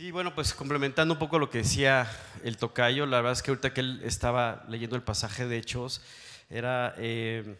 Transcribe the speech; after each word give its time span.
Sí, 0.00 0.12
bueno, 0.12 0.34
pues 0.34 0.54
complementando 0.54 1.12
un 1.12 1.18
poco 1.18 1.38
lo 1.38 1.50
que 1.50 1.58
decía 1.58 2.10
el 2.42 2.56
tocayo, 2.56 3.04
la 3.04 3.18
verdad 3.18 3.34
es 3.34 3.42
que 3.42 3.50
ahorita 3.50 3.74
que 3.74 3.82
él 3.82 4.00
estaba 4.02 4.64
leyendo 4.66 4.96
el 4.96 5.02
pasaje 5.02 5.46
de 5.46 5.58
Hechos, 5.58 6.00
era 6.48 6.94
eh, 6.96 7.58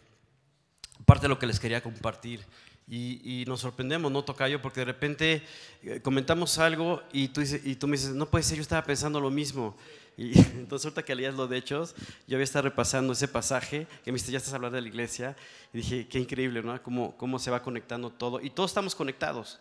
parte 1.05 1.25
de 1.25 1.27
lo 1.27 1.37
que 1.37 1.45
les 1.45 1.59
quería 1.59 1.83
compartir. 1.83 2.43
Y, 2.87 3.43
nos 3.45 3.59
sorprendemos, 3.59 4.11
¿no, 4.11 4.23
Tocayo? 4.23 4.59
Porque 4.59 4.79
de 4.79 4.85
repente 4.85 5.43
eh, 5.83 6.01
comentamos 6.01 6.57
algo 6.57 7.03
y 7.13 7.27
tú, 7.27 7.41
me 7.41 7.91
dices, 7.91 8.15
no 8.15 8.25
puede 8.25 8.43
ser, 8.43 8.57
yo 8.57 8.63
estaba 8.63 8.83
pensando 8.83 9.21
lo 9.21 9.29
mismo. 9.29 9.77
Y 10.17 10.35
entonces 10.57 10.87
ahorita 10.87 11.05
que 11.05 11.13
leías 11.13 11.35
lo 11.35 11.47
de 11.47 11.57
Hechos, 11.57 11.93
yo 12.25 12.37
había 12.37 12.43
estado 12.45 12.63
repasando 12.63 13.13
ese 13.13 13.27
pasaje, 13.27 13.85
que 14.03 14.11
me 14.11 14.15
dijiste, 14.15 14.31
ya 14.31 14.39
estás 14.39 14.55
hablando 14.55 14.77
de 14.77 14.81
la 14.81 14.87
iglesia, 14.87 15.35
y 15.73 15.77
dije, 15.77 16.07
qué 16.07 16.17
increíble, 16.17 16.63
¿no? 16.63 16.81
Cómo, 16.81 17.15
cómo 17.17 17.37
se 17.37 17.51
va 17.51 17.61
conectando 17.61 18.09
todo. 18.09 18.41
Y 18.41 18.49
todos 18.49 18.71
estamos 18.71 18.95
conectados. 18.95 19.59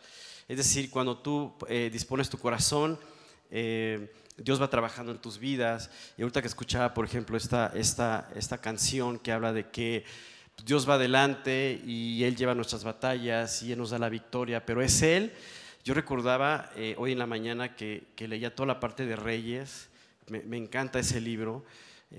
Es 0.50 0.56
decir, 0.56 0.90
cuando 0.90 1.16
tú 1.16 1.54
eh, 1.68 1.90
dispones 1.92 2.28
tu 2.28 2.36
corazón, 2.36 2.98
eh, 3.52 4.12
Dios 4.36 4.60
va 4.60 4.68
trabajando 4.68 5.12
en 5.12 5.18
tus 5.18 5.38
vidas. 5.38 5.92
Y 6.18 6.22
ahorita 6.22 6.42
que 6.42 6.48
escuchaba, 6.48 6.92
por 6.92 7.04
ejemplo, 7.04 7.36
esta, 7.36 7.70
esta, 7.72 8.28
esta 8.34 8.58
canción 8.58 9.20
que 9.20 9.30
habla 9.30 9.52
de 9.52 9.70
que 9.70 10.04
Dios 10.64 10.90
va 10.90 10.94
adelante 10.94 11.80
y 11.86 12.24
Él 12.24 12.34
lleva 12.34 12.56
nuestras 12.56 12.82
batallas 12.82 13.62
y 13.62 13.70
Él 13.70 13.78
nos 13.78 13.90
da 13.90 14.00
la 14.00 14.08
victoria, 14.08 14.66
pero 14.66 14.82
es 14.82 15.02
Él. 15.02 15.32
Yo 15.84 15.94
recordaba 15.94 16.72
eh, 16.74 16.96
hoy 16.98 17.12
en 17.12 17.20
la 17.20 17.26
mañana 17.26 17.76
que, 17.76 18.08
leía 18.18 18.52
toda 18.52 18.66
la 18.66 18.80
parte 18.80 19.06
de 19.06 19.14
Reyes, 19.14 19.88
me, 20.26 20.56
encanta 20.56 20.98
ese 20.98 21.20
libro, 21.20 21.64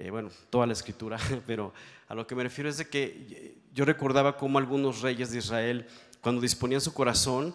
bueno, 0.09 0.29
toda 0.49 0.65
la 0.67 0.71
escritura, 0.71 1.17
pero 1.45 1.73
a 2.07 2.15
lo 2.15 2.25
que 2.25 2.35
me 2.35 2.43
refiero 2.43 2.69
es 2.69 2.77
de 2.77 2.87
que 2.87 3.57
yo 3.73 3.83
recordaba 3.83 4.37
cómo 4.37 4.57
algunos 4.57 5.01
reyes 5.01 5.31
de 5.31 5.39
Israel, 5.39 5.85
cuando 6.21 6.39
disponían 6.39 6.79
su 6.79 6.93
corazón, 6.93 7.53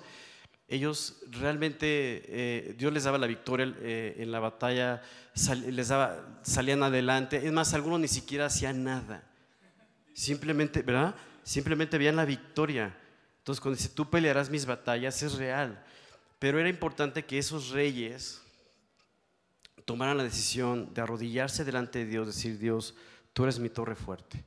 ellos 0.68 1.22
realmente, 1.30 1.86
eh, 2.26 2.74
Dios 2.76 2.92
les 2.92 3.04
daba 3.04 3.18
la 3.18 3.26
victoria 3.26 3.72
en 3.82 4.32
la 4.32 4.40
batalla, 4.40 5.02
les 5.66 5.88
daba, 5.88 6.40
salían 6.42 6.82
adelante, 6.82 7.46
es 7.46 7.52
más, 7.52 7.74
algunos 7.74 8.00
ni 8.00 8.08
siquiera 8.08 8.46
hacían 8.46 8.82
nada 8.84 9.22
Simplemente, 10.16 10.80
¿verdad? 10.80 11.14
Simplemente 11.42 11.98
veían 11.98 12.16
la 12.16 12.24
victoria. 12.24 12.96
Entonces, 13.40 13.60
cuando 13.60 13.76
dice, 13.76 13.90
tú 13.90 14.08
pelearás 14.08 14.48
mis 14.48 14.64
batallas, 14.64 15.22
es 15.22 15.34
real. 15.34 15.84
Pero 16.38 16.58
era 16.58 16.70
importante 16.70 17.26
que 17.26 17.36
esos 17.36 17.68
reyes 17.68 18.40
tomaran 19.84 20.16
la 20.16 20.24
decisión 20.24 20.94
de 20.94 21.02
arrodillarse 21.02 21.66
delante 21.66 21.98
de 21.98 22.06
Dios, 22.06 22.28
decir, 22.28 22.58
Dios, 22.58 22.94
tú 23.34 23.42
eres 23.42 23.58
mi 23.58 23.68
torre 23.68 23.94
fuerte. 23.94 24.42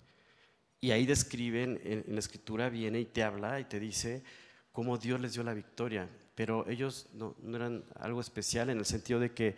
Y 0.81 0.89
ahí 0.89 1.05
describen, 1.05 1.79
en, 1.83 2.03
la 2.07 2.19
escritura 2.19 2.69
viene 2.69 2.99
y 2.99 3.05
te 3.05 3.21
habla 3.21 3.59
y 3.59 3.65
te 3.65 3.79
dice 3.79 4.23
cómo 4.71 4.97
Dios 4.97 5.21
les 5.21 5.33
dio 5.33 5.43
la 5.43 5.53
victoria. 5.53 6.09
Pero 6.39 6.65
ellos 6.69 7.07
no, 7.11 7.35
no 7.43 7.57
eran 7.57 7.83
algo 7.99 8.21
especial 8.21 8.69
en 8.69 8.77
el 8.77 8.85
sentido 8.85 9.19
de 9.19 9.33
que 9.33 9.57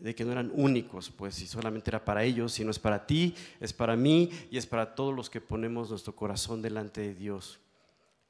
de 0.00 0.12
que 0.12 0.24
no 0.24 0.32
eran 0.32 0.50
únicos, 0.52 1.08
pues 1.08 1.36
si 1.36 1.46
solamente 1.46 1.88
era 1.88 2.04
para 2.04 2.24
ellos, 2.24 2.50
sino 2.50 2.72
es 2.72 2.80
para 2.80 3.06
ti, 3.06 3.32
es 3.60 3.72
para 3.72 3.94
mí 3.94 4.32
y 4.50 4.58
es 4.58 4.66
para 4.66 4.96
todos 4.96 5.14
los 5.14 5.30
que 5.30 5.40
ponemos 5.40 5.88
nuestro 5.88 6.16
corazón 6.16 6.62
delante 6.62 7.00
de 7.00 7.14
Dios. 7.14 7.60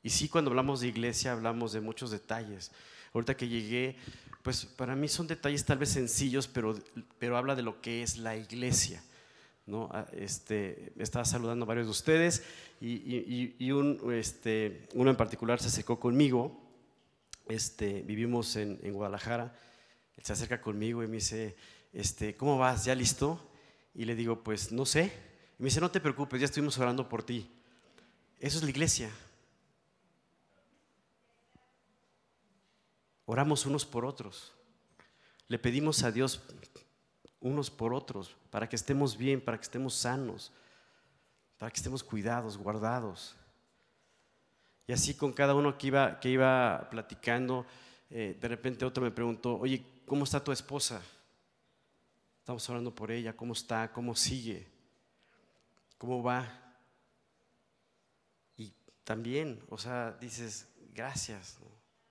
Y 0.02 0.10
sí, 0.10 0.28
cuando 0.28 0.50
hablamos 0.50 0.82
de 0.82 0.88
iglesia 0.88 1.32
hablamos 1.32 1.72
de 1.72 1.80
muchos 1.80 2.10
detalles. 2.10 2.70
Ahorita 3.14 3.34
que 3.34 3.48
llegué, 3.48 3.96
pues 4.42 4.66
para 4.66 4.94
mí 4.94 5.08
son 5.08 5.26
detalles 5.26 5.64
tal 5.64 5.78
vez 5.78 5.88
sencillos, 5.88 6.48
pero, 6.48 6.74
pero 7.18 7.38
habla 7.38 7.54
de 7.54 7.62
lo 7.62 7.80
que 7.80 8.02
es 8.02 8.18
la 8.18 8.36
iglesia. 8.36 9.02
¿no? 9.64 9.88
Ah, 9.90 10.06
este, 10.12 10.92
estaba 10.98 11.24
saludando 11.24 11.64
a 11.64 11.68
varios 11.68 11.86
de 11.86 11.92
ustedes 11.92 12.44
y, 12.78 13.54
y, 13.58 13.72
un, 13.72 14.12
este, 14.12 14.86
uno 14.92 15.08
en 15.08 15.16
particular 15.16 15.60
se 15.62 15.68
acercó 15.68 15.98
conmigo. 15.98 16.65
Este, 17.46 18.02
vivimos 18.02 18.56
en, 18.56 18.92
Guadalajara 18.92 19.56
él 20.16 20.24
se 20.24 20.32
acerca 20.32 20.60
conmigo 20.60 21.02
y 21.02 21.06
me 21.06 21.16
dice, 21.16 21.56
este, 21.92 22.36
¿cómo 22.36 22.58
vas? 22.58 22.84
¿Ya 22.84 22.94
listo? 22.94 23.50
Y 23.94 24.04
le 24.04 24.14
digo, 24.14 24.42
pues 24.42 24.72
no 24.72 24.86
sé. 24.86 25.12
Y 25.58 25.62
me 25.62 25.66
dice, 25.66 25.80
no 25.80 25.90
te 25.90 26.00
preocupes, 26.00 26.40
ya 26.40 26.46
estuvimos 26.46 26.78
orando 26.78 27.08
por 27.08 27.22
ti. 27.22 27.50
Eso 28.40 28.58
es 28.58 28.64
la 28.64 28.70
iglesia. 28.70 29.10
Oramos 33.26 33.66
unos 33.66 33.84
por 33.84 34.04
otros. 34.04 34.52
Le 35.48 35.58
pedimos 35.58 36.02
a 36.02 36.10
Dios 36.10 36.42
unos 37.40 37.70
por 37.70 37.92
otros 37.92 38.36
para 38.50 38.68
que 38.68 38.76
estemos 38.76 39.16
bien, 39.16 39.40
para 39.40 39.58
que 39.58 39.64
estemos 39.64 39.94
sanos, 39.94 40.52
para 41.58 41.70
que 41.70 41.76
estemos 41.76 42.02
cuidados, 42.02 42.56
guardados. 42.56 43.36
Y 44.86 44.92
así 44.92 45.14
con 45.14 45.32
cada 45.32 45.54
uno 45.54 45.76
que 45.76 45.88
iba, 45.88 46.20
que 46.20 46.28
iba 46.28 46.88
platicando, 46.90 47.66
eh, 48.10 48.36
de 48.40 48.48
repente 48.48 48.84
otro 48.84 49.02
me 49.02 49.10
preguntó, 49.10 49.58
oye, 49.58 49.84
¿cómo 50.06 50.24
está 50.24 50.42
tu 50.42 50.52
esposa? 50.52 51.02
Estamos 52.38 52.68
hablando 52.68 52.94
por 52.94 53.10
ella, 53.10 53.36
¿cómo 53.36 53.52
está? 53.52 53.92
¿Cómo 53.92 54.14
sigue? 54.14 54.68
¿Cómo 55.98 56.22
va? 56.22 56.46
Y 58.56 58.72
también, 59.02 59.60
o 59.68 59.76
sea, 59.76 60.12
dices, 60.20 60.68
gracias, 60.94 61.58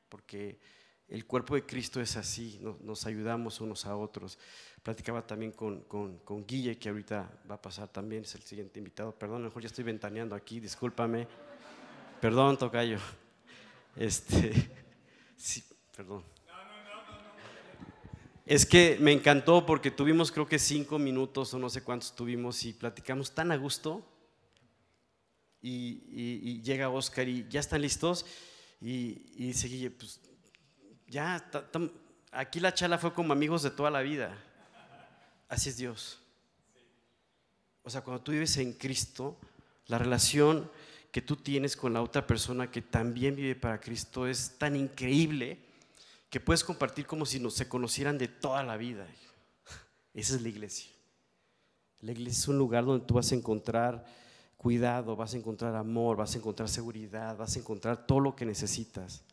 porque 0.09 0.59
el 1.07 1.25
cuerpo 1.25 1.55
de 1.55 1.65
Cristo 1.65 2.01
es 2.01 2.17
así, 2.17 2.59
nos, 2.81 3.05
ayudamos 3.05 3.61
unos 3.61 3.85
a 3.85 3.95
otros. 3.95 4.37
Platicaba 4.83 5.25
también 5.25 5.51
con, 5.51 5.81
con, 5.83 6.45
Guille, 6.45 6.77
que 6.77 6.89
ahorita 6.89 7.31
va 7.49 7.55
a 7.55 7.61
pasar 7.61 7.87
también, 7.87 8.23
es 8.23 8.35
el 8.35 8.41
siguiente 8.41 8.79
invitado. 8.79 9.17
Perdón, 9.17 9.43
mejor 9.43 9.61
ya 9.61 9.67
estoy 9.67 9.83
ventaneando 9.83 10.35
aquí, 10.35 10.59
discúlpame. 10.59 11.27
Perdón, 12.25 12.57
Tocayo. 12.57 12.97
Este, 13.95 14.51
sí, 15.37 15.63
perdón. 15.95 16.23
Es 18.47 18.65
que 18.65 18.97
me 18.99 19.11
encantó 19.11 19.63
porque 19.63 19.91
tuvimos 19.91 20.31
creo 20.31 20.47
que 20.47 20.57
cinco 20.57 20.97
minutos 20.97 21.53
o 21.53 21.59
no 21.59 21.69
sé 21.69 21.83
cuántos 21.83 22.15
tuvimos 22.15 22.65
y 22.65 22.73
platicamos 22.73 23.35
tan 23.35 23.51
a 23.51 23.57
gusto. 23.57 24.03
Y, 25.61 26.63
llega 26.63 26.89
Oscar 26.89 27.29
y 27.29 27.47
ya 27.47 27.59
están 27.59 27.83
listos. 27.83 28.25
Y, 28.81 29.31
y 29.35 29.47
dice, 29.49 29.91
pues 29.91 30.19
ya, 31.05 31.47
aquí 32.31 32.59
la 32.59 32.73
charla 32.73 32.97
fue 32.97 33.13
como 33.13 33.33
amigos 33.33 33.61
de 33.61 33.69
toda 33.69 33.91
la 33.91 34.01
vida. 34.01 34.35
Así 35.47 35.69
es 35.69 35.77
Dios. 35.77 36.19
O 37.83 37.89
sea, 37.91 38.01
cuando 38.01 38.23
tú 38.23 38.31
vives 38.31 38.57
en 38.57 38.73
Cristo, 38.73 39.37
la 39.85 39.99
relación 39.99 40.71
que 41.15 41.21
tú 41.21 41.37
tienes 41.37 41.77
con 41.77 41.93
la 41.93 42.01
otra 42.01 42.27
persona 42.27 42.69
que 42.69 42.81
también 42.81 43.37
vive 43.37 43.55
para 43.55 43.79
Cristo 43.79 44.27
es 44.27 44.57
tan 44.57 44.75
increíble 44.75 45.57
que 46.29 46.41
puedes 46.41 46.61
compartir 46.61 47.05
como 47.05 47.25
si 47.25 47.39
no, 47.39 47.49
se 47.49 47.69
conocieran 47.69 48.17
de 48.17 48.27
toda 48.27 48.63
la 48.63 48.75
vida. 48.75 49.07
Esa 50.13 50.35
es 50.35 50.41
la 50.41 50.49
iglesia. 50.49 50.91
La 52.01 52.11
iglesia 52.11 52.39
es 52.39 52.47
un 52.49 52.57
lugar 52.57 52.83
donde 52.83 53.05
tú 53.05 53.13
vas 53.13 53.31
a 53.31 53.35
encontrar 53.35 54.05
cuidado, 54.57 55.15
vas 55.15 55.33
a 55.33 55.37
encontrar 55.37 55.73
amor, 55.77 56.17
vas 56.17 56.35
a 56.35 56.39
encontrar 56.39 56.67
seguridad, 56.67 57.37
vas 57.37 57.55
a 57.55 57.59
encontrar 57.59 58.05
todo 58.05 58.19
lo 58.19 58.35
que 58.35 58.45
necesitas. 58.45 59.23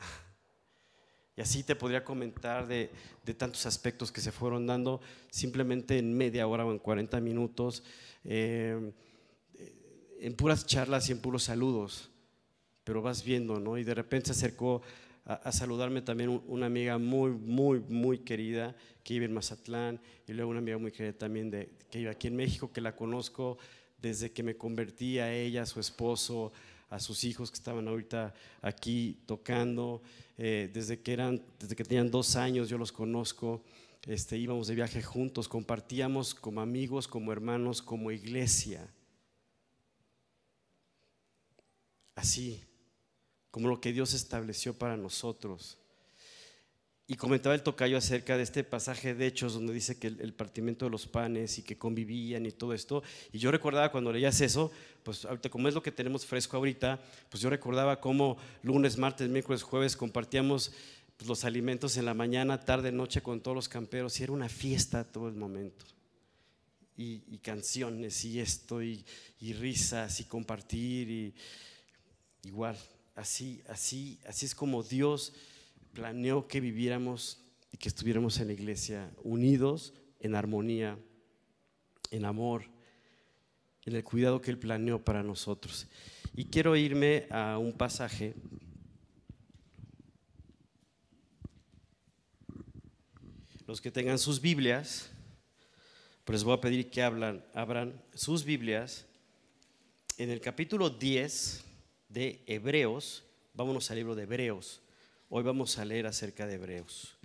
Y 1.36 1.42
así 1.42 1.62
te 1.62 1.76
podría 1.76 2.04
comentar 2.04 2.66
de, 2.66 2.90
tantos 3.38 3.66
aspectos 3.66 4.10
que 4.10 4.20
se 4.20 4.32
fueron 4.32 4.66
dando 4.66 5.00
simplemente 5.30 5.96
en 5.96 6.12
media 6.12 6.48
hora 6.48 6.66
o 6.66 6.72
en 6.72 6.80
40 6.80 7.20
minutos, 7.20 7.84
eh, 8.24 8.92
en 10.20 10.34
puras 10.34 10.66
charlas 10.66 11.08
y 11.08 11.12
en 11.12 11.20
puros 11.20 11.44
saludos. 11.44 12.10
Pero 12.84 13.02
vas 13.02 13.24
viendo, 13.24 13.58
¿no? 13.58 13.78
Y 13.78 13.84
de 13.84 13.94
repente 13.94 14.26
se 14.26 14.32
acercó 14.32 14.82
a, 15.24 15.52
saludarme 15.52 16.02
también 16.02 16.42
una 16.46 16.66
amiga 16.66 16.98
muy, 16.98 17.30
muy, 17.30 17.80
muy 17.80 18.18
querida 18.18 18.74
que 19.04 19.14
vive 19.14 19.26
en 19.26 19.34
Mazatlán 19.34 20.00
y 20.26 20.32
luego 20.32 20.50
una 20.50 20.60
amiga 20.60 20.78
muy 20.78 20.92
querida 20.92 21.12
también 21.12 21.50
de, 21.50 21.70
que 21.90 21.98
vive 21.98 22.10
aquí 22.10 22.28
en 22.28 22.36
México, 22.36 22.72
que 22.72 22.80
la 22.80 22.96
conozco 22.96 23.58
desde 24.00 24.32
que 24.32 24.42
me 24.42 24.56
convertí 24.56 25.18
a 25.18 25.32
ella, 25.32 25.62
a 25.62 25.66
su 25.66 25.78
esposo, 25.78 26.52
a 26.88 26.98
sus 26.98 27.24
hijos 27.24 27.50
que 27.50 27.56
estaban 27.56 27.86
ahorita 27.86 28.34
aquí 28.62 29.18
tocando, 29.26 30.02
eh, 30.36 30.70
desde, 30.72 31.00
que 31.00 31.12
eran, 31.12 31.42
desde 31.58 31.76
que 31.76 31.84
tenían 31.84 32.10
dos 32.10 32.34
años 32.36 32.68
yo 32.68 32.78
los 32.78 32.92
conozco, 32.92 33.62
este, 34.06 34.38
íbamos 34.38 34.66
de 34.66 34.74
viaje 34.74 35.02
juntos, 35.02 35.48
compartíamos 35.48 36.34
como 36.34 36.60
amigos, 36.60 37.06
como 37.06 37.30
hermanos, 37.30 37.82
como 37.82 38.10
iglesia. 38.10 38.88
Así, 42.14 42.62
como 43.50 43.68
lo 43.68 43.80
que 43.80 43.92
Dios 43.92 44.14
estableció 44.14 44.74
para 44.74 44.96
nosotros. 44.96 45.78
Y 47.10 47.16
comentaba 47.16 47.56
el 47.56 47.64
tocayo 47.64 47.96
acerca 47.98 48.36
de 48.36 48.44
este 48.44 48.62
pasaje 48.62 49.14
de 49.16 49.26
Hechos 49.26 49.54
donde 49.54 49.72
dice 49.72 49.98
que 49.98 50.06
el, 50.06 50.32
partimiento 50.32 50.84
de 50.84 50.92
los 50.92 51.08
panes 51.08 51.58
y 51.58 51.62
que 51.64 51.76
convivían 51.76 52.46
y 52.46 52.52
todo 52.52 52.72
esto. 52.72 53.02
Y 53.32 53.38
yo 53.40 53.50
recordaba 53.50 53.90
cuando 53.90 54.12
leías 54.12 54.40
eso, 54.40 54.70
pues 55.02 55.24
ahorita 55.24 55.50
como 55.50 55.66
es 55.66 55.74
lo 55.74 55.82
que 55.82 55.90
tenemos 55.90 56.24
fresco 56.24 56.56
ahorita, 56.56 57.00
pues 57.28 57.42
yo 57.42 57.50
recordaba 57.50 58.00
cómo 58.00 58.36
lunes, 58.62 58.96
martes, 58.96 59.28
miércoles, 59.28 59.64
jueves 59.64 59.96
compartíamos 59.96 60.70
pues, 61.16 61.28
los 61.28 61.44
alimentos 61.44 61.96
en 61.96 62.04
la 62.04 62.14
mañana, 62.14 62.60
tarde, 62.60 62.92
noche 62.92 63.22
con 63.22 63.40
todos 63.40 63.56
los 63.56 63.68
camperos 63.68 64.20
y 64.20 64.22
era 64.22 64.32
una 64.32 64.48
fiesta 64.48 65.02
todo 65.02 65.26
el 65.26 65.34
momento. 65.34 65.86
Y, 66.96 67.38
canciones 67.38 68.24
y 68.24 68.38
esto 68.38 68.82
y, 68.82 69.04
y 69.40 69.54
risas 69.54 70.20
y 70.20 70.24
compartir 70.24 71.10
y 71.10 71.34
igual. 72.42 72.76
Así, 73.14 73.62
así, 73.68 74.18
así 74.26 74.46
es 74.46 74.54
como 74.54 74.82
Dios 74.82 75.34
planeó 75.92 76.46
que 76.46 76.60
viviéramos 76.60 77.42
y 77.72 77.76
que 77.76 77.88
estuviéramos 77.88 78.38
en 78.40 78.48
la 78.48 78.52
iglesia 78.52 79.10
unidos, 79.22 79.94
en 80.20 80.34
armonía, 80.34 80.98
en 82.10 82.24
amor, 82.24 82.64
en 83.84 83.96
el 83.96 84.04
cuidado 84.04 84.40
que 84.40 84.50
Él 84.50 84.58
planeó 84.58 85.04
para 85.04 85.22
nosotros. 85.22 85.86
Y 86.34 86.46
quiero 86.46 86.76
irme 86.76 87.26
a 87.30 87.58
un 87.58 87.72
pasaje. 87.72 88.34
Los 93.66 93.80
que 93.80 93.90
tengan 93.90 94.18
sus 94.18 94.40
Biblias, 94.40 95.10
pues 96.24 96.40
les 96.40 96.44
voy 96.44 96.54
a 96.54 96.60
pedir 96.60 96.90
que 96.90 97.02
hablan, 97.02 97.44
abran 97.54 98.02
sus 98.14 98.44
Biblias 98.44 99.06
en 100.18 100.30
el 100.30 100.40
capítulo 100.40 100.90
10 100.90 101.64
de 102.10 102.42
Hebreos. 102.46 103.24
Vámonos 103.54 103.90
al 103.90 103.96
libro 103.96 104.14
de 104.14 104.24
Hebreos. 104.24 104.82
Hoy 105.30 105.42
vamos 105.42 105.78
a 105.78 105.86
leer 105.86 106.06
acerca 106.06 106.46
de 106.46 106.56
Hebreos. 106.56 107.16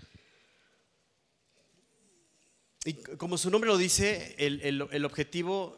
Y 2.85 2.93
como 2.93 3.37
su 3.37 3.49
nombre 3.49 3.69
lo 3.69 3.77
dice, 3.77 4.35
el, 4.37 5.03
objetivo 5.03 5.77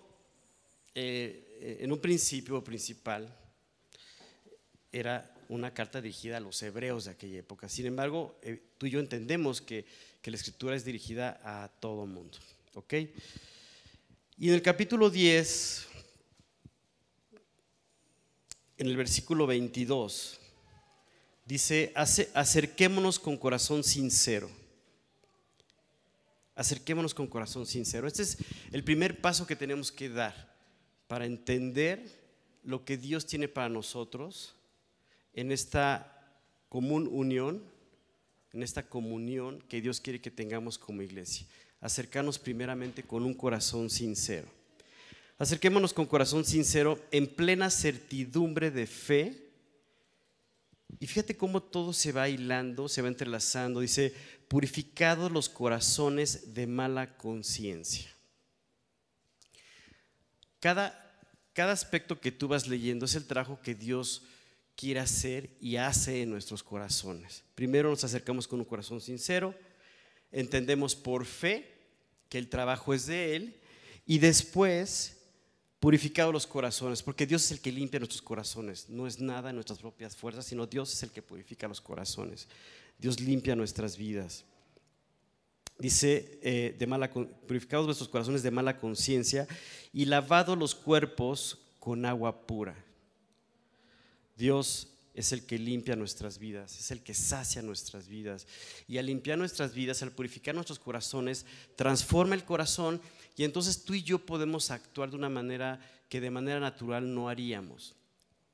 eh, 0.93 1.77
en 1.81 1.91
un 1.91 1.99
principio 1.99 2.63
principal 2.63 3.35
era 4.91 5.33
una 5.49 5.73
carta 5.73 6.01
dirigida 6.01 6.37
a 6.37 6.41
los 6.41 6.61
hebreos 6.61 7.05
de 7.05 7.11
aquella 7.11 7.39
época. 7.39 7.67
Sin 7.67 7.87
embargo, 7.87 8.37
eh, 8.43 8.61
tú 8.77 8.85
y 8.85 8.91
yo 8.91 8.99
entendemos 8.99 9.61
que 9.61 9.85
que 10.27 10.31
la 10.31 10.35
escritura 10.35 10.75
es 10.75 10.83
dirigida 10.83 11.39
a 11.41 11.69
todo 11.79 12.05
mundo. 12.05 12.37
¿Ok? 12.73 12.93
Y 14.37 14.49
en 14.49 14.55
el 14.55 14.61
capítulo 14.61 15.09
10, 15.09 15.87
en 18.77 18.87
el 18.87 18.97
versículo 18.97 19.47
22, 19.47 20.39
dice, 21.45 21.91
acerquémonos 21.95 23.19
con 23.19 23.37
corazón 23.37 23.83
sincero. 23.83 24.49
Acerquémonos 26.55 27.13
con 27.13 27.27
corazón 27.27 27.65
sincero. 27.65 28.07
Este 28.07 28.23
es 28.23 28.37
el 28.71 28.83
primer 28.83 29.21
paso 29.21 29.45
que 29.45 29.55
tenemos 29.55 29.91
que 29.91 30.09
dar 30.09 30.55
para 31.07 31.25
entender 31.25 32.03
lo 32.63 32.83
que 32.83 32.97
Dios 32.97 33.25
tiene 33.25 33.47
para 33.47 33.69
nosotros 33.69 34.55
en 35.33 35.51
esta 35.51 36.13
común 36.69 37.07
unión 37.11 37.63
en 38.53 38.63
esta 38.63 38.89
comunión 38.89 39.61
que 39.69 39.81
Dios 39.81 40.01
quiere 40.01 40.19
que 40.19 40.31
tengamos 40.31 40.77
como 40.77 41.01
iglesia. 41.01 41.45
Acercarnos 41.79 42.39
primeramente 42.39 43.03
con 43.03 43.23
un 43.23 43.35
corazón 43.35 43.89
sincero. 43.89 44.47
Acerquémonos 45.39 45.93
con 45.93 46.07
corazón 46.07 46.45
sincero 46.45 46.99
en 47.11 47.27
plena 47.27 47.69
certidumbre 47.69 48.71
de 48.71 48.87
fe. 48.87 49.51
Y 50.99 51.05
fíjate 51.05 51.37
cómo 51.37 51.61
todo 51.61 51.93
se 51.93 52.11
va 52.11 52.27
hilando, 52.27 52.89
se 52.89 53.03
va 53.03 53.07
entrelazando. 53.07 53.81
Dice, 53.81 54.15
purificados 54.47 55.31
los 55.31 55.47
corazones 55.47 56.55
de 56.55 56.65
mala 56.65 57.17
conciencia. 57.17 58.11
Cada, 60.59 61.21
cada 61.53 61.71
aspecto 61.71 62.19
que 62.19 62.31
tú 62.31 62.47
vas 62.47 62.67
leyendo 62.67 63.05
es 63.05 63.13
el 63.13 63.27
trabajo 63.27 63.61
que 63.61 63.75
Dios 63.75 64.23
quiere 64.75 64.99
hacer 64.99 65.51
y 65.59 65.75
hace 65.75 66.23
en 66.23 66.31
nuestros 66.31 66.63
corazones. 66.63 67.43
Primero 67.53 67.89
nos 67.89 68.03
acercamos 68.03 68.47
con 68.47 68.59
un 68.59 68.65
corazón 68.65 69.01
sincero, 69.01 69.53
entendemos 70.31 70.95
por 70.95 71.25
fe 71.25 71.75
que 72.29 72.37
el 72.37 72.49
trabajo 72.49 72.93
es 72.93 73.05
de 73.05 73.35
Él 73.35 73.61
y 74.05 74.19
después 74.19 75.16
purificados 75.79 76.33
los 76.33 76.47
corazones, 76.47 77.03
porque 77.03 77.27
Dios 77.27 77.45
es 77.45 77.51
el 77.51 77.61
que 77.61 77.71
limpia 77.71 77.99
nuestros 77.99 78.21
corazones, 78.21 78.89
no 78.89 79.07
es 79.07 79.19
nada 79.19 79.49
en 79.49 79.55
nuestras 79.55 79.79
propias 79.79 80.15
fuerzas, 80.15 80.45
sino 80.45 80.65
Dios 80.65 80.93
es 80.93 81.03
el 81.03 81.11
que 81.11 81.21
purifica 81.21 81.67
los 81.67 81.81
corazones. 81.81 82.47
Dios 82.97 83.19
limpia 83.19 83.55
nuestras 83.55 83.95
vidas. 83.95 84.43
Dice, 85.77 86.39
eh, 86.41 86.75
de 86.77 86.87
mala, 86.87 87.11
purificados 87.11 87.85
nuestros 87.85 88.09
corazones 88.09 88.41
de 88.41 88.49
mala 88.49 88.79
conciencia 88.79 89.47
y 89.93 90.05
lavado 90.05 90.55
los 90.55 90.73
cuerpos 90.73 91.59
con 91.79 92.03
agua 92.05 92.47
pura. 92.47 92.75
Dios 94.35 94.87
es 95.13 95.31
el 95.31 95.45
que 95.45 95.59
limpia 95.59 95.95
nuestras 95.95 96.39
vidas, 96.39 96.79
es 96.79 96.91
el 96.91 97.01
que 97.01 97.13
sacia 97.13 97.61
nuestras 97.61 98.07
vidas. 98.07 98.47
Y 98.87 98.97
al 98.97 99.07
limpiar 99.07 99.37
nuestras 99.37 99.73
vidas, 99.73 100.01
al 100.01 100.11
purificar 100.11 100.55
nuestros 100.55 100.79
corazones, 100.79 101.45
transforma 101.75 102.35
el 102.35 102.43
corazón 102.43 103.01
y 103.37 103.45
entonces 103.45 103.85
tú 103.85 103.93
y 103.93 104.03
yo 104.03 104.19
podemos 104.19 104.69
actuar 104.71 105.09
de 105.09 105.15
una 105.15 105.29
manera 105.29 105.79
que 106.09 106.19
de 106.19 106.29
manera 106.29 106.59
natural 106.59 107.13
no 107.13 107.29
haríamos. 107.29 107.95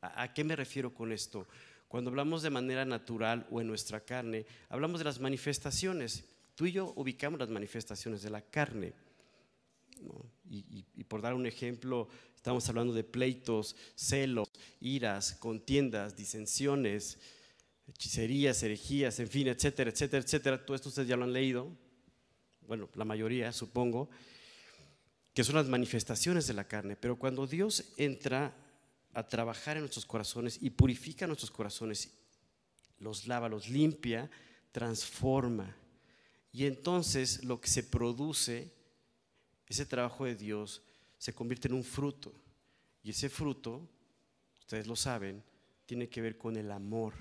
¿A, 0.01 0.31
qué 0.33 0.43
me 0.43 0.55
refiero 0.55 0.93
con 0.93 1.11
esto? 1.11 1.47
Cuando 1.87 2.11
hablamos 2.11 2.43
de 2.43 2.51
manera 2.51 2.85
natural 2.85 3.47
o 3.49 3.61
en 3.61 3.67
nuestra 3.67 4.01
carne, 4.01 4.45
hablamos 4.69 4.99
de 4.99 5.05
las 5.05 5.19
manifestaciones. 5.19 6.25
Tú 6.53 6.67
y 6.67 6.73
yo 6.73 6.93
ubicamos 6.97 7.39
las 7.39 7.49
manifestaciones 7.49 8.21
de 8.21 8.29
la 8.29 8.41
carne. 8.41 8.93
y 10.49 11.03
por 11.05 11.21
dar 11.21 11.33
un 11.33 11.47
ejemplo, 11.47 12.09
Estamos 12.43 12.67
hablando 12.67 12.93
de 12.93 13.05
pleitos, 13.05 13.73
celos, 13.95 14.49
iras, 14.81 15.31
contiendas, 15.39 16.17
disensiones, 16.17 17.17
hechicerías, 17.87 18.61
herejías, 18.63 19.17
en 19.21 19.29
fin, 19.29 19.47
etcétera, 19.47 19.91
etcétera, 19.91 20.21
etcétera. 20.25 20.65
Todo 20.65 20.75
esto 20.75 20.89
ustedes 20.89 21.07
ya 21.07 21.15
lo 21.15 21.23
han 21.23 21.31
leído, 21.31 21.71
bueno, 22.67 22.89
la 22.95 23.05
mayoría 23.05 23.53
supongo, 23.53 24.09
que 25.33 25.43
son 25.43 25.55
las 25.55 25.67
manifestaciones 25.67 26.47
de 26.47 26.53
la 26.53 26.67
carne. 26.67 26.95
Pero 26.95 27.17
cuando 27.17 27.47
Dios 27.47 27.93
entra 27.97 28.55
a 29.13 29.27
trabajar 29.27 29.77
en 29.77 29.81
nuestros 29.81 30.05
corazones 30.05 30.59
y 30.61 30.69
purifica 30.69 31.27
nuestros 31.27 31.51
corazones, 31.51 32.11
los 32.99 33.27
lava, 33.27 33.49
los 33.49 33.69
limpia, 33.69 34.29
transforma. 34.71 35.75
Y 36.51 36.65
entonces 36.65 37.43
lo 37.43 37.59
que 37.59 37.67
se 37.67 37.83
produce, 37.83 38.71
ese 39.67 39.85
trabajo 39.85 40.25
de 40.25 40.35
Dios, 40.35 40.83
se 41.17 41.33
convierte 41.33 41.67
en 41.67 41.73
un 41.73 41.83
fruto. 41.83 42.33
Y 43.01 43.09
ese 43.09 43.29
fruto, 43.29 43.87
ustedes 44.59 44.87
lo 44.87 44.95
saben, 44.95 45.43
tiene 45.85 46.09
que 46.09 46.21
ver 46.21 46.37
con 46.37 46.55
el 46.57 46.71
amor. 46.71 47.13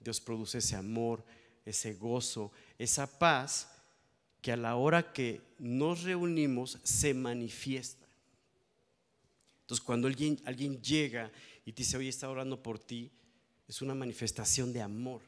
Dios 0.00 0.20
produce 0.20 0.58
ese 0.58 0.76
amor, 0.76 1.24
ese 1.64 1.94
gozo, 1.94 2.52
esa 2.78 3.18
paz 3.18 3.77
que 4.40 4.52
a 4.52 4.56
la 4.56 4.76
hora 4.76 5.12
que 5.12 5.40
nos 5.58 6.02
reunimos 6.02 6.78
se 6.82 7.14
manifiesta. 7.14 8.06
Entonces 9.62 9.84
cuando 9.84 10.08
alguien, 10.08 10.40
alguien 10.44 10.80
llega 10.80 11.30
y 11.64 11.72
te 11.72 11.82
dice, 11.82 11.96
oye, 11.96 12.08
está 12.08 12.30
orando 12.30 12.62
por 12.62 12.78
ti, 12.78 13.10
es 13.66 13.82
una 13.82 13.94
manifestación 13.94 14.72
de 14.72 14.80
amor 14.80 15.20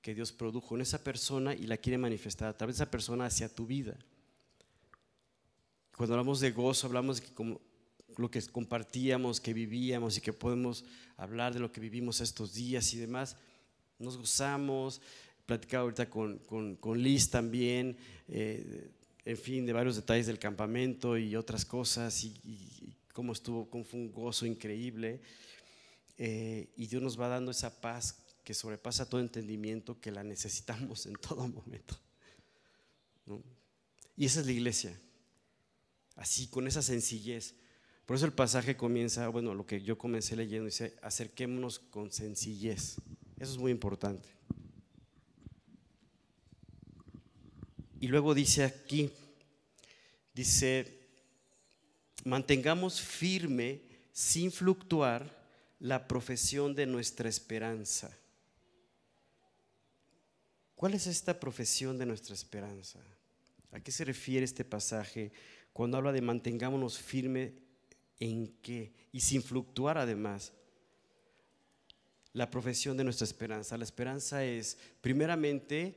que 0.00 0.14
Dios 0.14 0.32
produjo 0.32 0.76
en 0.76 0.82
esa 0.82 1.02
persona 1.02 1.54
y 1.54 1.66
la 1.66 1.76
quiere 1.76 1.98
manifestar 1.98 2.48
a 2.48 2.56
través 2.56 2.76
de 2.76 2.84
esa 2.84 2.90
persona 2.90 3.26
hacia 3.26 3.48
tu 3.48 3.66
vida. 3.66 3.96
Cuando 5.96 6.14
hablamos 6.14 6.40
de 6.40 6.52
gozo, 6.52 6.86
hablamos 6.86 7.20
de 7.20 7.58
lo 8.16 8.30
que 8.30 8.42
compartíamos, 8.42 9.40
que 9.40 9.52
vivíamos 9.52 10.16
y 10.16 10.20
que 10.20 10.32
podemos 10.32 10.84
hablar 11.16 11.52
de 11.52 11.60
lo 11.60 11.72
que 11.72 11.80
vivimos 11.80 12.20
estos 12.20 12.54
días 12.54 12.94
y 12.94 12.98
demás. 12.98 13.36
Nos 13.98 14.16
gozamos, 14.16 15.02
platicaba 15.50 15.82
ahorita 15.82 16.08
con, 16.08 16.38
con, 16.38 17.02
Liz 17.02 17.28
también, 17.28 17.96
eh, 18.28 18.88
en 19.24 19.36
fin, 19.36 19.66
de 19.66 19.72
varios 19.72 19.96
detalles 19.96 20.28
del 20.28 20.38
campamento 20.38 21.18
y 21.18 21.34
otras 21.34 21.64
cosas 21.64 22.22
y, 22.22 22.94
cómo 23.12 23.32
estuvo, 23.32 23.68
cómo 23.68 23.82
fue 23.82 23.98
un 23.98 24.12
gozo 24.12 24.46
increíble. 24.46 25.20
Eh, 26.18 26.68
y 26.76 26.86
Dios 26.86 27.02
nos 27.02 27.20
va 27.20 27.26
dando 27.26 27.50
esa 27.50 27.80
paz 27.80 28.22
que 28.44 28.54
sobrepasa 28.54 29.08
todo 29.08 29.20
entendimiento, 29.20 30.00
que 30.00 30.12
la 30.12 30.22
necesitamos 30.22 31.06
en 31.06 31.14
todo 31.14 31.48
momento. 31.48 31.98
Y 34.16 34.26
esa 34.26 34.38
es 34.38 34.46
la 34.46 34.52
iglesia 34.52 34.96
así, 36.14 36.46
con 36.46 36.68
esa 36.68 36.80
sencillez. 36.80 37.56
Por 38.06 38.14
eso 38.14 38.24
el 38.24 38.32
pasaje 38.32 38.76
comienza, 38.76 39.26
bueno, 39.28 39.52
lo 39.52 39.66
que 39.66 39.82
yo 39.82 39.98
comencé 39.98 40.36
leyendo 40.36 40.66
dice, 40.66 40.96
acerquémonos 41.02 41.80
con 41.80 42.12
sencillez. 42.12 42.98
Eso 43.36 43.52
es 43.52 43.58
muy 43.58 43.72
importante. 43.72 44.28
Y 48.00 48.08
luego 48.08 48.34
dice 48.34 48.64
aquí, 48.64 49.12
dice, 50.34 50.98
mantengamos 52.24 53.00
firme, 53.00 53.82
sin 54.12 54.50
fluctuar, 54.50 55.38
la 55.78 56.08
profesión 56.08 56.74
de 56.74 56.86
nuestra 56.86 57.28
esperanza. 57.28 58.10
¿Cuál 60.74 60.94
es 60.94 61.06
esta 61.06 61.38
profesión 61.38 61.96
de 61.96 62.06
nuestra 62.06 62.34
esperanza? 62.34 62.98
¿A 63.70 63.80
qué 63.80 63.92
se 63.92 64.04
refiere 64.04 64.44
este 64.44 64.64
pasaje 64.64 65.32
cuando 65.72 65.96
habla 65.96 66.12
de 66.12 66.20
mantengámonos 66.20 66.98
firme 66.98 67.54
en 68.20 68.48
qué 68.60 68.92
y 69.12 69.20
sin 69.20 69.42
fluctuar 69.42 69.98
además. 69.98 70.52
La 72.32 72.50
profesión 72.50 72.96
de 72.96 73.04
nuestra 73.04 73.24
esperanza. 73.24 73.76
La 73.76 73.84
esperanza 73.84 74.44
es 74.44 74.78
primeramente 75.00 75.96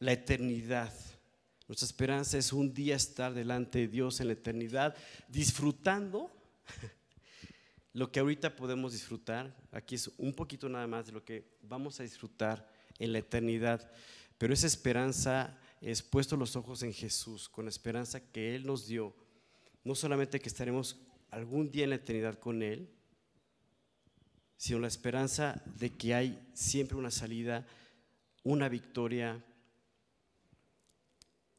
la 0.00 0.12
eternidad. 0.12 0.92
Nuestra 1.68 1.86
esperanza 1.86 2.38
es 2.38 2.52
un 2.52 2.72
día 2.72 2.94
estar 2.94 3.34
delante 3.34 3.80
de 3.80 3.88
Dios 3.88 4.20
en 4.20 4.28
la 4.28 4.34
eternidad, 4.34 4.94
disfrutando 5.28 6.30
lo 7.92 8.12
que 8.12 8.20
ahorita 8.20 8.54
podemos 8.54 8.92
disfrutar. 8.92 9.56
Aquí 9.72 9.96
es 9.96 10.10
un 10.16 10.32
poquito 10.32 10.68
nada 10.68 10.86
más 10.86 11.06
de 11.06 11.12
lo 11.12 11.24
que 11.24 11.56
vamos 11.62 11.98
a 11.98 12.04
disfrutar 12.04 12.70
en 13.00 13.12
la 13.12 13.18
eternidad. 13.18 13.90
Pero 14.38 14.54
esa 14.54 14.68
esperanza 14.68 15.58
es 15.80 16.02
puesto 16.02 16.36
los 16.36 16.54
ojos 16.54 16.82
en 16.84 16.92
Jesús, 16.92 17.48
con 17.48 17.64
la 17.64 17.70
esperanza 17.70 18.20
que 18.20 18.54
Él 18.54 18.64
nos 18.64 18.86
dio. 18.86 19.14
No 19.82 19.94
solamente 19.94 20.40
que 20.40 20.48
estaremos 20.48 21.00
algún 21.30 21.70
día 21.70 21.84
en 21.84 21.90
la 21.90 21.96
eternidad 21.96 22.38
con 22.38 22.62
Él, 22.62 22.88
sino 24.56 24.78
la 24.78 24.88
esperanza 24.88 25.62
de 25.64 25.90
que 25.90 26.14
hay 26.14 26.48
siempre 26.54 26.96
una 26.96 27.10
salida, 27.10 27.66
una 28.44 28.68
victoria, 28.68 29.44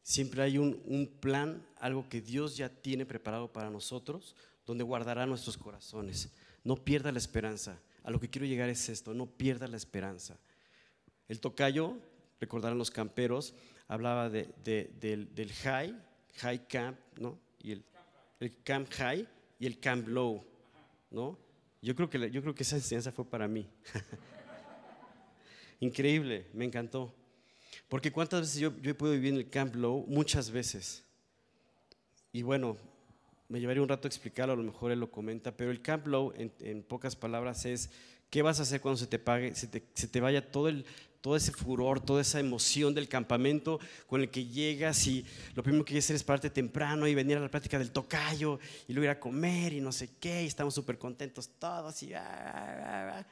siempre 0.07 0.41
hay 0.41 0.57
un, 0.57 0.81
un, 0.85 1.05
plan, 1.05 1.61
algo 1.81 2.07
que 2.07 2.21
Dios 2.21 2.55
ya 2.55 2.69
tiene 2.69 3.05
preparado 3.05 3.51
para 3.51 3.69
nosotros, 3.69 4.37
donde 4.65 4.85
guardará 4.85 5.25
nuestros 5.25 5.57
corazones. 5.57 6.29
No 6.63 6.77
pierda 6.77 7.11
la 7.11 7.17
esperanza. 7.17 7.77
A 8.05 8.09
lo 8.09 8.17
que 8.17 8.29
quiero 8.29 8.47
llegar 8.47 8.69
es 8.69 8.87
esto, 8.87 9.13
no 9.13 9.25
pierda 9.25 9.67
la 9.67 9.75
esperanza. 9.75 10.37
El 11.27 11.41
tocayo, 11.41 11.97
recordarán 12.39 12.77
los 12.77 12.89
camperos, 12.89 13.53
hablaba 13.89 14.29
de, 14.29 14.47
del, 14.63 15.35
del, 15.35 15.51
high, 15.51 15.93
high 16.37 16.67
camp, 16.69 16.97
¿no? 17.19 17.37
Y 17.61 17.73
el, 17.73 17.83
el 18.39 18.63
camp 18.63 18.89
high 18.91 19.27
y 19.59 19.65
el 19.65 19.77
camp 19.77 20.07
low, 20.07 20.41
¿no? 21.11 21.37
Yo 21.81 21.93
creo 21.97 22.09
que, 22.09 22.31
yo 22.31 22.41
creo 22.41 22.55
que 22.55 22.63
esa 22.63 22.77
enseñanza 22.77 23.11
fue 23.11 23.25
para 23.25 23.49
mí. 23.49 23.67
Increíble, 25.81 26.47
me 26.53 26.63
encantó. 26.63 27.13
Porque 27.87 28.11
cuántas 28.11 28.41
veces 28.41 28.59
yo, 28.59 28.73
yo 28.81 28.91
he 28.91 28.95
podido 28.95 29.15
vivir 29.15 29.33
en 29.33 29.39
el 29.39 29.49
Camp 29.49 29.75
Low, 29.75 30.05
muchas 30.07 30.51
veces. 30.51 31.03
Y 32.31 32.41
bueno, 32.43 32.77
me 33.49 33.59
llevaría 33.59 33.81
un 33.81 33.89
rato 33.89 34.07
a 34.07 34.09
explicarlo, 34.09 34.53
a 34.53 34.57
lo 34.57 34.63
mejor 34.63 34.91
él 34.91 34.99
lo 34.99 35.09
comenta, 35.09 35.55
pero 35.55 35.71
el 35.71 35.81
Camp 35.81 36.07
Low, 36.07 36.33
en, 36.37 36.83
pocas 36.83 37.15
palabras, 37.15 37.65
es 37.65 37.89
qué 38.29 38.41
vas 38.41 38.59
a 38.59 38.63
hacer 38.63 38.81
cuando 38.81 38.97
se 38.97 39.07
te 39.07 39.19
pague, 39.19 39.55
se 39.55 39.67
te, 39.67 39.83
se 39.93 40.07
te 40.07 40.19
vaya 40.19 40.51
todo 40.51 40.67
el, 40.67 40.85
todo 41.21 41.35
ese 41.35 41.51
furor, 41.51 41.99
toda 41.99 42.21
esa 42.21 42.39
emoción 42.39 42.93
del 42.93 43.07
campamento 43.07 43.79
con 44.05 44.21
el 44.21 44.29
que 44.29 44.45
llegas 44.45 45.07
y 45.07 45.25
lo 45.55 45.63
primero 45.63 45.83
que 45.83 45.89
quieres 45.89 46.05
hacer 46.05 46.17
es 46.17 46.23
pararte 46.23 46.49
temprano 46.49 47.07
y 47.07 47.15
venir 47.15 47.37
a 47.37 47.41
la 47.41 47.49
plática 47.49 47.79
del 47.79 47.91
tocayo 47.91 48.59
y 48.87 48.93
luego 48.93 49.05
ir 49.05 49.09
a 49.09 49.19
comer 49.19 49.73
y 49.73 49.81
no 49.81 49.91
sé 49.91 50.09
qué, 50.19 50.43
y 50.43 50.47
estamos 50.47 50.73
súper 50.73 50.97
contentos 50.97 51.49
todos 51.59 52.03
y... 52.03 52.13
Ah, 52.13 52.23
ah, 52.23 53.17
ah, 53.19 53.25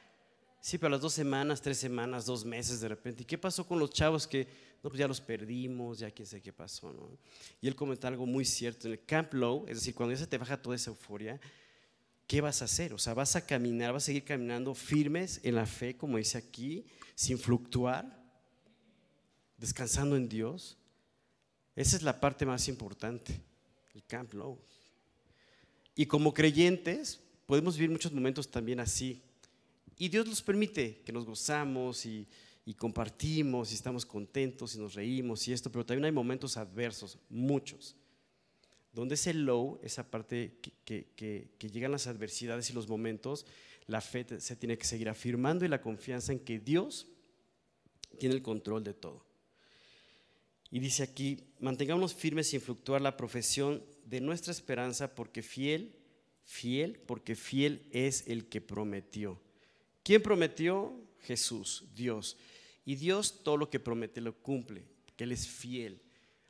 sí, 0.66 0.78
pero 0.78 0.88
a 0.88 0.90
las 0.90 1.00
dos 1.00 1.12
semanas, 1.12 1.62
tres 1.62 1.78
semanas, 1.78 2.26
dos 2.26 2.44
meses 2.44 2.80
de 2.80 2.88
repente, 2.88 3.22
¿y 3.22 3.24
qué 3.24 3.38
pasó 3.38 3.64
con 3.64 3.78
los 3.78 3.90
chavos 3.90 4.26
que 4.26 4.48
no, 4.82 4.90
pues 4.90 4.98
ya 4.98 5.06
los 5.06 5.20
perdimos, 5.20 6.00
ya 6.00 6.10
quién 6.10 6.26
sé 6.26 6.42
qué 6.42 6.52
pasó? 6.52 6.92
¿no? 6.92 7.08
Y 7.60 7.68
él 7.68 7.76
comenta 7.76 8.08
algo 8.08 8.26
muy 8.26 8.44
cierto, 8.44 8.88
en 8.88 8.94
el 8.94 9.04
Camp 9.04 9.32
Low, 9.32 9.64
es 9.68 9.76
decir, 9.76 9.94
cuando 9.94 10.12
ya 10.12 10.18
se 10.18 10.26
te 10.26 10.38
baja 10.38 10.60
toda 10.60 10.74
esa 10.74 10.90
euforia, 10.90 11.40
¿qué 12.26 12.40
vas 12.40 12.62
a 12.62 12.64
hacer? 12.64 12.92
O 12.92 12.98
sea, 12.98 13.14
vas 13.14 13.36
a 13.36 13.46
caminar, 13.46 13.92
vas 13.92 14.02
a 14.02 14.06
seguir 14.06 14.24
caminando 14.24 14.74
firmes 14.74 15.38
en 15.44 15.54
la 15.54 15.66
fe, 15.66 15.96
como 15.96 16.18
dice 16.18 16.36
aquí, 16.36 16.84
sin 17.14 17.38
fluctuar, 17.38 18.20
descansando 19.58 20.16
en 20.16 20.28
Dios. 20.28 20.78
Esa 21.76 21.94
es 21.94 22.02
la 22.02 22.18
parte 22.18 22.44
más 22.44 22.66
importante, 22.66 23.40
el 23.94 24.02
Camp 24.02 24.34
Low. 24.34 24.58
Y 25.94 26.06
como 26.06 26.34
creyentes 26.34 27.20
podemos 27.46 27.76
vivir 27.76 27.90
muchos 27.90 28.12
momentos 28.12 28.50
también 28.50 28.80
así. 28.80 29.22
Y 29.98 30.08
Dios 30.08 30.26
nos 30.26 30.42
permite 30.42 31.02
que 31.04 31.12
nos 31.12 31.24
gozamos 31.24 32.04
y, 32.06 32.26
y 32.64 32.74
compartimos 32.74 33.72
y 33.72 33.74
estamos 33.74 34.04
contentos 34.04 34.74
y 34.74 34.78
nos 34.78 34.94
reímos 34.94 35.46
y 35.48 35.52
esto, 35.52 35.70
pero 35.70 35.86
también 35.86 36.04
hay 36.04 36.12
momentos 36.12 36.56
adversos, 36.56 37.18
muchos 37.28 37.96
donde 38.96 39.14
ese 39.14 39.34
low, 39.34 39.78
esa 39.82 40.10
parte 40.10 40.56
que, 40.86 41.04
que, 41.14 41.68
llegan 41.70 41.92
las 41.92 42.06
adversidades 42.06 42.70
y 42.70 42.72
los 42.72 42.88
momentos, 42.88 43.44
la 43.86 44.00
fe 44.00 44.24
se 44.40 44.56
tiene 44.56 44.78
que 44.78 44.86
seguir 44.86 45.10
afirmando 45.10 45.66
y 45.66 45.68
la 45.68 45.82
confianza 45.82 46.32
en 46.32 46.38
que 46.38 46.58
Dios 46.58 47.06
tiene 48.18 48.34
el 48.34 48.40
control 48.40 48.84
de 48.84 48.94
todo. 48.94 49.22
Y 50.70 50.78
dice 50.78 51.02
aquí, 51.02 51.44
mantengamos 51.60 52.14
firmes 52.14 52.48
sin 52.48 52.62
fluctuar 52.62 53.02
la 53.02 53.18
profesión 53.18 53.84
de 54.06 54.22
nuestra 54.22 54.50
esperanza 54.50 55.14
porque 55.14 55.42
fiel, 55.42 55.94
fiel, 56.42 56.98
porque 56.98 57.36
fiel 57.36 57.86
es 57.90 58.26
el 58.26 58.46
que 58.48 58.62
prometió. 58.62 59.38
¿Quién 60.06 60.22
prometió? 60.22 60.94
Jesús, 61.22 61.82
Dios. 61.92 62.36
Y 62.84 62.94
Dios 62.94 63.42
todo 63.42 63.56
lo 63.56 63.68
que 63.68 63.80
promete 63.80 64.20
lo 64.20 64.36
cumple, 64.36 64.84
que 65.16 65.24
Él 65.24 65.32
es 65.32 65.48
fiel. 65.48 66.00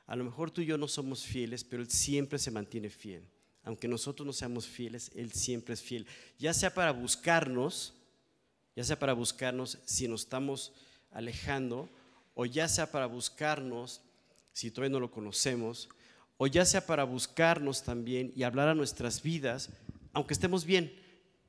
A 0.07 0.15
lo 0.15 0.25
mejor 0.25 0.51
tú 0.51 0.61
y 0.61 0.67
yo 0.67 0.77
no 0.77 0.87
somos 0.87 1.25
fieles, 1.25 1.65
pero 1.65 1.83
Él 1.83 1.91
siempre 1.91 2.39
se 2.39 2.51
mantiene 2.51 2.91
fiel. 2.91 3.27
Aunque 3.65 3.89
nosotros 3.89 4.27
no 4.27 4.35
seamos 4.35 4.67
fieles, 4.67 5.11
Él 5.15 5.33
siempre 5.33 5.73
es 5.73 5.81
fiel. 5.81 6.07
Ya 6.39 6.53
sea 6.53 6.75
para 6.75 6.91
buscarnos, 6.91 7.95
ya 8.77 8.85
sea 8.85 8.99
para 8.99 9.15
buscarnos 9.15 9.79
si 9.87 10.07
nos 10.07 10.25
estamos 10.25 10.75
alejando, 11.11 11.89
o 12.35 12.45
ya 12.45 12.69
sea 12.69 12.93
para 12.93 13.07
buscarnos 13.07 14.03
si 14.53 14.71
todavía 14.71 14.93
no 14.93 15.01
lo 15.01 15.11
conocemos, 15.11 15.89
o 16.37 16.47
ya 16.47 16.67
sea 16.67 16.85
para 16.85 17.05
buscarnos 17.05 17.85
también 17.85 18.35
y 18.37 18.43
hablar 18.43 18.69
a 18.69 18.75
nuestras 18.75 19.23
vidas, 19.23 19.71
aunque 20.13 20.35
estemos 20.35 20.67
bien, 20.67 21.06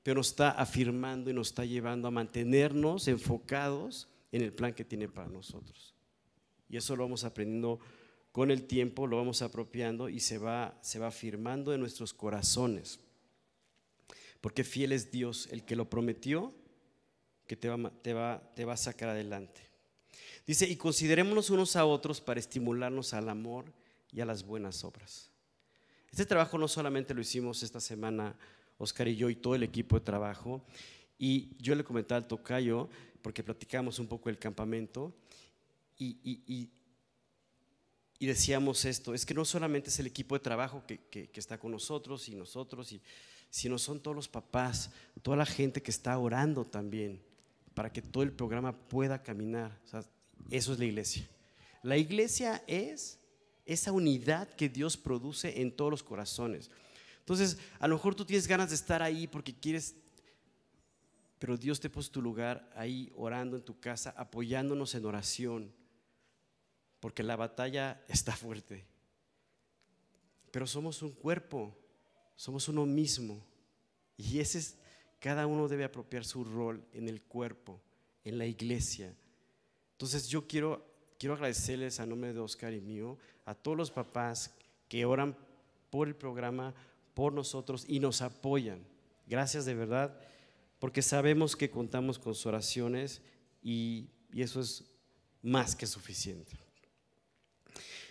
pero 0.08 0.20
nos 0.20 0.30
está 0.30 0.52
afirmando 0.52 1.30
y 1.30 1.34
nos 1.34 1.50
está 1.50 1.66
llevando 1.66 2.08
a 2.08 2.12
mantenernos 2.12 3.10
enfocados 3.10 4.08
en 4.32 4.42
el 4.42 4.54
plan 4.54 4.74
que 4.74 4.86
tiene 4.86 5.10
para 5.10 5.28
nosotros. 5.28 5.94
Y 6.70 6.78
eso 6.78 6.96
lo 6.96 7.04
vamos 7.04 7.26
aprendiendo 7.26 7.82
con 8.32 8.50
el 8.50 8.64
tiempo 8.68 9.06
lo 9.06 9.18
vamos 9.18 9.42
apropiando 9.42 10.08
y 10.08 10.22
se 10.22 10.38
va, 10.38 10.80
se 10.82 10.98
va 10.98 11.12
firmando 11.12 11.74
en 11.74 11.82
nuestros 11.82 12.14
corazones. 12.14 13.02
Porque 14.40 14.64
fiel 14.64 14.94
es 14.94 15.12
Dios, 15.12 15.50
el 15.52 15.66
que 15.66 15.76
lo 15.76 15.90
prometió, 15.90 16.54
que 17.46 17.58
te 17.58 17.68
va, 17.68 17.92
te 18.02 18.14
va, 18.14 18.50
te 18.56 18.64
va 18.64 18.76
a 18.76 18.78
sacar 18.78 19.10
adelante. 19.10 19.60
Dice, 20.46 20.70
y 20.70 20.78
considerémonos 20.78 21.50
unos 21.50 21.76
a 21.76 21.84
otros 21.84 22.22
para 22.22 22.40
estimularnos 22.40 23.14
al 23.14 23.28
amor 23.28 23.74
y 24.14 24.22
a 24.22 24.26
las 24.26 24.46
buenas 24.46 24.86
obras. 24.86 25.32
Este 26.10 26.26
trabajo 26.26 26.58
no 26.58 26.70
solamente 26.70 27.14
lo 27.14 27.20
hicimos 27.20 27.62
esta 27.62 27.82
semana, 27.82 28.38
Oscar 28.78 29.08
y 29.08 29.16
yo 29.16 29.30
y 29.30 29.36
todo 29.36 29.56
el 29.56 29.64
equipo 29.64 29.98
de 29.98 30.06
trabajo, 30.06 30.66
y 31.18 31.56
yo 31.60 31.76
le 31.76 31.84
comentaba 31.84 32.18
al 32.18 32.28
tocayo, 32.28 32.90
porque 33.22 33.44
platicamos 33.44 34.00
un 34.00 34.08
poco 34.08 34.30
del 34.30 34.38
campamento, 34.38 35.16
y, 35.98 36.18
y, 36.24 36.70
y 38.20 38.26
decíamos 38.26 38.86
esto, 38.86 39.14
es 39.14 39.26
que 39.26 39.34
no 39.34 39.46
solamente 39.46 39.90
es 39.90 40.00
el 40.00 40.08
equipo 40.08 40.36
de 40.36 40.40
trabajo 40.40 40.84
que, 40.88 41.00
que, 41.10 41.30
está 41.36 41.60
con 41.60 41.72
nosotros 41.72 42.28
y 42.30 42.36
nosotros, 42.36 42.94
sino 43.50 43.78
son 43.78 44.00
todos 44.00 44.16
los 44.16 44.28
papás, 44.28 44.92
toda 45.22 45.38
la 45.38 45.46
gente 45.46 45.82
que 45.82 45.92
está 45.92 46.18
orando 46.18 46.66
también 46.66 47.22
para 47.76 47.92
que 47.92 48.02
todo 48.02 48.24
el 48.24 48.32
programa 48.32 48.74
pueda 48.74 49.22
caminar. 49.22 49.80
eso 50.50 50.74
es 50.74 50.80
la 50.80 50.86
iglesia. 50.86 51.30
La 51.84 51.98
iglesia 51.98 52.64
es 52.66 53.20
esa 53.66 53.92
unidad 53.92 54.50
que 54.50 54.68
Dios 54.68 54.98
produce 54.98 55.62
en 55.62 55.72
todos 55.72 55.92
los 55.92 56.02
corazones. 56.02 56.72
Entonces, 57.28 57.58
a 57.80 57.90
lo 57.90 57.96
mejor 57.96 58.16
tú 58.16 58.24
tienes 58.24 58.48
ganas 58.48 58.70
de 58.70 58.76
estar 58.76 59.04
ahí 59.04 59.28
porque 59.28 59.54
quieres, 59.54 59.98
pero 61.40 61.58
Dios 61.58 61.78
te 61.82 61.90
puso 61.90 62.10
tu 62.10 62.22
lugar 62.22 62.72
ahí 62.74 63.12
orando 63.18 63.58
en 63.58 63.66
tu 63.66 63.78
casa, 63.82 64.14
apoyándonos 64.16 64.96
en 64.96 65.04
oración 65.04 65.74
porque 67.02 67.24
la 67.24 67.36
batalla 67.36 68.02
está 68.08 68.34
fuerte. 68.34 68.86
Pero 70.52 70.66
somos 70.66 71.02
un 71.02 71.12
cuerpo, 71.12 71.78
somos 72.38 72.70
uno 72.70 72.86
mismo. 72.86 73.46
Y 74.16 74.40
ese 74.40 74.60
es, 74.60 74.78
cada 75.20 75.48
uno 75.48 75.68
debe 75.68 75.84
apropiar 75.84 76.24
su 76.24 76.46
rol 76.46 76.82
en 76.94 77.10
el 77.10 77.22
cuerpo, 77.22 77.82
en 78.24 78.38
la 78.38 78.46
iglesia. 78.46 79.14
Entonces 79.92 80.30
yo 80.30 80.48
quiero, 80.48 80.90
quiero 81.20 81.36
agradecerles 81.36 82.00
a 82.00 82.06
nombre 82.06 82.32
de 82.32 82.40
Oscar 82.40 82.74
y 82.74 82.80
mío, 82.80 83.18
a 83.44 83.54
todos 83.54 83.76
los 83.76 83.92
papás 83.92 84.56
que 84.88 85.04
oran 85.04 85.36
por 85.90 86.08
el 86.08 86.16
programa, 86.16 86.74
por 87.18 87.34
nosotros 87.34 87.84
y 87.88 88.00
nos 88.00 88.22
apoyan. 88.22 88.78
Gracias 89.26 89.66
de 89.66 89.74
verdad, 89.74 90.16
porque 90.78 91.02
sabemos 91.02 91.56
que 91.56 91.72
contamos 91.72 92.20
con 92.20 92.36
sus 92.36 92.46
oraciones 92.46 93.24
y, 93.64 94.06
y 94.32 94.44
eso 94.44 94.62
es 94.62 94.84
más 95.42 95.76
que 95.76 95.88
suficiente. 95.88 96.52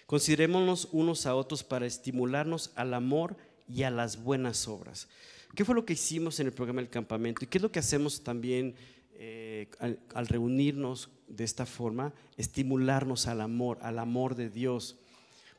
Considerémonos 0.07 0.89
unos 0.91 1.25
a 1.25 1.37
otros 1.37 1.63
para 1.63 1.87
estimularnos 1.87 2.73
al 2.75 2.95
amor 2.95 3.37
y 3.69 3.85
a 3.85 3.93
las 3.93 4.25
buenas 4.25 4.67
obras. 4.67 5.07
¿Qué 5.55 5.65
fue 5.65 5.77
lo 5.77 5.87
que 5.87 5.93
hicimos 5.93 6.41
en 6.41 6.49
el 6.49 6.53
programa 6.53 6.81
del 6.81 6.91
campamento? 6.91 7.45
¿Y 7.45 7.47
qué 7.47 7.59
es 7.59 7.63
lo 7.63 7.71
que 7.71 7.79
hacemos 7.79 8.25
también 8.25 8.75
eh, 9.13 9.69
al, 9.79 10.27
reunirnos 10.27 11.11
de 11.29 11.45
esta 11.45 11.65
forma? 11.65 12.13
Estimularnos 12.37 13.29
al 13.29 13.41
amor, 13.41 13.79
al 13.83 14.01
amor 14.01 14.35
de 14.35 14.51
Dios. 14.51 14.97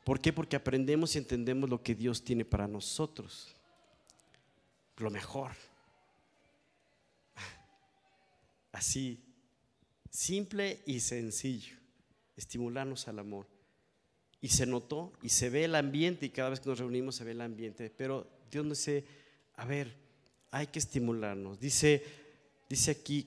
¿Por 0.04 0.20
qué? 0.20 0.32
Porque 0.32 0.56
aprendemos 0.56 1.14
y 1.14 1.18
entendemos 1.18 1.68
lo 1.68 1.82
que 1.82 1.94
Dios 1.94 2.24
tiene 2.24 2.44
para 2.44 2.66
nosotros. 2.66 3.54
Lo 4.96 5.10
mejor. 5.10 5.52
Así, 8.72 9.18
simple 10.10 10.80
y 10.86 11.00
sencillo. 11.00 11.76
Estimularnos 12.36 13.08
al 13.08 13.18
amor. 13.18 13.46
Y 14.40 14.48
se 14.48 14.66
notó 14.66 15.12
y 15.22 15.30
se 15.30 15.50
ve 15.50 15.64
el 15.64 15.74
ambiente 15.74 16.26
y 16.26 16.30
cada 16.30 16.50
vez 16.50 16.60
que 16.60 16.68
nos 16.68 16.78
reunimos 16.78 17.16
se 17.16 17.24
ve 17.24 17.32
el 17.32 17.40
ambiente. 17.40 17.90
Pero 17.90 18.26
Dios 18.50 18.64
nos 18.64 18.78
dice, 18.78 19.04
a 19.56 19.64
ver, 19.64 19.94
hay 20.50 20.68
que 20.68 20.78
estimularnos. 20.78 21.58
Dice, 21.58 22.04
dice 22.68 22.92
aquí, 22.92 23.26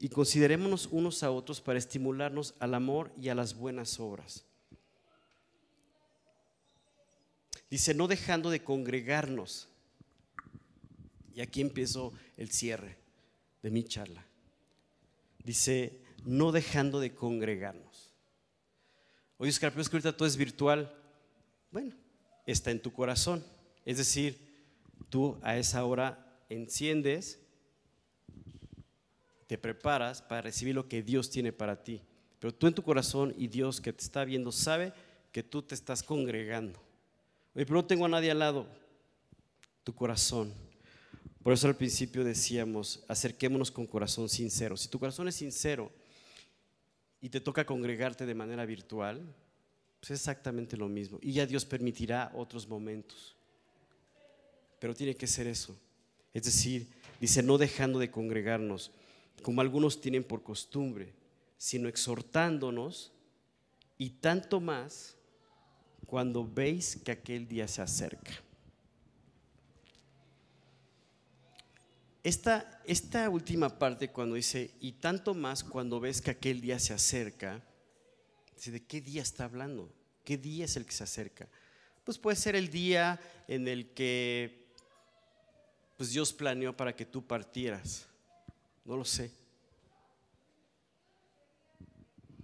y 0.00 0.08
considerémonos 0.08 0.88
unos 0.90 1.22
a 1.22 1.30
otros 1.30 1.60
para 1.60 1.78
estimularnos 1.78 2.54
al 2.58 2.74
amor 2.74 3.12
y 3.20 3.28
a 3.28 3.34
las 3.34 3.54
buenas 3.54 4.00
obras. 4.00 4.44
Dice, 7.70 7.94
no 7.94 8.08
dejando 8.08 8.50
de 8.50 8.64
congregarnos. 8.64 9.68
Y 11.34 11.40
aquí 11.40 11.60
empiezo 11.60 12.12
el 12.36 12.50
cierre 12.50 12.98
de 13.62 13.70
mi 13.70 13.84
charla. 13.84 14.26
Dice, 15.44 16.00
no 16.24 16.50
dejando 16.52 17.00
de 17.00 17.14
congregarnos. 17.14 18.12
Oye, 19.38 19.50
Oscar, 19.50 19.72
es 19.78 19.88
que 19.88 19.96
ahorita 19.96 20.16
todo 20.16 20.26
es 20.26 20.36
virtual. 20.36 20.92
Bueno, 21.70 21.94
está 22.46 22.70
en 22.72 22.82
tu 22.82 22.92
corazón. 22.92 23.44
Es 23.84 23.96
decir, 23.96 24.38
tú 25.08 25.38
a 25.42 25.56
esa 25.56 25.84
hora 25.84 26.44
enciendes, 26.48 27.38
te 29.46 29.56
preparas 29.56 30.20
para 30.22 30.42
recibir 30.42 30.74
lo 30.74 30.88
que 30.88 31.02
Dios 31.02 31.30
tiene 31.30 31.52
para 31.52 31.82
ti. 31.82 32.02
Pero 32.38 32.52
tú 32.52 32.66
en 32.66 32.74
tu 32.74 32.82
corazón 32.82 33.34
y 33.36 33.48
Dios 33.48 33.80
que 33.80 33.92
te 33.92 34.02
está 34.02 34.24
viendo 34.24 34.52
sabe 34.52 34.92
que 35.32 35.42
tú 35.42 35.62
te 35.62 35.74
estás 35.74 36.02
congregando. 36.02 36.89
Oye, 37.54 37.66
pero 37.66 37.76
no 37.76 37.84
tengo 37.84 38.06
a 38.06 38.08
nadie 38.08 38.30
al 38.30 38.38
lado. 38.38 38.66
Tu 39.84 39.94
corazón. 39.94 40.52
Por 41.42 41.52
eso 41.52 41.66
al 41.68 41.76
principio 41.76 42.22
decíamos, 42.22 43.02
acerquémonos 43.08 43.70
con 43.70 43.86
corazón 43.86 44.28
sincero. 44.28 44.76
Si 44.76 44.88
tu 44.88 44.98
corazón 44.98 45.28
es 45.28 45.34
sincero 45.34 45.90
y 47.20 47.28
te 47.30 47.40
toca 47.40 47.64
congregarte 47.64 48.26
de 48.26 48.34
manera 48.34 48.66
virtual, 48.66 49.22
pues 50.00 50.10
es 50.12 50.20
exactamente 50.20 50.76
lo 50.76 50.88
mismo. 50.88 51.18
Y 51.22 51.32
ya 51.32 51.46
Dios 51.46 51.64
permitirá 51.64 52.30
otros 52.34 52.68
momentos. 52.68 53.36
Pero 54.78 54.94
tiene 54.94 55.14
que 55.14 55.26
ser 55.26 55.46
eso. 55.46 55.76
Es 56.32 56.44
decir, 56.44 56.88
dice, 57.20 57.42
no 57.42 57.58
dejando 57.58 57.98
de 57.98 58.10
congregarnos, 58.10 58.90
como 59.42 59.60
algunos 59.60 60.00
tienen 60.00 60.24
por 60.24 60.42
costumbre, 60.42 61.12
sino 61.56 61.88
exhortándonos 61.88 63.12
y 63.98 64.10
tanto 64.10 64.60
más 64.60 65.16
cuando 66.10 66.44
veis 66.44 66.96
que 66.96 67.12
aquel 67.12 67.46
día 67.46 67.68
se 67.68 67.80
acerca. 67.80 68.32
Esta, 72.24 72.82
esta 72.84 73.30
última 73.30 73.78
parte 73.78 74.10
cuando 74.10 74.34
dice, 74.34 74.74
y 74.80 74.90
tanto 74.90 75.34
más 75.34 75.62
cuando 75.62 76.00
ves 76.00 76.20
que 76.20 76.32
aquel 76.32 76.60
día 76.60 76.80
se 76.80 76.92
acerca, 76.92 77.62
¿de 78.64 78.84
qué 78.84 79.00
día 79.00 79.22
está 79.22 79.44
hablando? 79.44 79.88
¿Qué 80.24 80.36
día 80.36 80.64
es 80.64 80.74
el 80.74 80.84
que 80.84 80.90
se 80.90 81.04
acerca? 81.04 81.48
Pues 82.02 82.18
puede 82.18 82.36
ser 82.36 82.56
el 82.56 82.70
día 82.70 83.20
en 83.46 83.68
el 83.68 83.94
que 83.94 84.66
pues 85.96 86.10
Dios 86.10 86.32
planeó 86.32 86.76
para 86.76 86.96
que 86.96 87.06
tú 87.06 87.24
partieras. 87.24 88.08
No 88.84 88.96
lo 88.96 89.04
sé. 89.04 89.30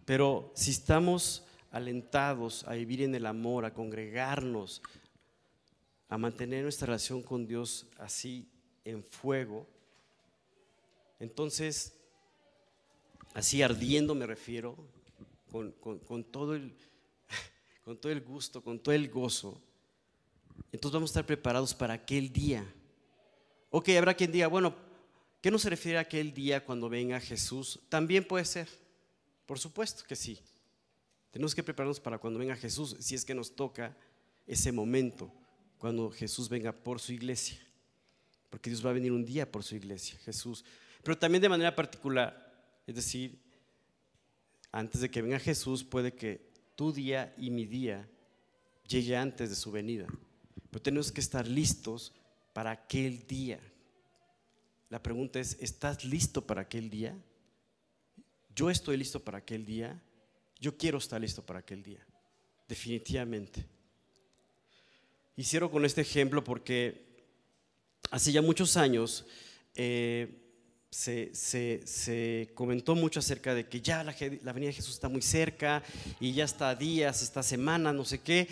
Pero 0.05 0.53
si 0.55 0.71
estamos 0.71 1.46
alentados 1.77 2.65
a 2.65 2.73
vivir 2.73 3.03
en 3.03 3.15
el 3.15 3.27
amor, 3.27 3.65
a 3.65 3.75
congregarnos, 3.75 4.83
a 6.09 6.19
mantener 6.19 6.63
nuestra 6.63 6.87
relación 6.87 7.23
con 7.23 7.47
Dios 7.47 7.87
así 7.99 8.49
en 8.85 9.05
fuego, 9.05 9.67
entonces, 11.19 11.95
así 13.35 13.63
ardiendo 13.63 14.15
me 14.15 14.27
refiero, 14.27 14.77
con, 15.51 16.25
todo 16.25 16.55
el, 16.55 16.75
con 17.85 17.97
todo 17.99 18.13
el 18.13 18.21
gusto, 18.21 18.63
con 18.63 18.79
todo 18.79 18.95
el 18.95 19.11
gozo, 19.11 19.61
entonces 20.73 20.95
vamos 20.95 21.11
a 21.11 21.13
estar 21.13 21.27
preparados 21.27 21.75
para 21.75 21.95
aquel 21.95 22.33
día. 22.33 22.67
Ok, 23.71 23.91
habrá 23.91 24.15
quien 24.15 24.33
diga, 24.33 24.47
bueno, 24.47 24.75
¿qué 25.41 25.51
no 25.51 25.59
se 25.59 25.71
refiere 25.71 25.99
a 25.99 26.03
aquel 26.03 26.33
día 26.33 26.65
cuando 26.65 26.89
venga 26.89 27.21
Jesús? 27.21 27.81
También 27.89 28.25
puede 28.25 28.45
ser, 28.45 28.69
por 29.47 29.59
supuesto 29.59 30.05
que 30.07 30.17
sí. 30.17 30.39
Tenemos 31.37 31.55
que 31.55 31.63
prepararnos 31.63 32.01
para 32.01 32.17
cuando 32.17 32.39
venga 32.39 32.57
Jesús, 32.57 32.97
si 32.99 33.15
es 33.15 33.23
que 33.23 33.35
nos 33.35 33.55
toca 33.55 33.95
ese 34.47 34.73
momento, 34.73 35.31
cuando 35.77 36.11
Jesús 36.11 36.49
venga 36.49 36.73
por 36.73 36.99
su 36.99 37.13
iglesia. 37.13 37.59
Porque 38.49 38.71
Dios 38.71 38.83
va 38.83 38.89
a 38.89 38.95
venir 38.95 39.13
un 39.13 39.23
día 39.23 39.53
por 39.53 39.63
su 39.63 39.77
iglesia, 39.77 40.19
Jesús. 40.25 40.65
Pero 41.03 41.19
también 41.19 41.43
de 41.43 41.51
manera 41.51 41.77
particular, 41.77 42.81
es 42.87 42.95
decir, 42.95 43.39
antes 44.73 45.03
de 45.03 45.11
que 45.11 45.21
venga 45.21 45.39
Jesús, 45.39 45.85
puede 45.85 46.15
que 46.15 46.41
tu 46.75 46.91
día 46.91 47.35
y 47.37 47.51
mi 47.51 47.67
día 47.67 48.09
llegue 48.89 49.15
antes 49.15 49.51
de 49.51 49.57
su 49.57 49.71
venida. 49.71 50.07
Pero 50.71 50.83
tenemos 50.83 51.13
que 51.13 51.21
estar 51.21 51.47
listos 51.47 52.15
para 52.55 52.71
aquel 52.71 53.27
día. 53.27 53.61
La 54.89 55.03
pregunta 55.03 55.39
es, 55.39 55.59
¿estás 55.61 56.03
listo 56.03 56.47
para 56.47 56.63
aquel 56.63 56.89
día? 56.89 57.15
Yo 58.55 58.71
estoy 58.71 58.97
listo 58.97 59.23
para 59.23 59.37
aquel 59.37 59.67
día. 59.67 60.01
Yo 60.59 60.77
quiero 60.77 60.99
estar 60.99 61.21
listo 61.21 61.45
para 61.45 61.61
aquel 61.61 61.83
día. 61.83 62.05
Definitivamente. 62.69 63.65
Y 65.37 65.45
con 65.59 65.85
este 65.85 66.01
ejemplo 66.01 66.43
porque 66.43 67.05
hace 68.11 68.33
ya 68.33 68.41
muchos 68.41 68.77
años 68.77 69.27
eh, 69.75 70.47
se, 70.91 72.51
comentó 72.55 72.95
mucho 72.95 73.21
acerca 73.21 73.55
de 73.55 73.69
que 73.69 73.83
ya 73.83 74.03
la, 74.03 74.15
la, 74.43 74.53
venida 74.53 74.69
de 74.69 74.77
Jesús 74.77 74.95
está 74.95 75.11
muy 75.11 75.21
cerca 75.21 75.83
y 76.21 76.33
ya 76.33 76.45
está 76.45 76.75
días, 76.75 77.23
está 77.23 77.43
semana, 77.43 77.93
no 77.93 78.05
sé 78.05 78.21
qué. 78.21 78.49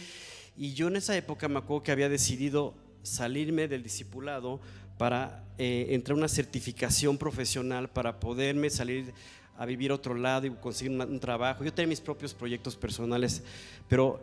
Y 0.57 0.75
yo 0.75 0.88
en 0.88 0.97
esa 0.97 1.17
época 1.17 1.49
me 1.49 1.59
acuerdo 1.59 1.83
que 1.85 1.93
había 1.93 2.11
decidido 2.11 2.75
salirme 3.03 3.67
del 3.67 3.83
discipulado 3.83 4.61
para 4.99 5.45
eh, 5.59 5.87
entrar 5.90 6.14
a 6.14 6.19
una 6.19 6.29
certificación 6.29 7.19
profesional 7.19 7.88
para 7.88 8.21
poderme 8.21 8.71
salir 8.71 9.12
a 9.57 9.67
vivir 9.67 9.90
a 9.90 9.95
otro 9.95 10.14
lado 10.14 10.47
y 10.47 10.51
conseguir 10.51 10.99
un, 10.99 11.21
trabajo. 11.21 11.64
Yo 11.64 11.73
tenía 11.73 11.88
mis 11.88 12.01
propios 12.01 12.35
proyectos 12.35 12.77
personales, 12.77 13.43
pero 13.88 14.21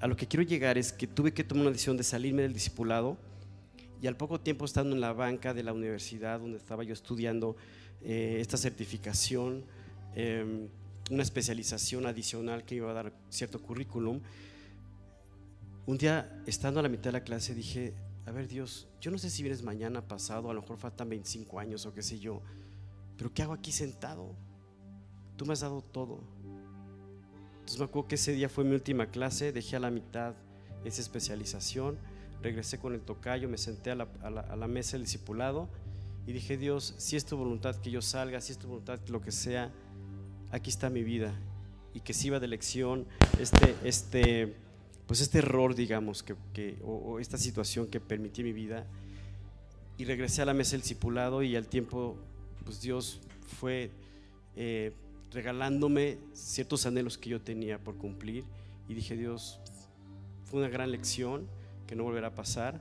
a 0.00 0.06
lo 0.06 0.16
que 0.16 0.26
quiero 0.26 0.42
llegar 0.42 0.76
es 0.76 0.92
que 0.92 1.06
tuve 1.06 1.32
que 1.32 1.44
tomar 1.44 1.62
una 1.62 1.70
decisión 1.70 1.96
de 1.96 2.04
salirme 2.04 2.42
del 2.42 2.52
discipulado 2.52 3.16
y 4.00 4.06
al 4.06 4.16
poco 4.16 4.40
tiempo 4.40 4.64
estando 4.64 4.94
en 4.94 5.00
la 5.00 5.12
banca 5.12 5.54
de 5.54 5.62
la 5.62 5.72
universidad 5.72 6.40
donde 6.40 6.58
estaba 6.58 6.84
yo 6.84 6.92
estudiando 6.92 7.56
eh, 8.02 8.38
esta 8.40 8.56
certificación, 8.56 9.64
em, 10.14 10.68
una 11.10 11.22
especialización 11.22 12.06
adicional 12.06 12.64
que 12.64 12.76
iba 12.76 12.90
a 12.90 12.94
dar 12.94 13.12
cierto 13.30 13.60
currículum, 13.60 14.20
un 15.86 15.96
día 15.96 16.42
estando 16.46 16.80
a 16.80 16.82
la 16.82 16.88
mitad 16.90 17.04
de 17.04 17.12
la 17.12 17.24
clase 17.24 17.54
dije, 17.54 17.94
a 18.26 18.30
ver 18.30 18.46
Dios, 18.46 18.88
yo 19.00 19.10
no 19.10 19.16
sé 19.16 19.30
si 19.30 19.42
vienes 19.42 19.62
mañana, 19.62 20.06
pasado, 20.06 20.50
a 20.50 20.54
lo 20.54 20.60
mejor 20.60 20.76
faltan 20.76 21.08
25 21.08 21.58
años 21.58 21.86
o 21.86 21.94
qué 21.94 22.02
sé 22.02 22.18
yo, 22.18 22.42
pero 23.16 23.32
¿qué 23.32 23.42
hago 23.42 23.54
aquí 23.54 23.72
sentado? 23.72 24.36
Tú 25.38 25.46
me 25.46 25.54
has 25.54 25.60
dado 25.60 25.80
todo. 25.80 26.20
Entonces 27.54 27.78
me 27.78 27.86
acuerdo 27.86 28.08
que 28.08 28.16
ese 28.16 28.32
día 28.32 28.50
fue 28.50 28.64
mi 28.64 28.74
última 28.74 29.06
clase, 29.06 29.52
dejé 29.52 29.76
a 29.76 29.80
la 29.80 29.90
mitad 29.90 30.34
esa 30.84 31.00
especialización 31.00 31.98
regresé 32.42 32.78
con 32.78 32.94
el 32.94 33.00
tocayo, 33.00 33.48
me 33.48 33.58
senté 33.58 33.90
a 33.90 33.94
la, 33.96 34.68
mesa 34.68 34.92
del 34.92 35.02
discipulado 35.02 35.68
y 36.26 36.32
dije, 36.32 36.56
Dios, 36.56 36.94
si 36.98 37.16
es 37.16 37.24
tu 37.24 37.36
voluntad 37.36 37.76
que 37.76 37.90
yo 37.90 38.02
salga, 38.02 38.40
si 38.40 38.52
es 38.52 38.58
tu 38.58 38.68
voluntad 38.68 39.00
lo 39.08 39.20
que 39.20 39.32
sea, 39.32 39.72
aquí 40.50 40.70
está 40.70 40.90
mi 40.90 41.02
vida. 41.02 41.34
Y 41.94 42.00
que 42.00 42.12
sirva 42.12 42.38
de 42.38 42.48
lección 42.48 43.06
este, 43.40 43.74
este, 43.82 44.54
pues 45.06 45.20
este 45.20 45.38
error, 45.38 45.74
digamos, 45.74 46.22
que, 46.22 46.76
o, 46.84 47.18
esta 47.18 47.38
situación 47.38 47.88
que 47.88 47.98
permití 47.98 48.42
mi 48.42 48.52
vida. 48.52 48.86
Y 49.96 50.04
regresé 50.04 50.42
a 50.42 50.44
la 50.44 50.54
mesa 50.54 50.72
del 50.72 50.82
discipulado 50.82 51.42
y 51.42 51.56
al 51.56 51.66
tiempo, 51.66 52.16
pues 52.64 52.80
Dios 52.80 53.20
fue 53.58 53.90
eh, 54.54 54.92
regalándome 55.32 56.18
ciertos 56.32 56.86
anhelos 56.86 57.18
que 57.18 57.30
yo 57.30 57.40
tenía 57.40 57.78
por 57.78 57.96
cumplir. 57.96 58.44
Y 58.88 58.94
dije, 58.94 59.16
Dios, 59.16 59.60
fue 60.44 60.60
una 60.60 60.68
gran 60.68 60.90
lección 60.90 61.46
que 61.86 61.94
no 61.94 62.04
volverá 62.04 62.28
a 62.28 62.34
pasar, 62.34 62.80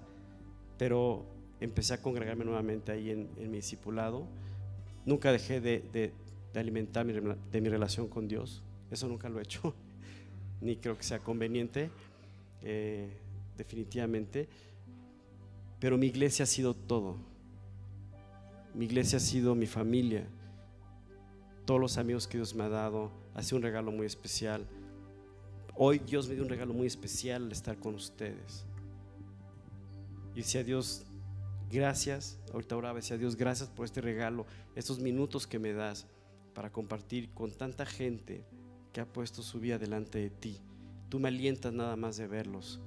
pero 0.77 1.25
empecé 1.59 1.93
a 1.93 2.01
congregarme 2.01 2.45
nuevamente 2.45 2.91
ahí 2.91 3.11
en, 3.11 3.29
mi 3.51 3.57
discipulado. 3.57 4.27
Nunca 5.05 5.31
dejé 5.31 5.61
de, 5.61 5.83
de, 5.93 6.13
alimentar 6.59 7.05
mi, 7.05 7.13
de 7.13 7.61
mi 7.61 7.69
relación 7.69 8.07
con 8.07 8.27
Dios, 8.27 8.63
eso 8.89 9.07
nunca 9.07 9.29
lo 9.29 9.39
he 9.39 9.43
hecho, 9.43 9.75
ni 10.61 10.77
creo 10.77 10.97
que 10.97 11.03
sea 11.03 11.19
conveniente, 11.19 11.91
eh, 12.63 13.09
definitivamente, 13.57 14.47
pero 15.79 15.97
mi 15.97 16.07
iglesia 16.07 16.43
ha 16.43 16.47
sido 16.47 16.73
todo. 16.73 17.17
Mi 18.73 18.85
iglesia 18.85 19.17
ha 19.17 19.19
sido 19.19 19.55
mi 19.55 19.67
familia, 19.67 20.27
todos 21.67 21.81
los 21.81 21.97
amigos 21.97 22.27
que 22.27 22.37
Dios 22.37 22.55
me 22.55 22.63
ha 22.63 22.69
dado, 22.69 23.11
ha 23.35 23.43
sido 23.43 23.57
un 23.57 23.63
regalo 23.63 23.91
muy 23.91 24.07
especial. 24.07 24.65
Hoy 25.75 25.99
Dios 25.99 26.29
me 26.29 26.33
dio 26.33 26.43
un 26.43 26.49
regalo 26.49 26.73
muy 26.73 26.87
especial 26.87 27.43
al 27.43 27.51
estar 27.51 27.77
con 27.77 27.93
ustedes. 27.93 28.65
Y 30.33 30.37
decía 30.37 30.63
Dios, 30.63 31.05
gracias, 31.69 32.39
ahorita 32.53 32.77
oraba, 32.77 32.95
decía 32.95 33.17
Dios, 33.17 33.35
gracias 33.35 33.67
por 33.67 33.83
este 33.83 33.99
regalo, 33.99 34.45
estos 34.75 34.99
minutos 34.99 35.45
que 35.45 35.59
me 35.59 35.73
das 35.73 36.07
para 36.53 36.71
compartir 36.71 37.31
con 37.33 37.51
tanta 37.51 37.85
gente 37.85 38.45
que 38.93 39.01
ha 39.01 39.05
puesto 39.05 39.43
su 39.43 39.59
vida 39.59 39.77
delante 39.77 40.19
de 40.19 40.29
ti. 40.29 40.61
Tú 41.09 41.19
me 41.19 41.27
alientas 41.27 41.73
nada 41.73 41.97
más 41.97 42.15
de 42.15 42.27
verlos. 42.27 42.79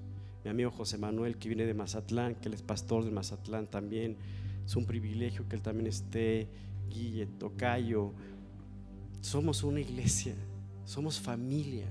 Mi 0.43 0.49
amigo 0.49 0.71
José 0.71 0.97
Manuel, 0.97 1.37
que 1.37 1.51
viene 1.51 1.67
de 1.67 1.75
Mazatlán, 1.75 2.35
que 2.35 2.49
él 2.49 2.55
es 2.55 2.63
pastor 2.63 3.05
de 3.05 3.11
Mazatlán 3.11 3.67
también, 3.67 4.17
es 4.65 4.75
un 4.75 4.87
privilegio 4.87 5.47
que 5.51 5.57
él 5.57 5.63
también 5.63 5.87
esté, 5.87 6.49
Guille, 6.89 7.27
Tocayo, 7.27 8.15
Somos 9.21 9.63
una 9.63 9.81
iglesia, 9.81 10.35
somos 10.85 11.21
familia, 11.21 11.87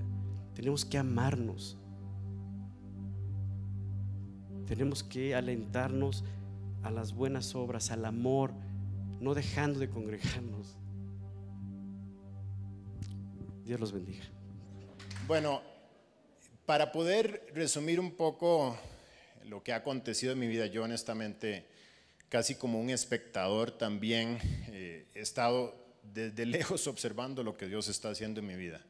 tenemos 0.54 0.84
que 0.84 0.98
amarnos. 0.98 1.76
Tenemos 4.66 5.02
que 5.02 5.34
alentarnos 5.34 6.24
a 6.82 6.90
las 6.90 7.12
buenas 7.12 7.54
obras, 7.54 7.90
al 7.90 8.04
amor, 8.04 8.52
no 9.20 9.34
dejando 9.34 9.80
de 9.80 9.88
congregarnos. 9.88 10.76
Dios 13.64 13.80
los 13.80 13.92
bendiga. 13.92 14.24
Bueno, 15.26 15.62
para 16.66 16.92
poder 16.92 17.46
resumir 17.54 18.00
un 18.00 18.12
poco 18.12 18.76
lo 19.44 19.62
que 19.62 19.72
ha 19.72 19.76
acontecido 19.76 20.32
en 20.32 20.38
mi 20.38 20.46
vida, 20.46 20.66
yo 20.66 20.84
honestamente, 20.84 21.66
casi 22.28 22.54
como 22.54 22.80
un 22.80 22.90
espectador 22.90 23.70
también, 23.70 24.38
eh, 24.68 25.06
he 25.14 25.20
estado 25.20 25.79
desde 26.12 26.46
lejos 26.46 26.86
observando 26.86 27.42
lo 27.42 27.56
que 27.56 27.66
Dios 27.66 27.88
está 27.88 28.10
haciendo 28.10 28.40
en 28.40 28.46
mi 28.46 28.56
vida. 28.56 28.84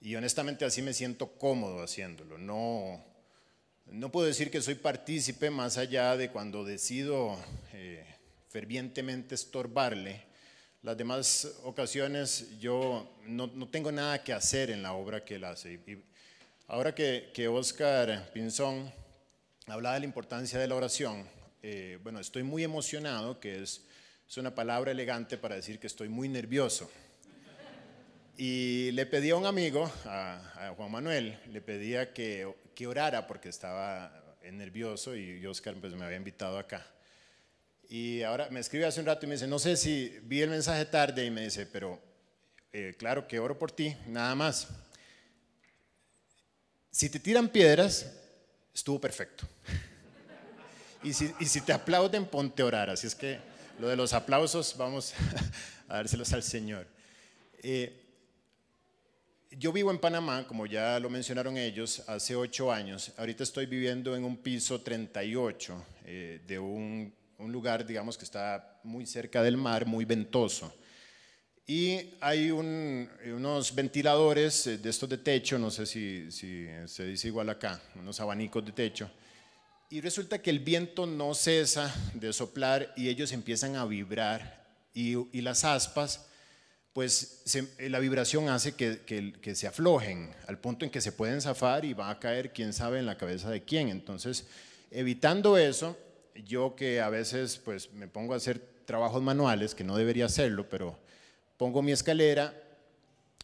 Y 0.00 0.16
honestamente 0.16 0.64
así 0.64 0.82
me 0.82 0.94
siento 0.94 1.32
cómodo 1.32 1.82
haciéndolo. 1.82 2.38
No, 2.38 3.04
no 3.86 4.10
puedo 4.10 4.26
decir 4.26 4.50
que 4.50 4.62
soy 4.62 4.74
partícipe 4.74 5.50
más 5.50 5.76
allá 5.76 6.16
de 6.16 6.30
cuando 6.30 6.64
decido 6.64 7.38
eh, 7.72 8.06
fervientemente 8.48 9.34
estorbarle. 9.34 10.24
Las 10.82 10.96
demás 10.96 11.46
ocasiones 11.64 12.58
yo 12.58 13.14
no, 13.26 13.48
no, 13.48 13.68
tengo 13.68 13.92
nada 13.92 14.24
que 14.24 14.32
hacer 14.32 14.70
en 14.70 14.82
la 14.82 14.94
obra 14.94 15.24
que 15.24 15.34
él 15.34 15.44
hace. 15.44 15.74
Y 15.74 16.02
ahora 16.68 16.94
que, 16.94 17.30
que 17.34 17.48
Oscar 17.48 18.30
Pinzón 18.32 18.90
hablaba 19.66 19.94
de 19.94 20.00
la 20.00 20.06
importancia 20.06 20.58
de 20.58 20.66
la 20.66 20.76
oración, 20.76 21.28
eh, 21.62 21.98
bueno, 22.02 22.20
estoy 22.20 22.42
muy 22.42 22.64
emocionado, 22.64 23.38
que 23.38 23.62
es, 23.62 23.84
es 24.30 24.36
una 24.36 24.54
palabra 24.54 24.92
elegante 24.92 25.36
para 25.38 25.56
decir 25.56 25.80
que 25.80 25.88
estoy 25.88 26.08
muy 26.08 26.28
nervioso. 26.28 26.88
Y 28.36 28.92
le 28.92 29.04
pedí 29.04 29.30
a 29.30 29.36
un 29.36 29.44
amigo, 29.44 29.92
a, 30.04 30.72
Juan 30.76 30.92
Manuel, 30.92 31.36
le 31.50 31.60
pedía 31.60 32.14
que, 32.14 32.48
que, 32.76 32.86
orara 32.86 33.26
porque 33.26 33.48
estaba 33.48 34.36
nervioso 34.52 35.16
y 35.16 35.44
Oscar 35.46 35.74
pues, 35.80 35.94
me 35.94 36.04
había 36.04 36.16
invitado 36.16 36.60
acá. 36.60 36.86
Y 37.88 38.22
ahora 38.22 38.48
me 38.50 38.60
escribe 38.60 38.86
hace 38.86 39.00
un 39.00 39.06
rato 39.06 39.26
y 39.26 39.28
me 39.28 39.34
dice, 39.34 39.48
no 39.48 39.58
sé 39.58 39.76
si 39.76 40.16
vi 40.22 40.42
el 40.42 40.50
mensaje 40.50 40.84
tarde 40.84 41.24
y 41.24 41.30
me 41.32 41.40
dice, 41.40 41.66
pero 41.66 42.00
eh, 42.72 42.94
claro 42.96 43.26
que 43.26 43.40
oro 43.40 43.58
por 43.58 43.72
ti, 43.72 43.96
nada 44.06 44.36
más. 44.36 44.68
Si 46.92 47.10
te 47.10 47.18
tiran 47.18 47.48
piedras, 47.48 48.12
estuvo 48.72 49.00
perfecto. 49.00 49.44
Y 51.02 51.14
si, 51.14 51.32
y 51.40 51.46
si 51.46 51.62
te 51.62 51.72
aplauden, 51.72 52.26
ponte 52.26 52.60
a 52.60 52.66
orar. 52.66 52.90
Así 52.90 53.06
es 53.06 53.14
que 53.14 53.49
lo 53.80 53.88
de 53.88 53.96
los 53.96 54.12
aplausos, 54.12 54.74
vamos 54.76 55.14
a 55.88 55.94
dárselos 55.94 56.32
al 56.34 56.42
Señor. 56.42 56.86
Eh, 57.62 57.96
yo 59.52 59.72
vivo 59.72 59.90
en 59.90 59.98
Panamá, 59.98 60.46
como 60.46 60.66
ya 60.66 61.00
lo 61.00 61.08
mencionaron 61.08 61.56
ellos, 61.56 62.02
hace 62.06 62.36
ocho 62.36 62.70
años. 62.70 63.12
Ahorita 63.16 63.42
estoy 63.42 63.64
viviendo 63.64 64.14
en 64.14 64.24
un 64.24 64.36
piso 64.36 64.82
38 64.82 65.86
eh, 66.04 66.40
de 66.46 66.58
un, 66.58 67.12
lugar, 67.38 67.86
digamos, 67.86 68.18
que 68.18 68.24
está 68.24 68.80
muy 68.84 69.06
cerca 69.06 69.42
del 69.42 69.56
mar, 69.56 69.86
muy 69.86 70.04
ventoso. 70.04 70.74
Y 71.66 72.16
hay 72.20 72.50
unos 72.50 73.74
ventiladores 73.74 74.66
eh, 74.66 74.76
de 74.76 74.90
estos 74.90 75.08
de 75.08 75.18
techo, 75.18 75.58
no 75.58 75.70
sé 75.70 75.86
si, 75.86 76.30
se 76.30 77.06
dice 77.06 77.28
igual 77.28 77.48
acá, 77.48 77.80
unos 77.94 78.20
abanicos 78.20 78.62
de 78.62 78.72
techo. 78.72 79.10
Y 79.92 80.00
resulta 80.00 80.40
que 80.40 80.50
el 80.50 80.60
viento 80.60 81.04
no 81.04 81.34
cesa 81.34 81.92
de 82.14 82.32
soplar 82.32 82.92
y 82.96 83.08
ellos 83.08 83.32
empiezan 83.32 83.74
a 83.74 83.84
vibrar. 83.84 84.64
Y, 84.94 85.40
las 85.40 85.64
aspas 85.64 86.26
pues 86.92 87.44
la 87.78 87.98
vibración 87.98 88.48
hace 88.48 88.74
que, 88.74 89.54
se 89.54 89.66
aflojen 89.66 90.30
al 90.46 90.58
punto 90.58 90.84
en 90.84 90.92
que 90.92 91.00
se 91.00 91.10
pueden 91.10 91.40
zafar 91.40 91.84
y 91.84 91.92
va 91.92 92.08
a 92.08 92.20
caer 92.20 92.52
quién 92.52 92.72
sabe 92.72 93.00
en 93.00 93.06
la 93.06 93.18
cabeza 93.18 93.50
de 93.50 93.64
quién. 93.64 93.88
Entonces, 93.88 94.46
evitando 94.92 95.58
eso, 95.58 95.96
yo 96.46 96.76
que 96.76 97.00
a 97.00 97.08
veces 97.08 97.58
pues 97.58 97.92
me 97.92 98.06
pongo 98.06 98.34
a 98.34 98.36
hacer 98.36 98.60
trabajos 98.84 99.22
manuales, 99.22 99.74
que 99.74 99.82
no 99.82 99.96
debería 99.96 100.26
hacerlo, 100.26 100.68
pero 100.68 100.98
pongo 101.56 101.82
mi 101.82 101.90
escalera, 101.90 102.54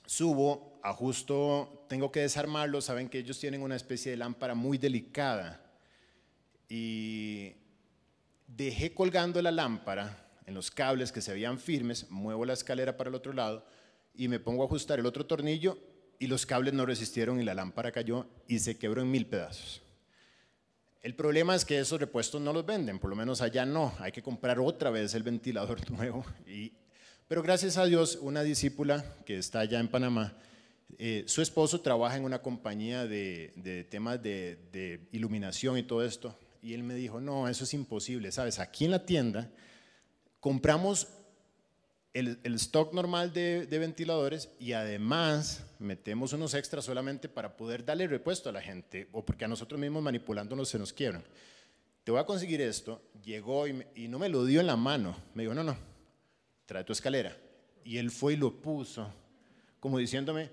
subo, 0.07 0.79
ajusto, 0.85 1.87
tengo 1.89 2.13
que 2.13 2.21
desarmarlo, 2.21 2.81
saben 2.81 3.09
que 3.09 3.19
ellos 3.19 3.39
tienen 3.41 3.63
una 3.63 3.75
especie 3.75 4.13
de 4.13 4.17
lámpara 4.17 4.55
muy 4.55 4.79
delicada 4.79 5.66
y 6.69 7.53
dejé 8.47 8.95
colgando 8.95 9.41
la 9.43 9.51
lámpara 9.51 10.27
en 10.47 10.55
los 10.55 10.71
cables 10.71 11.13
que 11.13 11.21
se 11.21 11.33
veían 11.33 11.59
firmes, 11.59 12.11
muevo 12.11 12.45
la 12.45 12.53
escalera 12.53 12.97
para 12.97 13.09
el 13.09 13.17
otro 13.17 13.33
lado 13.33 13.67
y 14.15 14.29
me 14.29 14.41
pongo 14.41 14.63
a 14.63 14.67
ajustar 14.67 14.99
el 14.99 15.07
otro 15.07 15.27
tornillo 15.27 15.79
y 16.19 16.27
los 16.27 16.47
cables 16.47 16.73
no 16.73 16.87
resistieron 16.87 17.41
y 17.41 17.45
la 17.45 17.55
lámpara 17.55 17.93
cayó 17.93 18.27
y 18.49 18.59
se 18.61 18.79
quebró 18.79 19.03
en 19.03 19.11
mil 19.11 19.27
pedazos. 19.27 19.83
El 21.03 21.15
problema 21.15 21.55
es 21.55 21.65
que 21.65 21.79
esos 21.79 22.01
repuestos 22.01 22.41
no 22.41 22.53
los 22.53 22.67
venden, 22.67 22.99
por 22.99 23.11
lo 23.11 23.17
menos 23.17 23.41
allá 23.41 23.65
no, 23.65 23.95
hay 24.01 24.13
que 24.13 24.23
comprar 24.23 24.59
otra 24.59 24.91
vez 24.91 25.15
el 25.15 25.23
ventilador 25.23 25.89
nuevo. 25.93 26.25
Y, 26.47 26.73
pero 27.29 27.43
gracias 27.43 27.77
a 27.77 27.85
Dios, 27.85 28.19
una 28.21 28.43
discípula 28.43 29.05
que 29.25 29.39
está 29.39 29.61
allá 29.61 29.79
en 29.79 29.89
Panamá, 29.89 30.37
eh, 30.99 31.25
su 31.27 31.43
esposo 31.43 31.81
trabaja 31.81 32.17
en 32.17 32.25
una 32.25 32.41
compañía 32.41 33.07
de, 33.07 33.87
temas 33.91 34.23
de, 34.23 34.57
de, 34.73 35.09
iluminación 35.13 35.77
y 35.79 35.83
todo 35.83 36.05
esto, 36.05 36.39
y 36.63 36.75
él 36.75 36.83
me 36.83 36.95
dijo, 36.95 37.21
no, 37.21 37.49
eso 37.49 37.65
es 37.65 37.75
imposible, 37.75 38.33
sabes, 38.33 38.59
aquí 38.59 38.85
en 38.85 38.91
la 38.91 39.05
tienda 39.05 39.51
compramos 40.41 41.09
el, 42.13 42.55
stock 42.55 42.95
normal 42.95 43.33
de, 43.33 43.67
ventiladores 43.79 44.49
y 44.59 44.73
además 44.73 45.65
metemos 45.79 46.33
unos 46.33 46.55
extras 46.55 46.85
solamente 46.85 47.29
para 47.29 47.57
poder 47.57 47.85
darle 47.85 48.07
repuesto 48.07 48.49
a 48.49 48.53
la 48.53 48.63
gente 48.63 49.09
o 49.13 49.25
porque 49.25 49.45
a 49.45 49.49
nosotros 49.49 49.79
mismos 49.79 50.03
manipulándonos 50.03 50.69
se 50.69 50.79
nos 50.79 50.93
quiebran. 50.93 51.23
Te 52.05 52.13
voy 52.13 52.21
a 52.21 52.25
conseguir 52.25 52.61
esto. 52.63 53.03
Llegó 53.23 53.67
y, 53.67 53.85
y 53.95 54.09
no 54.09 54.19
me 54.19 54.29
lo 54.29 54.45
dio 54.45 54.61
en 54.61 54.67
la 54.67 54.77
mano. 54.77 55.17
Me 55.35 55.43
dijo, 55.43 55.55
no, 55.55 55.63
no, 55.63 55.77
trae 56.65 56.85
tu 56.85 56.93
escalera. 56.93 57.37
Y 57.85 57.99
él 57.99 58.11
fue 58.11 58.33
y 58.33 58.37
lo 58.37 58.63
puso, 58.63 59.13
como 59.79 59.99
diciéndome, 59.99 60.51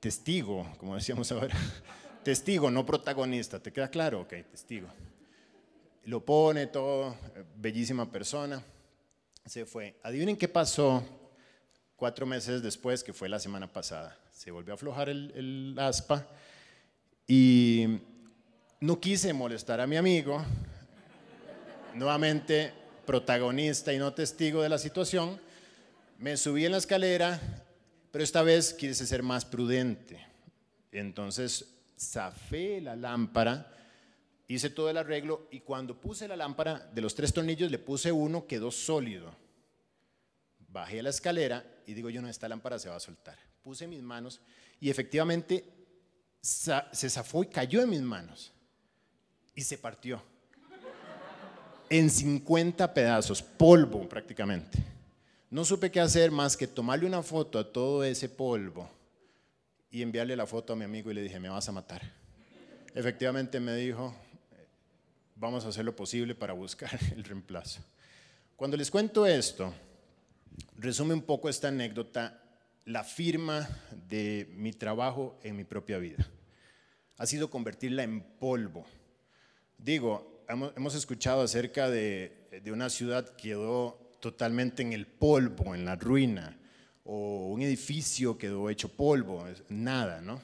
testigo, 0.00 0.70
como 0.78 0.96
decíamos 0.96 1.32
ahora. 1.32 1.56
testigo, 2.24 2.70
no 2.70 2.84
protagonista. 2.84 3.62
¿Te 3.62 3.72
queda 3.72 3.88
claro? 3.88 4.20
Ok, 4.22 4.34
testigo. 4.50 4.88
Lo 6.04 6.24
pone 6.24 6.66
todo, 6.66 7.16
bellísima 7.56 8.10
persona 8.10 8.62
se 9.50 9.66
fue. 9.66 9.96
Adivinen 10.02 10.36
qué 10.36 10.48
pasó 10.48 11.02
cuatro 11.96 12.24
meses 12.24 12.62
después, 12.62 13.02
que 13.02 13.12
fue 13.12 13.28
la 13.28 13.40
semana 13.40 13.66
pasada. 13.66 14.16
Se 14.32 14.50
volvió 14.50 14.72
a 14.72 14.76
aflojar 14.76 15.08
el, 15.08 15.76
aspa 15.78 16.26
y 17.26 17.98
no 18.80 19.00
quise 19.00 19.32
molestar 19.32 19.80
a 19.80 19.86
mi 19.86 19.96
amigo, 19.96 20.42
nuevamente 21.94 22.72
protagonista 23.04 23.92
y 23.92 23.98
no 23.98 24.14
testigo 24.14 24.62
de 24.62 24.68
la 24.68 24.78
situación. 24.78 25.40
Me 26.18 26.36
subí 26.36 26.64
en 26.64 26.72
la 26.72 26.78
escalera, 26.78 27.40
pero 28.12 28.22
esta 28.22 28.42
vez 28.42 28.72
quise 28.72 29.06
ser 29.06 29.22
más 29.22 29.44
prudente. 29.44 30.24
Entonces 30.92 31.66
zafé 31.98 32.80
la 32.80 32.94
lámpara, 32.94 33.70
hice 34.54 34.70
todo 34.70 34.90
el 34.90 34.96
arreglo 34.96 35.46
y 35.50 35.60
cuando 35.60 36.00
puse 36.00 36.26
la 36.26 36.36
lámpara, 36.36 36.90
de 36.92 37.00
los 37.00 37.14
tres 37.14 37.32
tornillos 37.32 37.70
le 37.70 37.78
puse 37.78 38.10
uno, 38.10 38.46
quedó 38.46 38.70
sólido. 38.70 39.32
Bajé 40.58 41.02
la 41.02 41.10
escalera 41.10 41.64
y 41.86 41.94
digo 41.94 42.10
yo, 42.10 42.20
no, 42.20 42.28
esta 42.28 42.48
lámpara 42.48 42.78
se 42.78 42.88
va 42.88 42.96
a 42.96 43.00
soltar. 43.00 43.38
Puse 43.62 43.86
mis 43.86 44.02
manos 44.02 44.40
y 44.80 44.90
efectivamente 44.90 45.64
se 46.40 47.10
zafó 47.10 47.44
y 47.44 47.46
cayó 47.46 47.82
en 47.82 47.90
mis 47.90 48.00
manos 48.00 48.52
y 49.54 49.62
se 49.62 49.78
partió. 49.78 50.22
En 51.88 52.08
50 52.10 52.92
pedazos, 52.92 53.42
polvo 53.42 54.08
prácticamente. 54.08 54.78
No 55.50 55.64
supe 55.64 55.90
qué 55.90 56.00
hacer 56.00 56.30
más 56.30 56.56
que 56.56 56.66
tomarle 56.66 57.06
una 57.06 57.22
foto 57.22 57.58
a 57.58 57.72
todo 57.72 58.04
ese 58.04 58.28
polvo 58.28 58.88
y 59.90 60.02
enviarle 60.02 60.36
la 60.36 60.46
foto 60.46 60.72
a 60.72 60.76
mi 60.76 60.84
amigo 60.84 61.10
y 61.10 61.14
le 61.14 61.22
dije, 61.22 61.38
me 61.38 61.48
vas 61.48 61.68
a 61.68 61.72
matar. 61.72 62.02
Efectivamente 62.94 63.58
me 63.58 63.74
dijo, 63.74 64.14
vamos 65.40 65.64
a 65.64 65.68
hacer 65.68 65.86
lo 65.86 65.96
posible 65.96 66.34
para 66.34 66.52
buscar 66.52 66.90
el 67.16 67.24
reemplazo. 67.24 67.80
Cuando 68.56 68.76
les 68.76 68.90
cuento 68.90 69.26
esto, 69.26 69.74
resume 70.76 71.14
un 71.14 71.22
poco 71.22 71.48
esta 71.48 71.68
anécdota 71.68 72.42
la 72.84 73.04
firma 73.04 73.68
de 74.08 74.52
mi 74.54 74.72
trabajo 74.72 75.38
en 75.42 75.56
mi 75.56 75.64
propia 75.64 75.98
vida. 75.98 76.28
Ha 77.16 77.26
sido 77.26 77.50
convertirla 77.50 78.02
en 78.02 78.20
polvo. 78.20 78.84
Digo, 79.78 80.44
hemos, 80.48 80.94
escuchado 80.94 81.42
acerca 81.42 81.88
de, 81.88 82.50
una 82.70 82.90
ciudad 82.90 83.28
que 83.30 83.50
quedó 83.50 84.10
totalmente 84.20 84.82
en 84.82 84.92
el 84.92 85.06
polvo, 85.06 85.74
en 85.74 85.86
la 85.86 85.96
ruina, 85.96 86.58
o 87.04 87.48
un 87.48 87.62
edificio 87.62 88.36
quedó 88.36 88.68
hecho 88.68 88.90
polvo, 88.90 89.46
nada, 89.68 90.20
¿no? 90.20 90.42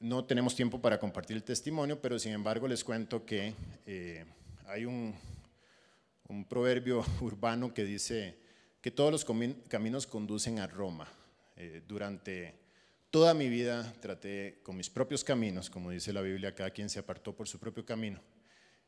No 0.00 0.24
tenemos 0.24 0.56
tiempo 0.56 0.80
para 0.80 0.98
compartir 0.98 1.36
el 1.36 1.42
testimonio, 1.42 2.00
pero 2.00 2.18
sin 2.18 2.32
embargo 2.32 2.66
les 2.66 2.82
cuento 2.82 3.26
que 3.26 3.52
eh, 3.84 4.24
hay 4.66 4.86
un, 4.86 5.14
un 6.28 6.46
proverbio 6.46 7.04
urbano 7.20 7.74
que 7.74 7.84
dice, 7.84 8.38
que 8.80 8.90
todos 8.90 9.12
los 9.12 9.26
caminos 9.68 10.06
conducen 10.06 10.58
a 10.58 10.66
Roma. 10.66 11.06
Eh, 11.54 11.82
durante 11.86 12.54
toda 13.10 13.34
mi 13.34 13.50
vida 13.50 13.92
traté 14.00 14.60
con 14.62 14.74
mis 14.74 14.88
propios 14.88 15.22
caminos, 15.22 15.68
como 15.68 15.90
dice 15.90 16.14
la 16.14 16.22
Biblia, 16.22 16.54
cada 16.54 16.70
quien 16.70 16.88
se 16.88 17.00
apartó 17.00 17.36
por 17.36 17.46
su 17.46 17.58
propio 17.58 17.84
camino, 17.84 18.22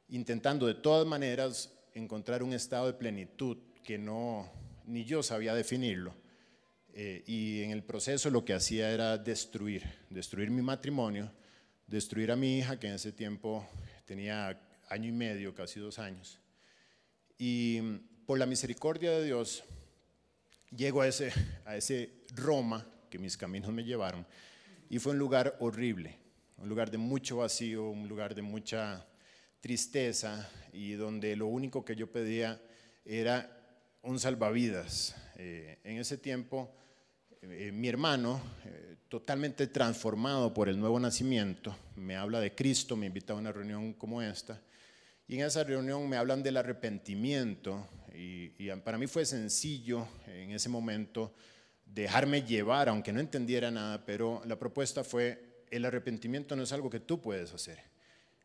intentando 0.08 0.66
de 0.66 0.76
todas 0.76 1.06
maneras 1.06 1.74
encontrar 1.92 2.42
un 2.42 2.54
estado 2.54 2.86
de 2.86 2.94
plenitud 2.94 3.58
que 3.84 3.98
no, 3.98 4.50
ni 4.86 5.04
yo 5.04 5.22
sabía 5.22 5.54
definirlo. 5.54 6.21
Eh, 6.94 7.24
y 7.26 7.62
en 7.62 7.70
el 7.70 7.82
proceso 7.82 8.28
lo 8.30 8.44
que 8.44 8.52
hacía 8.52 8.90
era 8.90 9.16
destruir, 9.16 9.82
destruir 10.10 10.50
mi 10.50 10.60
matrimonio, 10.60 11.32
destruir 11.86 12.30
a 12.30 12.36
mi 12.36 12.58
hija, 12.58 12.78
que 12.78 12.88
en 12.88 12.94
ese 12.94 13.12
tiempo 13.12 13.66
tenía 14.04 14.60
año 14.88 15.08
y 15.08 15.12
medio, 15.12 15.54
casi 15.54 15.80
dos 15.80 15.98
años. 15.98 16.38
Y 17.38 17.80
por 18.26 18.38
la 18.38 18.46
misericordia 18.46 19.10
de 19.12 19.24
Dios, 19.24 19.64
llego 20.70 21.00
a 21.00 21.08
ese, 21.08 21.32
a 21.64 21.76
ese 21.76 22.24
Roma 22.34 22.86
que 23.10 23.18
mis 23.18 23.36
caminos 23.36 23.72
me 23.72 23.84
llevaron, 23.84 24.26
y 24.90 24.98
fue 24.98 25.12
un 25.12 25.18
lugar 25.18 25.56
horrible, 25.60 26.18
un 26.58 26.68
lugar 26.68 26.90
de 26.90 26.98
mucho 26.98 27.38
vacío, 27.38 27.88
un 27.88 28.08
lugar 28.08 28.34
de 28.34 28.42
mucha 28.42 29.06
tristeza, 29.60 30.50
y 30.72 30.92
donde 30.92 31.36
lo 31.36 31.46
único 31.46 31.84
que 31.84 31.96
yo 31.96 32.10
pedía 32.10 32.60
era 33.04 33.50
un 34.02 34.18
salvavidas. 34.18 35.14
Eh, 35.44 35.78
en 35.82 35.98
ese 35.98 36.18
tiempo, 36.18 36.72
eh, 37.40 37.72
mi 37.72 37.88
hermano, 37.88 38.40
eh, 38.64 38.94
totalmente 39.08 39.66
transformado 39.66 40.54
por 40.54 40.68
el 40.68 40.78
nuevo 40.78 41.00
nacimiento, 41.00 41.76
me 41.96 42.14
habla 42.14 42.38
de 42.38 42.54
Cristo, 42.54 42.94
me 42.94 43.06
invita 43.06 43.32
a 43.32 43.36
una 43.36 43.50
reunión 43.50 43.94
como 43.94 44.22
esta, 44.22 44.60
y 45.26 45.34
en 45.34 45.44
esa 45.44 45.64
reunión 45.64 46.08
me 46.08 46.16
hablan 46.16 46.44
del 46.44 46.58
arrepentimiento, 46.58 47.88
y, 48.14 48.70
para 48.84 48.98
mí 48.98 49.08
fue 49.08 49.26
sencillo 49.26 50.06
en 50.28 50.52
ese 50.52 50.68
momento 50.68 51.34
dejarme 51.86 52.42
llevar, 52.42 52.88
aunque 52.88 53.12
no 53.12 53.18
entendiera 53.18 53.72
nada, 53.72 54.06
pero 54.06 54.42
la 54.46 54.60
propuesta 54.60 55.02
fue, 55.02 55.64
el 55.72 55.84
arrepentimiento 55.84 56.54
no 56.54 56.62
es 56.62 56.70
algo 56.70 56.88
que 56.88 57.00
tú 57.00 57.20
puedes 57.20 57.52
hacer. 57.52 57.80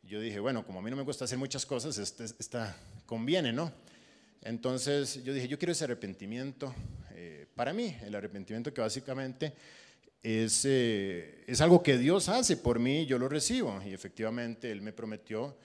Yo 0.01 0.19
dije, 0.19 0.39
bueno, 0.39 0.65
como 0.65 0.79
a 0.79 0.81
mí 0.81 0.89
no 0.89 0.97
me 0.97 1.03
gusta 1.03 1.25
hacer 1.25 1.37
muchas 1.37 1.63
cosas, 1.63 1.99
esta, 1.99 2.23
esta 2.23 2.75
conviene, 3.05 3.53
¿no? 3.53 3.71
Entonces 4.41 5.23
yo 5.23 5.33
dije, 5.33 5.47
yo 5.47 5.57
quiero 5.57 5.71
ese 5.71 5.83
arrepentimiento 5.83 6.73
eh, 7.11 7.47
para 7.55 7.73
mí, 7.73 7.95
el 8.03 8.13
arrepentimiento 8.13 8.73
que 8.73 8.81
básicamente 8.81 9.53
es, 10.21 10.65
eh, 10.65 11.43
es, 11.47 11.61
algo 11.61 11.81
que 11.81 11.97
Dios 11.97 12.29
hace 12.29 12.57
por 12.57 12.79
mí, 12.79 13.05
yo 13.05 13.17
lo 13.17 13.27
recibo. 13.27 13.81
Y 13.83 13.93
efectivamente 13.93 14.71
Él 14.71 14.81
me 14.81 14.93
prometió 14.93 15.57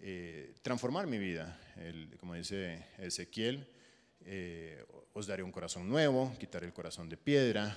eh, 0.00 0.54
transformar 0.62 1.06
mi 1.06 1.18
vida. 1.18 1.58
como 2.18 2.34
dice 2.34 2.86
Ezequiel, 2.98 3.66
os 5.12 5.26
daré 5.26 5.42
un 5.42 5.50
corazón 5.50 5.88
nuevo, 5.88 6.32
quitaré 6.38 6.66
el 6.66 6.72
corazón 6.72 7.08
de 7.08 7.16
piedra, 7.16 7.76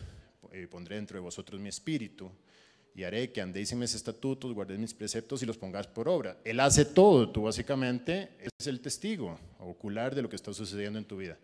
pondré 0.69 0.95
dentro 0.97 1.17
de 1.17 1.21
vosotros 1.21 1.60
mi 1.60 1.69
espíritu 1.69 2.31
y 2.95 3.03
haré 3.03 3.31
que 3.34 3.41
andéis 3.41 3.73
en 3.73 3.79
mis 3.79 3.93
estatutos, 3.93 4.53
guardéis 4.53 4.79
mis 4.79 4.93
preceptos 4.93 5.43
y 5.43 5.45
los 5.45 5.58
pongáis 5.58 5.86
por 5.86 6.08
obra. 6.08 6.38
Él 6.45 6.62
hace 6.62 6.86
todo, 6.86 7.29
tú 7.29 7.43
básicamente 7.43 8.29
es 8.58 8.67
el 8.67 8.79
testigo 8.79 9.38
ocular 9.60 10.15
de 10.15 10.21
lo 10.21 10.29
que 10.29 10.38
está 10.38 10.53
sucediendo 10.53 10.97
en 10.97 11.05
tu 11.05 11.17
vida. 11.17 11.38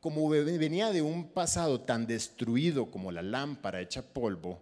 Como 0.00 0.28
venía 0.28 0.90
de 0.90 1.02
un 1.02 1.28
pasado 1.28 1.80
tan 1.82 2.06
destruido 2.06 2.90
como 2.90 3.12
la 3.12 3.22
lámpara 3.22 3.80
hecha 3.80 4.02
polvo, 4.02 4.60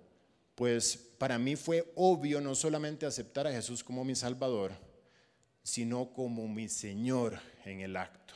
pues 0.55 0.97
para 1.19 1.39
mí 1.39 1.57
fue 1.57 1.91
obvio 1.95 2.41
no 2.43 2.55
solamente 2.55 3.07
aceptar 3.07 3.47
a 3.47 3.53
Jesús 3.53 3.83
como 3.83 4.05
mi 4.05 4.15
Salvador, 4.15 4.73
sino 5.63 6.13
como 6.13 6.49
mi 6.49 6.69
Señor 6.69 7.39
en 7.65 7.81
el 7.81 7.97
acto. 7.97 8.35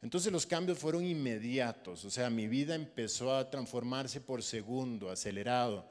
Entonces 0.00 0.32
los 0.32 0.46
cambios 0.46 0.78
fueron 0.78 1.04
inmediatos, 1.04 2.04
o 2.04 2.10
sea, 2.10 2.30
mi 2.30 2.46
vida 2.46 2.74
empezó 2.76 3.34
a 3.34 3.50
transformarse 3.50 4.20
por 4.20 4.42
segundo, 4.44 5.10
acelerado 5.10 5.86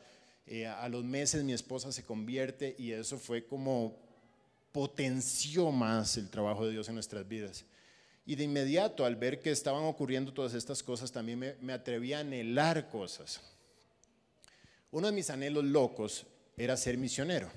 eh, 0.51 0.65
a 0.65 0.89
los 0.89 1.03
meses 1.03 1.43
mi 1.43 1.53
esposa 1.53 1.91
se 1.91 2.03
convierte 2.03 2.75
y 2.79 2.91
eso 2.91 3.19
fue 3.19 3.45
como 3.45 3.95
potenció 4.71 5.71
más 5.71 6.17
el 6.17 6.27
trabajo 6.31 6.65
de 6.65 6.71
Dios 6.71 6.88
en 6.88 6.95
nuestras 6.95 7.27
vidas. 7.27 7.65
Y 8.25 8.33
de 8.35 8.45
inmediato, 8.45 9.05
al 9.05 9.15
ver 9.15 9.41
que 9.41 9.51
estaban 9.51 9.83
ocurriendo 9.83 10.33
todas 10.33 10.55
estas 10.55 10.81
cosas, 10.81 11.12
también 11.12 11.38
me, 11.38 11.53
me 11.62 11.71
atreví 11.71 12.13
a 12.13 12.21
anhelar 12.21 12.89
cosas. 12.89 13.39
Uno 14.89 15.05
de 15.05 15.13
mis 15.13 15.29
anhelos 15.29 15.65
locos 15.65 16.25
era 16.57 16.75
ser 16.77 16.97
misionero. 16.97 17.51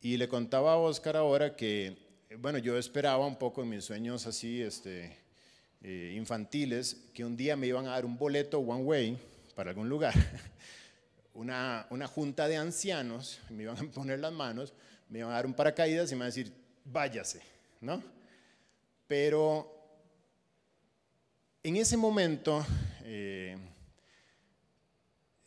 Y 0.00 0.16
le 0.16 0.28
contaba 0.28 0.74
a 0.74 0.76
Oscar 0.76 1.16
ahora 1.16 1.56
que, 1.56 1.98
bueno, 2.38 2.58
yo 2.58 2.78
esperaba 2.78 3.26
un 3.26 3.36
poco 3.36 3.64
en 3.64 3.70
mis 3.70 3.84
sueños 3.84 4.28
así, 4.28 4.62
este, 4.62 5.16
eh, 5.82 6.14
infantiles, 6.16 7.08
que 7.12 7.24
un 7.24 7.36
día 7.36 7.56
me 7.56 7.66
iban 7.66 7.88
a 7.88 7.90
dar 7.90 8.06
un 8.06 8.16
boleto 8.16 8.60
one 8.60 8.84
way 8.84 9.18
para 9.56 9.70
algún 9.70 9.88
lugar. 9.88 10.14
una, 11.34 11.86
junta 12.06 12.48
de 12.48 12.56
ancianos, 12.56 13.40
me 13.50 13.64
iban 13.64 13.78
a 13.78 13.90
poner 13.90 14.18
las 14.18 14.32
manos, 14.32 14.72
me 15.08 15.20
iban 15.20 15.30
a 15.30 15.34
dar 15.34 15.46
un 15.46 15.54
paracaídas 15.54 16.10
y 16.10 16.14
me 16.14 16.18
iban 16.18 16.26
a 16.26 16.34
decir, 16.34 16.52
váyase, 16.84 17.40
¿no? 17.80 18.02
Pero 19.06 19.74
en 21.62 21.76
ese 21.76 21.96
momento 21.96 22.64
eh, 23.04 23.56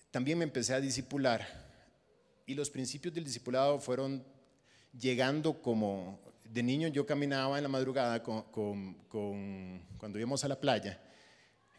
también 0.10 0.38
me 0.38 0.44
empecé 0.44 0.74
a 0.74 0.82
disipular 0.82 1.48
y 2.46 2.56
los 2.56 2.70
principios 2.70 3.14
del 3.14 3.24
discipulado 3.24 3.80
fueron 3.80 4.24
llegando 4.98 5.62
como 5.62 6.20
de 6.44 6.64
niño 6.64 6.90
yo 6.90 7.06
caminaba 7.06 7.58
en 7.58 7.64
la 7.64 7.70
madrugada 7.70 8.22
con, 8.22 8.44
cuando 9.98 10.20
íbamos 10.20 10.44
a 10.44 10.50
la 10.50 10.60
playa 10.60 11.02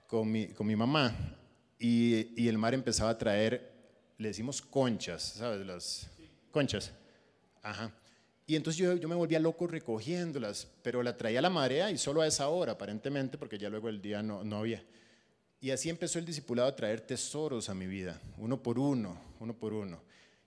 con 0.07 0.31
mi, 0.31 0.49
con 0.49 0.67
mi 0.67 0.77
mamá 0.77 1.15
y, 1.79 2.49
el 2.49 2.59
mar 2.59 2.75
empezaba 2.75 3.11
a 3.11 3.19
traer 3.19 3.72
le 4.23 4.29
decimos 4.29 4.63
conchas, 4.63 5.23
¿sabes? 5.23 5.67
Las 5.67 6.07
conchas. 6.51 6.93
Ajá. 7.63 7.93
Y 8.47 8.57
entonces 8.57 8.79
yo, 8.79 8.95
yo, 8.97 9.09
me 9.09 9.15
volvía 9.15 9.39
loco 9.39 9.67
recogiéndolas, 9.67 10.69
pero 10.83 11.03
la 11.03 11.17
traía 11.17 11.41
la 11.41 11.51
marea 11.51 11.91
y 11.91 11.99
solo 11.99 12.23
a 12.23 12.27
esa 12.27 12.49
hora, 12.49 12.73
aparentemente, 12.73 13.39
porque 13.39 13.59
ya 13.59 13.69
luego 13.69 13.89
el 13.89 14.01
día 14.01 14.23
no, 14.23 14.45
no 14.45 14.59
había. 14.59 14.83
Y 15.61 15.71
así 15.71 15.89
empezó 15.89 16.19
el 16.19 16.25
discipulado 16.25 16.69
a 16.69 16.77
traer 16.77 17.01
tesoros 17.01 17.69
a 17.69 17.75
mi 17.75 17.87
vida, 17.87 18.21
uno 18.39 18.63
por 18.63 18.79
uno, 18.79 19.21
uno 19.39 19.55
por 19.55 19.73
uno. 19.73 20.03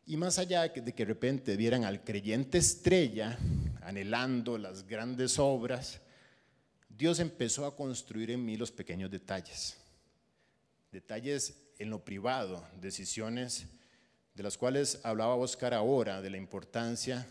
Y 0.05 0.17
más 0.17 0.37
allá 0.37 0.63
de 0.63 0.73
que 0.73 0.81
de 0.81 1.05
repente 1.05 1.55
vieran 1.55 1.83
al 1.83 2.03
creyente 2.03 2.57
estrella 2.57 3.37
anhelando 3.81 4.57
las 4.57 4.85
grandes 4.85 5.39
obras, 5.39 6.01
Dios 6.89 7.19
empezó 7.19 7.65
a 7.65 7.75
construir 7.75 8.31
en 8.31 8.45
mí 8.45 8.57
los 8.57 8.71
pequeños 8.71 9.09
detalles. 9.09 9.77
Detalles 10.91 11.64
en 11.77 11.89
lo 11.89 12.03
privado, 12.03 12.65
decisiones 12.79 13.67
de 14.33 14.43
las 14.43 14.57
cuales 14.57 14.99
hablaba 15.03 15.35
Oscar 15.35 15.73
ahora, 15.73 16.21
de 16.21 16.29
la 16.29 16.37
importancia 16.37 17.25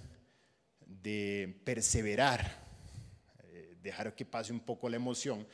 de 0.87 1.61
perseverar, 1.64 2.64
eh, 3.44 3.76
dejar 3.83 4.14
que 4.14 4.24
pase 4.24 4.52
un 4.52 4.61
poco 4.61 4.88
la 4.88 4.96
emoción. 4.96 5.46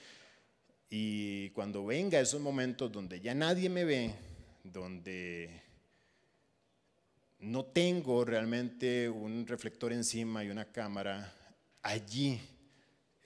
Y 0.89 1.51
cuando 1.51 1.85
venga 1.87 2.21
esos 2.21 2.41
momentos 2.41 2.91
donde 2.91 3.21
ya 3.21 3.35
nadie 3.35 3.69
me 3.69 3.85
ve, 3.85 4.15
donde 4.63 5.63
no 7.41 7.65
tengo 7.65 8.25
realmente 8.25 9.09
un 9.09 9.47
reflector 9.47 9.93
encima 9.93 10.45
y 10.45 10.51
una 10.51 10.67
cámara, 10.67 11.35
allí 11.83 12.41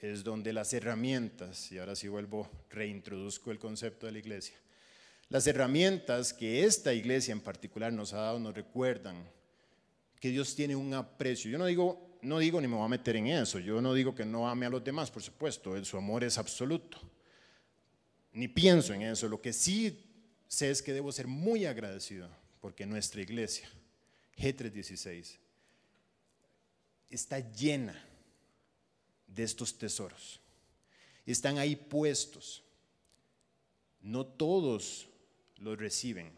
es 0.00 0.22
donde 0.22 0.52
las 0.52 0.72
herramientas, 0.72 1.72
y 1.72 1.78
ahora 1.78 1.96
sí 1.96 2.08
vuelvo, 2.08 2.50
reintroduzco 2.70 3.50
el 3.50 3.58
concepto 3.58 4.06
de 4.06 4.12
la 4.12 4.18
iglesia, 4.18 4.56
las 5.34 5.48
herramientas 5.48 6.32
que 6.32 6.62
esta 6.62 6.94
iglesia 6.94 7.32
en 7.32 7.40
particular 7.40 7.92
nos 7.92 8.12
ha 8.12 8.18
dado 8.18 8.38
nos 8.38 8.54
recuerdan 8.54 9.28
que 10.20 10.28
Dios 10.28 10.54
tiene 10.54 10.76
un 10.76 10.94
aprecio. 10.94 11.50
Yo 11.50 11.58
no 11.58 11.66
digo, 11.66 12.20
no 12.22 12.38
digo 12.38 12.60
ni 12.60 12.68
me 12.68 12.76
voy 12.76 12.84
a 12.84 12.88
meter 12.88 13.16
en 13.16 13.26
eso, 13.26 13.58
yo 13.58 13.80
no 13.80 13.94
digo 13.94 14.14
que 14.14 14.24
no 14.24 14.48
ame 14.48 14.66
a 14.66 14.70
los 14.70 14.84
demás, 14.84 15.10
por 15.10 15.24
supuesto, 15.24 15.84
su 15.84 15.96
amor 15.96 16.22
es 16.22 16.38
absoluto. 16.38 17.00
Ni 18.32 18.46
pienso 18.46 18.94
en 18.94 19.02
eso, 19.02 19.28
lo 19.28 19.42
que 19.42 19.52
sí 19.52 20.06
sé 20.46 20.70
es 20.70 20.80
que 20.80 20.92
debo 20.92 21.10
ser 21.10 21.26
muy 21.26 21.66
agradecido 21.66 22.28
porque 22.60 22.86
nuestra 22.86 23.20
iglesia, 23.20 23.68
G316, 24.38 25.36
está 27.10 27.40
llena 27.40 28.00
de 29.26 29.42
estos 29.42 29.76
tesoros. 29.76 30.38
Están 31.26 31.58
ahí 31.58 31.74
puestos. 31.74 32.62
No 34.00 34.24
todos 34.24 35.08
los 35.64 35.78
reciben. 35.78 36.30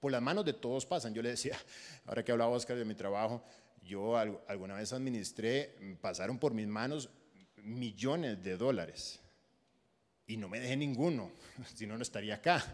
Por 0.00 0.12
las 0.12 0.20
manos 0.20 0.44
de 0.44 0.52
todos 0.52 0.84
pasan. 0.84 1.14
Yo 1.14 1.22
le 1.22 1.30
decía, 1.30 1.56
ahora 2.06 2.24
que 2.24 2.32
hablaba 2.32 2.50
Oscar 2.50 2.76
de 2.76 2.84
mi 2.84 2.94
trabajo, 2.94 3.42
yo 3.82 4.16
alguna 4.16 4.74
vez 4.74 4.92
administré, 4.92 5.96
pasaron 6.00 6.38
por 6.38 6.52
mis 6.52 6.66
manos 6.66 7.08
millones 7.56 8.42
de 8.42 8.56
dólares 8.56 9.20
y 10.26 10.36
no 10.36 10.48
me 10.48 10.60
dejé 10.60 10.76
ninguno, 10.76 11.30
si 11.74 11.86
no, 11.86 11.96
no 11.96 12.02
estaría 12.02 12.36
acá. 12.36 12.64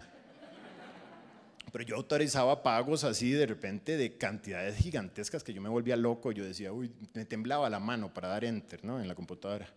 Pero 1.71 1.85
yo 1.85 1.97
autorizaba 1.97 2.63
pagos 2.63 3.05
así 3.05 3.31
de 3.31 3.45
repente 3.45 3.99
de 3.99 4.17
cantidades 4.17 4.77
gigantescas 4.77 5.45
que 5.45 5.53
yo 5.53 5.61
me 5.61 5.69
volvía 5.69 5.97
loco. 5.97 6.33
Yo 6.33 6.43
decía, 6.45 6.73
uy, 6.73 6.91
me 7.13 7.27
temblaba 7.27 7.69
la 7.69 7.79
mano 7.79 8.13
para 8.13 8.29
dar 8.29 8.45
enter 8.45 8.83
¿no? 8.85 9.01
en 9.01 9.07
la 9.07 9.15
computadora. 9.15 9.69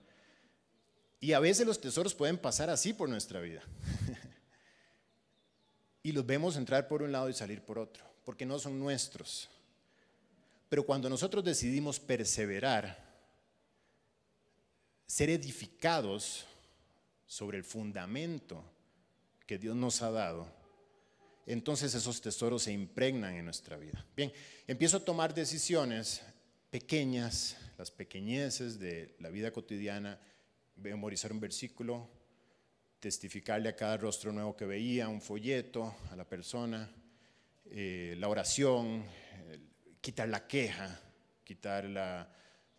Y 1.19 1.33
a 1.33 1.39
veces 1.39 1.67
los 1.67 1.81
tesoros 1.81 2.15
pueden 2.15 2.37
pasar 2.37 2.69
así 2.69 2.93
por 2.93 3.09
nuestra 3.09 3.41
vida. 3.41 3.61
y 6.03 6.11
los 6.11 6.25
vemos 6.25 6.57
entrar 6.57 6.87
por 6.87 7.03
un 7.03 7.11
lado 7.11 7.29
y 7.29 7.33
salir 7.33 7.61
por 7.61 7.77
otro, 7.77 8.03
porque 8.25 8.45
no 8.45 8.59
son 8.59 8.79
nuestros. 8.79 9.49
Pero 10.69 10.85
cuando 10.85 11.09
nosotros 11.09 11.43
decidimos 11.43 11.99
perseverar, 11.99 13.11
ser 15.05 15.29
edificados 15.29 16.45
sobre 17.27 17.57
el 17.57 17.63
fundamento 17.63 18.63
que 19.45 19.57
Dios 19.57 19.75
nos 19.75 20.01
ha 20.01 20.11
dado, 20.11 20.47
entonces 21.45 21.93
esos 21.93 22.21
tesoros 22.21 22.63
se 22.63 22.71
impregnan 22.71 23.35
en 23.35 23.45
nuestra 23.45 23.77
vida. 23.77 24.05
Bien, 24.15 24.31
empiezo 24.67 24.97
a 24.97 25.05
tomar 25.05 25.33
decisiones 25.33 26.21
pequeñas, 26.69 27.57
las 27.77 27.91
pequeñeces 27.91 28.79
de 28.79 29.15
la 29.19 29.29
vida 29.29 29.51
cotidiana, 29.51 30.19
memorizar 30.77 31.31
un 31.33 31.39
versículo, 31.39 32.09
testificarle 33.01 33.67
a 33.67 33.75
cada 33.75 33.97
rostro 33.97 34.31
nuevo 34.31 34.55
que 34.55 34.65
veía, 34.65 35.09
un 35.09 35.19
folleto 35.19 35.93
a 36.11 36.15
la 36.15 36.23
persona, 36.23 36.89
eh, 37.65 38.15
la 38.17 38.29
oración, 38.29 39.03
quitar 39.99 40.29
la 40.29 40.47
queja, 40.47 41.01
quitar 41.43 41.85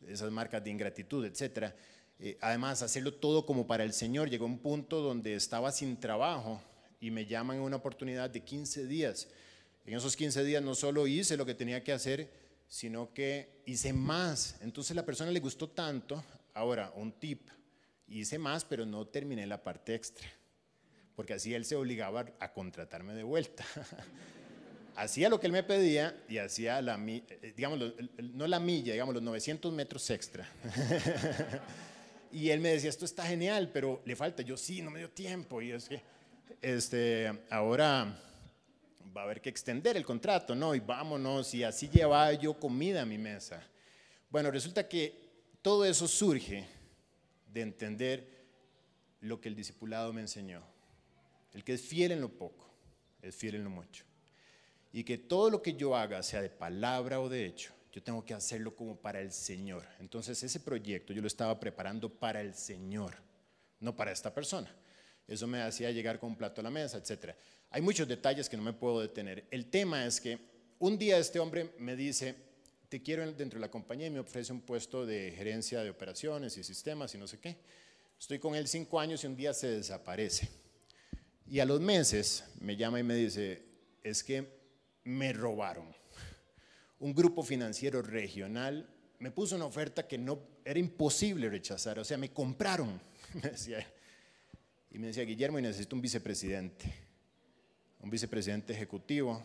esas 0.07 0.31
marcas 0.31 0.63
de 0.63 0.71
ingratitud, 0.71 1.25
etc. 1.27 1.75
Eh, 2.19 2.39
además, 2.41 2.83
hacerlo 2.83 3.15
todo 3.15 3.45
como 3.45 3.67
para 3.67 3.85
el 3.85 3.93
Señor. 3.93 4.31
Llegó 4.31 4.47
un 4.47 4.61
punto 4.61 5.01
donde 5.01 5.35
estaba 5.35 5.73
sin 5.73 5.99
trabajo 5.99 6.63
y 7.01 7.11
me 7.11 7.27
llaman 7.27 7.57
en 7.57 7.63
una 7.65 7.77
oportunidad 7.77 8.31
de 8.31 8.43
15 8.43 8.87
días. 8.87 9.29
En 9.85 9.97
esos 9.97 10.17
15 10.17 10.45
días 10.45 10.63
no 10.63 10.75
solo 10.75 11.07
hice 11.07 11.37
lo 11.37 11.45
que 11.45 11.55
tenía 11.55 11.83
que 11.83 11.93
hacer, 11.93 12.31
sino 12.69 13.13
que 13.13 13.63
hice 13.67 13.93
más. 13.93 14.57
Entonces 14.61 14.95
la 14.95 15.05
persona 15.05 15.31
le 15.31 15.41
gustó 15.41 15.69
tanto. 15.69 16.23
Ahora, 16.55 16.93
un 16.95 17.13
tip, 17.13 17.49
hice 18.21 18.39
más, 18.39 18.65
pero 18.65 18.87
no 18.87 19.07
terminé 19.07 19.47
la 19.47 19.63
parte 19.63 19.95
extra, 19.95 20.27
porque 21.15 21.35
así 21.35 21.55
él 21.55 21.65
se 21.65 21.77
obligaba 21.77 22.27
a 22.39 22.53
contratarme 22.53 23.15
de 23.15 23.23
vuelta. 23.23 23.65
hacía 24.97 25.29
lo 25.29 25.41
que 25.41 25.47
él 25.47 25.53
me 25.53 25.63
pedía 25.63 26.17
y 26.29 26.39
hacía 26.39 26.81
la, 26.83 26.99
eh, 27.07 27.53
digamos, 27.57 27.81
no 28.19 28.47
la 28.47 28.61
milla, 28.61 28.93
digamos, 28.93 29.15
los 29.15 29.23
900 29.23 29.73
metros 29.73 30.09
extra. 30.11 30.49
y 32.33 32.51
él 32.51 32.61
me 32.61 32.71
decía, 32.71 32.91
esto 32.91 33.05
está 33.05 33.25
genial, 33.25 33.71
pero 33.73 34.03
le 34.05 34.17
falta. 34.17 34.43
Yo, 34.43 34.57
sí, 34.57 34.83
no 34.83 34.91
me 34.91 34.99
dio 34.99 35.11
tiempo. 35.11 35.63
Y 35.63 35.73
es 35.73 35.89
que, 35.89 36.03
este, 36.61 37.33
ahora 37.51 38.19
va 39.17 39.23
a 39.23 39.25
haber 39.25 39.41
que 39.41 39.49
extender 39.49 39.97
el 39.97 40.05
contrato, 40.05 40.55
¿no? 40.55 40.75
Y 40.75 40.81
vámonos. 40.81 41.55
Y 41.55 41.65
así 41.65 41.89
llevaba 41.89 42.33
yo 42.35 42.55
comida 42.55 43.03
a 43.03 43.07
mi 43.07 43.19
mesa. 43.19 43.63
Bueno, 44.31 44.51
resulta 44.51 44.89
que 44.89 45.21
todo 45.61 45.85
eso 45.85 46.09
surge 46.09 46.67
de 47.53 47.61
entender 47.63 48.45
lo 49.21 49.41
que 49.41 49.49
el 49.49 49.55
discipulado 49.55 50.13
me 50.13 50.21
enseñó. 50.21 50.63
El 51.53 51.65
que 51.65 51.75
es 51.75 51.83
fiel 51.83 52.13
en 52.13 52.21
lo 52.21 52.31
poco, 52.31 52.69
es 53.21 53.35
fiel 53.35 53.57
en 53.57 53.65
lo 53.65 53.71
mucho 53.71 54.05
y 54.93 55.05
que 55.05 55.19
todo 55.19 55.51
lo 55.51 55.63
que 55.63 55.75
yo 55.75 55.97
haga, 55.97 56.23
sea 56.23 56.43
de 56.43 56.51
palabra 56.51 57.21
o 57.21 57.29
de 57.29 57.47
hecho, 57.47 57.73
yo 57.93 58.03
tengo 58.03 58.25
que 58.25 58.35
hacerlo 58.35 58.77
como 58.77 58.97
para 58.97 59.21
el 59.21 59.33
Señor. 59.33 59.87
Entonces 60.01 60.43
ese 60.43 60.61
proyecto 60.61 61.13
yo 61.13 61.23
lo 61.23 61.27
estaba 61.27 61.59
preparando 61.59 62.11
para 62.11 62.41
el 62.41 62.55
Señor, 62.55 63.17
no 63.81 63.97
para 63.97 64.13
esta 64.13 64.33
persona. 64.33 64.75
Eso 65.27 65.47
me 65.47 65.63
hacía 65.63 65.91
llegar 65.91 66.19
con 66.19 66.31
un 66.31 66.37
plato 66.37 66.61
a 66.61 66.65
la 66.65 66.71
mesa, 66.71 66.99
etc. 66.99 67.35
Hay 67.71 67.81
muchos 67.81 68.07
detalles 68.07 68.49
que 68.49 68.57
no 68.57 68.63
me 68.63 68.73
puedo 68.73 69.01
detener. 69.01 69.47
El 69.51 69.67
tema 69.67 70.05
es 70.05 70.21
que 70.21 70.39
un 70.79 70.99
día 70.99 71.17
este 71.17 71.39
hombre 71.39 71.73
me 71.79 71.97
dice, 71.97 72.35
te 72.93 73.01
quiero 73.01 73.23
dentro 73.33 73.59
de 73.59 73.63
la 73.63 73.71
compañía 73.71 74.09
y 74.09 74.11
me 74.11 74.19
ofrece 74.19 74.53
un 74.53 74.61
puesto 74.61 75.07
de 75.07 75.33
gerencia 75.35 75.83
de 75.83 75.89
operaciones 75.89 76.59
y 76.59 76.63
sistemas 76.63 77.15
y 77.15 77.17
no 77.17 77.27
sé 77.27 77.39
qué. 77.39 77.57
Estoy 78.21 78.39
con 78.39 78.55
él 78.55 78.69
cinco 78.69 79.01
años 79.01 79.25
y 79.25 79.29
un 79.29 79.35
día 79.35 79.55
se 79.55 79.69
desaparece. 79.69 80.51
Y 81.47 81.61
a 81.61 81.65
los 81.65 81.81
meses 81.81 82.45
me 82.61 82.77
llama 82.77 83.01
y 83.01 83.03
me 83.03 83.15
dice, 83.15 83.63
es 84.03 84.23
que 84.23 84.47
me 85.05 85.33
robaron. 85.33 85.87
Un 86.99 87.15
grupo 87.15 87.43
financiero 87.43 88.03
regional 88.03 88.87
me 89.21 89.31
puso 89.31 89.57
una 89.57 89.65
oferta 89.65 90.07
que 90.07 90.19
no 90.19 90.41
era 90.63 90.79
imposible 90.79 91.49
rechazar, 91.49 91.99
o 91.99 92.05
sea, 92.05 92.19
me 92.19 92.31
compraron. 92.31 93.01
y 94.91 94.99
me 94.99 95.07
decía, 95.07 95.25
Guillermo, 95.25 95.59
y 95.59 95.63
necesito 95.63 95.97
un 95.97 96.03
vicepresidente, 96.03 96.93
un 98.01 98.11
vicepresidente 98.11 98.75
ejecutivo 98.75 99.43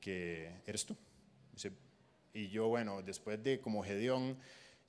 que 0.00 0.50
eres 0.64 0.86
tú. 0.86 0.96
Y 2.36 2.48
yo, 2.48 2.68
bueno, 2.68 3.00
después 3.02 3.42
de 3.42 3.60
como 3.60 3.82
Gedeón, 3.82 4.36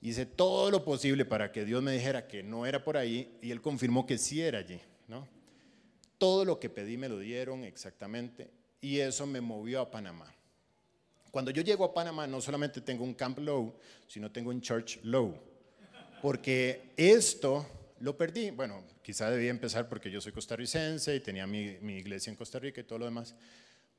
hice 0.02 0.26
todo 0.26 0.70
lo 0.70 0.84
posible 0.84 1.24
para 1.24 1.50
que 1.50 1.64
Dios 1.64 1.82
me 1.82 1.92
dijera 1.92 2.28
que 2.28 2.42
no 2.42 2.66
era 2.66 2.84
por 2.84 2.98
ahí 2.98 3.38
y 3.40 3.50
él 3.50 3.62
confirmó 3.62 4.04
que 4.04 4.18
sí 4.18 4.42
era 4.42 4.58
allí, 4.58 4.78
¿no? 5.06 5.26
Todo 6.18 6.44
lo 6.44 6.60
que 6.60 6.68
pedí 6.68 6.98
me 6.98 7.08
lo 7.08 7.18
dieron 7.18 7.64
exactamente 7.64 8.50
y 8.82 8.98
eso 8.98 9.26
me 9.26 9.40
movió 9.40 9.80
a 9.80 9.90
Panamá. 9.90 10.30
Cuando 11.30 11.50
yo 11.50 11.62
llego 11.62 11.84
a 11.84 11.94
Panamá 11.94 12.26
no 12.26 12.40
solamente 12.40 12.82
tengo 12.82 13.02
un 13.02 13.14
Camp 13.14 13.38
Low, 13.38 13.74
sino 14.06 14.30
tengo 14.30 14.50
un 14.50 14.60
Church 14.60 14.98
Low, 15.02 15.34
porque 16.20 16.92
esto 16.96 17.66
lo 18.00 18.16
perdí. 18.16 18.50
Bueno, 18.50 18.84
quizá 19.02 19.30
debía 19.30 19.50
empezar 19.50 19.88
porque 19.88 20.10
yo 20.10 20.20
soy 20.20 20.32
costarricense 20.32 21.16
y 21.16 21.20
tenía 21.20 21.46
mi, 21.46 21.78
iglesia 21.80 22.30
en 22.30 22.36
Costa 22.36 22.58
Rica 22.58 22.82
y 22.82 22.84
todo 22.84 22.98
lo 22.98 23.04
demás, 23.06 23.34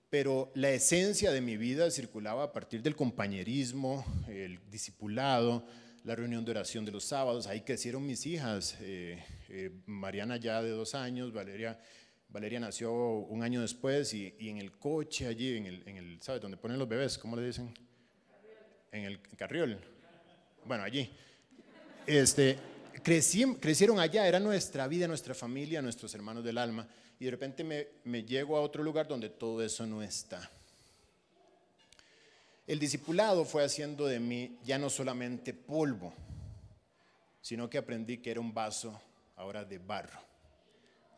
pero 0.10 0.52
la 0.56 0.72
esencia 0.72 1.32
de 1.32 1.42
mi 1.42 1.58
vida 1.58 1.92
circulaba 1.92 2.44
a 2.44 2.52
partir 2.52 2.82
del 2.82 2.96
compañerismo, 2.96 4.06
el 4.28 4.60
discipulado, 4.70 5.66
la 6.04 6.16
reunión 6.16 6.44
de 6.44 6.52
oración 6.52 6.86
de 6.86 6.92
los 6.92 7.04
sábados. 7.04 7.46
Ahí 7.48 7.62
crecieron 7.62 8.06
mis 8.06 8.26
hijas, 8.26 8.78
eh, 8.82 9.24
eh, 9.50 9.72
Mariana 9.86 10.38
ya 10.38 10.64
de 10.64 10.72
dos 10.72 10.96
años, 10.96 11.32
Valeria 11.32 12.60
nació 12.60 12.92
un 12.94 13.44
año 13.44 13.62
después 13.62 14.14
y, 14.14 14.36
en 14.40 14.58
el 14.58 14.72
coche 14.72 15.28
allí, 15.28 15.58
en 15.58 15.66
el, 15.68 15.88
en 15.88 16.22
¿sabes? 16.22 16.42
Donde 16.42 16.58
ponen 16.58 16.80
los 16.80 16.88
bebés, 16.88 17.18
¿cómo 17.18 17.36
le 17.36 17.46
dicen? 17.46 17.72
En 18.92 19.04
el 19.04 19.22
carriol. 19.38 19.80
Bueno, 20.66 20.84
allí. 20.84 21.12
Este, 22.08 22.58
crecieron 23.04 24.00
allá, 24.00 24.28
era 24.28 24.40
nuestra 24.40 24.88
vida, 24.88 25.08
nuestra 25.08 25.36
familia, 25.36 25.82
nuestros 25.82 26.14
hermanos 26.16 26.44
del 26.44 26.58
alma. 26.58 26.88
Y 27.20 27.26
de 27.26 27.32
repente 27.32 27.64
me, 27.64 27.88
me 28.06 28.24
llego 28.24 28.58
a 28.58 28.62
otro 28.62 28.82
lugar 28.82 29.08
donde 29.08 29.30
todo 29.30 29.62
eso 29.62 29.86
no 29.86 30.02
está. 30.02 30.50
El 32.66 32.80
discipulado 32.80 33.46
fue 33.46 33.64
haciendo 33.64 34.06
de 34.06 34.20
mí 34.20 34.58
ya 34.64 34.78
no 34.78 34.90
solamente 34.90 35.54
polvo, 35.54 36.14
sino 37.42 37.70
que 37.70 37.78
aprendí 37.78 38.20
que 38.20 38.32
era 38.32 38.40
un 38.40 38.54
vaso 38.54 39.02
ahora 39.36 39.66
de 39.66 39.80
barro 39.80 40.30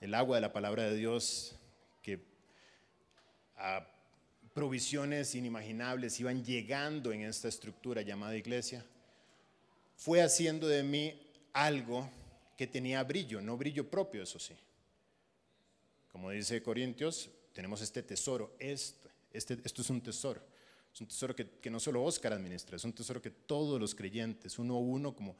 el 0.01 0.15
agua 0.15 0.37
de 0.37 0.41
la 0.41 0.51
palabra 0.51 0.83
de 0.83 0.95
Dios, 0.95 1.55
que 2.01 2.19
a 3.55 3.87
provisiones 4.53 5.35
inimaginables 5.35 6.19
iban 6.19 6.43
llegando 6.43 7.13
en 7.13 7.21
esta 7.21 7.47
estructura 7.47 8.01
llamada 8.01 8.35
iglesia, 8.35 8.83
fue 9.95 10.21
haciendo 10.23 10.67
de 10.67 10.81
mí 10.81 11.13
algo 11.53 12.09
que 12.57 12.65
tenía 12.65 13.03
brillo, 13.03 13.41
no 13.41 13.55
brillo 13.57 13.89
propio, 13.89 14.23
eso 14.23 14.39
sí. 14.39 14.55
Como 16.11 16.29
dice 16.31 16.61
Corintios, 16.61 17.29
tenemos 17.53 17.81
este 17.81 18.03
tesoro, 18.03 18.55
este, 18.59 19.09
este, 19.31 19.57
esto 19.63 19.81
es 19.81 19.89
un 19.89 20.01
tesoro. 20.01 20.41
Es 20.93 20.99
un 20.99 21.07
tesoro 21.07 21.35
que, 21.35 21.69
no 21.69 21.79
solo 21.79 22.03
Oscar 22.03 22.33
administra, 22.33 22.75
es 22.75 22.83
un 22.83 22.93
tesoro 22.93 23.21
que 23.21 23.31
todos 23.31 23.79
los 23.79 23.95
creyentes, 23.95 24.59
uno 24.59 24.75
a 24.75 24.79
uno, 24.79 25.15
como, 25.15 25.35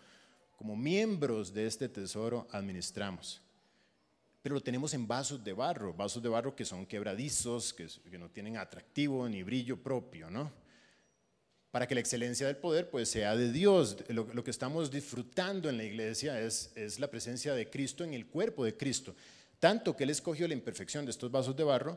miembros 0.76 1.54
de 1.54 1.66
este 1.66 1.90
tesoro, 1.90 2.48
administramos 2.52 3.42
pero 4.44 4.56
lo 4.56 4.62
tenemos 4.62 4.94
en 4.96 5.08
vasos 5.08 5.44
de 5.44 5.54
barro, 5.54 5.94
vasos 5.94 6.22
de 6.24 6.28
barro 6.28 6.56
que 6.56 6.66
son 6.66 6.88
quebradizos, 6.88 7.74
que, 7.74 7.88
no 8.18 8.30
tienen 8.30 8.58
atractivo 8.58 9.30
ni 9.30 9.44
brillo 9.44 9.78
propio, 9.78 10.32
¿no? 10.32 10.52
Para 11.70 11.88
que 11.88 11.94
la 11.94 12.02
excelencia 12.02 12.48
del 12.48 12.58
poder 12.58 12.90
pues 12.90 13.10
sea 13.10 13.36
de 13.36 13.52
Dios. 13.52 13.98
Lo, 14.10 14.44
que 14.44 14.50
estamos 14.50 14.90
disfrutando 14.90 15.70
en 15.70 15.78
la 15.78 15.84
iglesia 15.84 16.42
es, 16.42 16.72
es 16.76 17.00
la 17.00 17.10
presencia 17.10 17.54
de 17.54 17.70
Cristo 17.70 18.04
en 18.04 18.16
el 18.16 18.26
cuerpo 18.26 18.66
de 18.66 18.76
Cristo. 18.76 19.16
Tanto 19.62 19.96
que 19.96 20.06
Él 20.06 20.10
escogió 20.10 20.48
la 20.48 20.56
imperfección 20.56 21.06
de 21.06 21.12
estos 21.12 21.30
vasos 21.30 21.56
de 21.56 21.64
barro 21.64 21.96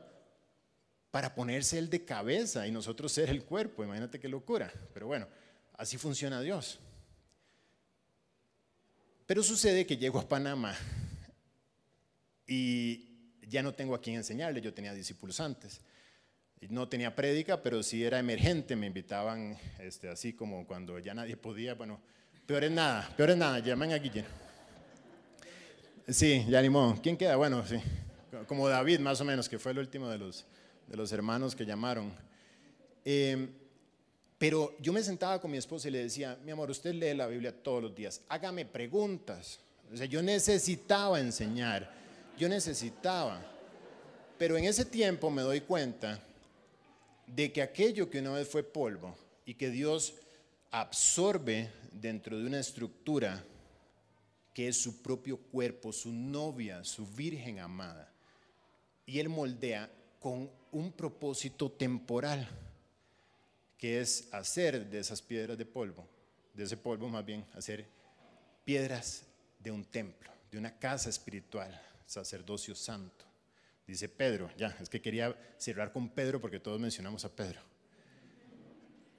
para 1.11 1.35
ponerse 1.35 1.79
Él 1.79 1.89
de 1.89 2.05
cabeza 2.05 2.67
y 2.67 2.71
nosotros 2.71 3.11
ser 3.11 3.31
el 3.31 3.43
cuerpo. 3.43 3.83
Imagínate 3.83 4.21
qué 4.21 4.29
locura. 4.29 4.71
Pero 4.93 5.07
bueno, 5.07 5.27
así 5.79 5.97
funciona 5.97 6.43
Dios. 6.43 6.79
Pero 9.25 9.43
sucede 9.43 9.87
que 9.87 9.97
llego 9.97 10.19
a 10.19 10.29
Panamá 10.29 10.77
y 12.47 13.41
ya 13.49 13.63
no 13.63 13.73
tengo 13.73 13.95
a 13.95 14.01
quien 14.03 14.17
enseñarle, 14.17 14.61
yo 14.61 14.75
tenía 14.75 14.93
discípulos 14.93 15.41
antes. 15.41 15.81
No 16.69 16.87
tenía 16.91 17.17
prédica, 17.17 17.63
pero 17.63 17.83
si 17.83 18.05
era 18.05 18.19
emergente, 18.19 18.77
me 18.77 18.89
invitaban 18.89 19.57
este, 19.79 20.11
así 20.11 20.35
como 20.35 20.67
cuando 20.67 20.99
ya 20.99 21.15
nadie 21.15 21.39
podía, 21.39 21.73
bueno, 21.73 21.99
peor 22.45 22.65
es 22.65 22.73
nada, 22.73 23.11
peor 23.17 23.31
es 23.31 23.37
nada, 23.39 23.59
llaman 23.61 23.93
a 23.93 23.97
Guillermo. 23.97 24.44
Sí, 26.07 26.45
ya 26.51 26.59
animó. 26.59 26.99
¿Quién 27.03 27.17
queda? 27.17 27.37
Bueno, 27.37 27.67
sí, 27.67 27.77
como 28.47 28.69
David 28.69 29.01
más 29.01 29.23
o 29.23 29.25
menos, 29.25 29.49
que 29.49 29.59
fue 29.59 29.73
el 29.73 29.79
último 29.79 30.07
de 30.11 30.19
los, 30.19 30.45
de 30.87 30.99
los 30.99 31.11
hermanos 31.13 31.57
que 31.57 31.65
llamaron. 31.65 32.13
Em, 33.07 33.49
pero 34.37 34.77
yo 34.81 34.93
me 34.93 35.03
sentaba 35.03 35.41
con 35.41 35.51
mi 35.51 35.57
esposa 35.57 35.89
y 35.89 35.93
le 35.93 36.03
decía, 36.03 36.39
mi 36.45 36.51
amor, 36.51 36.71
usted 36.71 36.93
lee 36.93 37.15
la 37.15 37.27
Biblia 37.27 37.55
todos 37.55 37.85
los 37.85 37.95
días, 37.95 38.21
hágame 38.29 38.67
preguntas, 38.67 39.61
O 39.91 39.97
sea, 39.97 40.05
yo 40.05 40.23
necesitaba 40.23 41.21
enseñar, 41.21 41.91
yo 42.37 42.51
necesitaba. 42.51 43.43
Pero 44.37 44.59
en 44.59 44.65
ese 44.65 44.85
tiempo 44.85 45.31
me 45.31 45.41
doy 45.41 45.63
cuenta 45.63 46.23
de 47.27 47.51
que 47.51 47.63
aquello 47.63 48.11
que 48.11 48.19
una 48.19 48.33
vez 48.33 48.47
fue 48.49 48.63
polvo 48.63 49.17
y 49.47 49.55
que 49.55 49.71
Dios 49.71 50.15
absorbe 50.71 51.71
dentro 51.93 52.37
de 52.37 52.47
una 52.47 52.61
estructura 52.61 53.43
que 54.55 54.69
es 54.69 54.81
su 54.81 55.03
propio 55.03 55.37
cuerpo, 55.37 55.93
su 55.93 56.13
novia, 56.13 56.85
su 56.85 57.05
virgen 57.07 57.59
amada, 57.59 58.11
y 59.05 59.19
Él 59.19 59.29
moldea 59.29 59.91
con 60.21 60.51
un 60.71 60.93
propósito 60.93 61.71
temporal, 61.71 62.49
que 63.77 64.01
es 64.01 64.33
hacer 64.33 64.89
de 64.89 65.01
esas 65.01 65.21
piedras 65.21 65.59
de 65.59 65.67
polvo, 65.67 66.09
de 66.55 66.65
ese 66.65 66.77
polvo 66.77 67.09
más 67.09 67.25
bien, 67.25 67.45
hacer 67.53 67.87
piedras 68.65 69.25
de 69.59 69.71
un 69.71 69.85
templo, 69.85 70.31
de 70.51 70.57
una 70.57 70.79
casa 70.79 71.11
espiritual, 71.11 71.79
sacerdocio 72.07 72.75
santo. 72.75 73.25
Dice 73.87 74.09
Pedro, 74.09 74.51
ya, 74.57 74.69
es 74.81 74.89
que 74.89 75.03
quería 75.03 75.37
cerrar 75.59 75.93
con 75.93 76.09
Pedro 76.09 76.41
porque 76.41 76.61
todos 76.61 76.81
mencionamos 76.81 77.25
a 77.25 77.35
Pedro. 77.35 77.61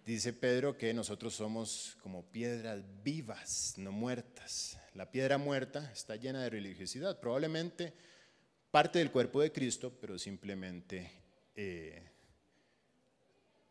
Dice 0.06 0.34
Pedro 0.34 0.78
que 0.78 0.94
nosotros 0.94 1.34
somos 1.34 1.98
como 2.00 2.24
piedras 2.28 2.84
vivas, 3.04 3.74
no 3.78 3.92
muertas. 3.92 4.78
La 4.94 5.10
piedra 5.10 5.40
muerta 5.40 5.92
está 5.92 6.16
llena 6.16 6.44
de 6.44 6.52
religiosidad, 6.52 7.20
probablemente 7.20 7.92
parte 8.70 9.00
del 9.00 9.12
cuerpo 9.12 9.42
de 9.42 9.52
Cristo, 9.52 9.98
pero 10.00 10.20
simplemente 10.20 11.10
eh, 11.56 12.08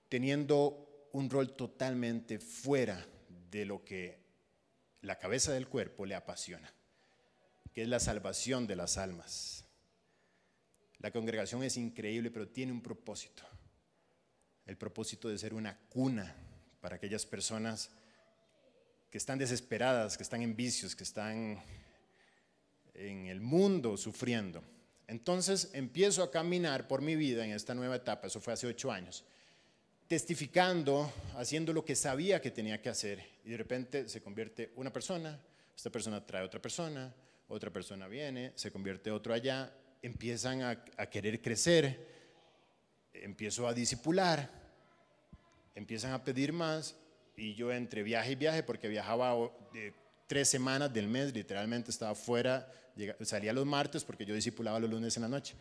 teniendo 0.09 1.09
un 1.13 1.31
rol 1.31 1.55
totalmente 1.55 2.41
fuera 2.41 3.07
de 3.49 3.65
lo 3.65 3.85
que 3.85 4.19
la 5.03 5.21
cabeza 5.21 5.53
del 5.53 5.69
cuerpo 5.69 6.05
le 6.05 6.17
apasiona, 6.17 6.75
que 7.73 7.83
es 7.83 7.89
la 7.89 8.01
salvación 8.01 8.67
de 8.67 8.75
las 8.75 8.99
almas. 8.99 9.67
La 10.99 11.13
congregación 11.13 11.63
es 11.63 11.77
increíble, 11.77 12.33
pero 12.33 12.49
tiene 12.49 12.73
un 12.73 12.83
propósito. 12.83 13.45
El 14.67 14.77
propósito 14.77 15.29
de 15.29 15.39
ser 15.39 15.55
una 15.55 15.79
cuna 15.89 16.35
para 16.81 16.97
aquellas 16.97 17.27
personas 17.27 17.91
que 19.11 19.19
están 19.19 19.39
desesperadas, 19.39 20.17
que 20.17 20.23
están 20.23 20.43
en 20.43 20.57
vicios, 20.57 20.97
que 20.97 21.05
están 21.05 21.63
en 22.95 23.27
el 23.27 23.41
mundo 23.41 23.97
sufriendo. 23.97 24.63
Entonces 25.07 25.71
empiezo 25.75 26.23
a 26.23 26.31
caminar 26.31 26.89
por 26.89 27.03
mi 27.03 27.15
vida 27.17 27.45
en 27.45 27.53
esta 27.53 27.75
nueva 27.75 27.97
etapa, 27.97 28.27
eso 28.27 28.41
fue 28.41 28.55
hace 28.55 28.67
ocho 28.67 28.91
años, 28.91 29.25
testificando, 30.09 31.13
haciendo 31.37 31.73
lo 31.73 31.85
que 31.85 31.95
sabía 31.95 32.41
que 32.41 32.51
tenía 32.51 32.81
que 32.81 32.89
hacer. 32.89 33.25
Y 33.45 33.51
de 33.51 33.57
repente 33.57 34.09
se 34.09 34.23
convierte 34.23 34.73
una 34.77 34.93
persona, 34.93 35.39
esta 35.77 35.91
persona 35.91 36.25
trae 36.25 36.43
otra 36.43 36.61
persona, 36.61 37.15
otra 37.49 37.71
persona 37.71 38.09
viene, 38.09 38.53
se 38.55 38.71
convierte 38.71 39.11
otro 39.11 39.35
allá, 39.35 39.73
empiezan 40.03 40.63
a, 40.63 40.85
querer 41.11 41.41
crecer, 41.41 42.14
empiezo 43.25 43.67
a 43.67 43.73
disipular, 43.73 44.51
empiezan 45.75 46.13
a 46.13 46.23
pedir 46.23 46.53
más 46.53 46.95
y 47.37 47.55
yo 47.55 47.73
entre 47.73 48.03
viaje 48.03 48.33
y 48.33 48.35
viaje, 48.35 48.63
porque 48.63 48.87
viajaba 48.87 49.35
tres 50.27 50.49
semanas 50.49 50.93
del 50.93 51.09
mes, 51.09 51.35
literalmente 51.35 51.91
estaba 51.91 52.15
fuera, 52.15 52.71
salía 53.23 53.53
los 53.53 53.67
martes 53.67 54.05
porque 54.05 54.25
yo 54.25 54.35
disipulaba 54.35 54.79
los 54.79 54.91
lunes 54.91 55.17
en 55.17 55.23
la 55.23 55.29
noche. 55.29 55.55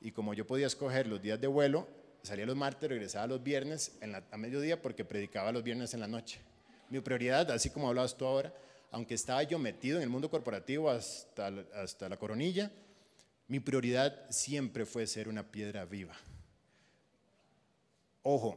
Y 0.00 0.10
como 0.10 0.34
yo 0.34 0.46
podía 0.46 0.66
escoger 0.66 1.06
los 1.06 1.22
días 1.22 1.40
de 1.40 1.46
vuelo, 1.46 1.86
salía 2.22 2.46
los 2.46 2.56
martes, 2.56 2.88
regresaba 2.88 3.26
los 3.26 3.42
viernes 3.42 3.92
a 4.30 4.36
mediodía 4.36 4.80
porque 4.80 5.04
predicaba 5.04 5.52
los 5.52 5.62
viernes 5.62 5.94
en 5.94 6.00
la 6.00 6.08
noche. 6.08 6.40
Mi 6.88 7.00
prioridad, 7.00 7.50
así 7.50 7.70
como 7.70 7.88
hablabas 7.88 8.16
tú 8.16 8.24
ahora, 8.24 8.52
aunque 8.90 9.14
estaba 9.14 9.42
yo 9.42 9.58
metido 9.58 9.98
en 9.98 10.02
el 10.02 10.08
mundo 10.08 10.30
corporativo 10.30 10.90
hasta, 10.90 11.52
hasta 11.74 12.08
la 12.08 12.16
coronilla, 12.16 12.70
mi 13.48 13.60
prioridad 13.60 14.28
siempre 14.30 14.86
fue 14.86 15.06
ser 15.06 15.28
una 15.28 15.42
piedra 15.42 15.84
viva. 15.84 16.16
Ojo, 18.22 18.56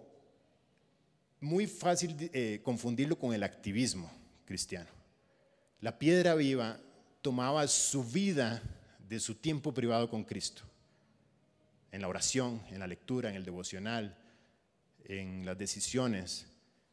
muy 1.39 1.67
fácil 1.67 2.15
eh, 2.33 2.61
confundirlo 2.63 3.17
con 3.17 3.33
el 3.33 3.43
activismo 3.43 4.11
cristiano. 4.45 4.89
La 5.81 5.97
piedra 5.97 6.35
viva 6.35 6.79
tomaba 7.21 7.67
su 7.67 8.03
vida 8.03 8.61
de 9.07 9.19
su 9.19 9.35
tiempo 9.35 9.73
privado 9.73 10.09
con 10.09 10.23
Cristo, 10.23 10.63
en 11.91 12.01
la 12.01 12.07
oración, 12.07 12.61
en 12.69 12.79
la 12.79 12.87
lectura, 12.87 13.29
en 13.29 13.35
el 13.35 13.45
devocional, 13.45 14.15
en 15.03 15.45
las 15.45 15.57
decisiones, 15.57 16.47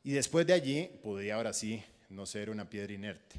y 0.04 0.12
después 0.12 0.46
de 0.46 0.52
allí 0.52 0.90
podía 1.02 1.36
ahora 1.36 1.52
sí 1.52 1.82
no 2.08 2.26
ser 2.26 2.50
una 2.50 2.68
piedra 2.68 2.92
inerte. 2.92 3.36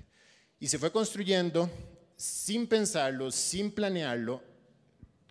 Y 0.60 0.68
se 0.68 0.80
fue 0.80 0.92
construyendo 0.92 1.70
sin 2.16 2.68
pensarlo, 2.68 3.32
sin 3.32 3.72
planearlo, 3.72 4.42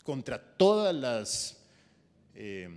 contra 0.02 0.40
todas 0.40 0.94
las... 0.94 1.58
Eh, 2.34 2.68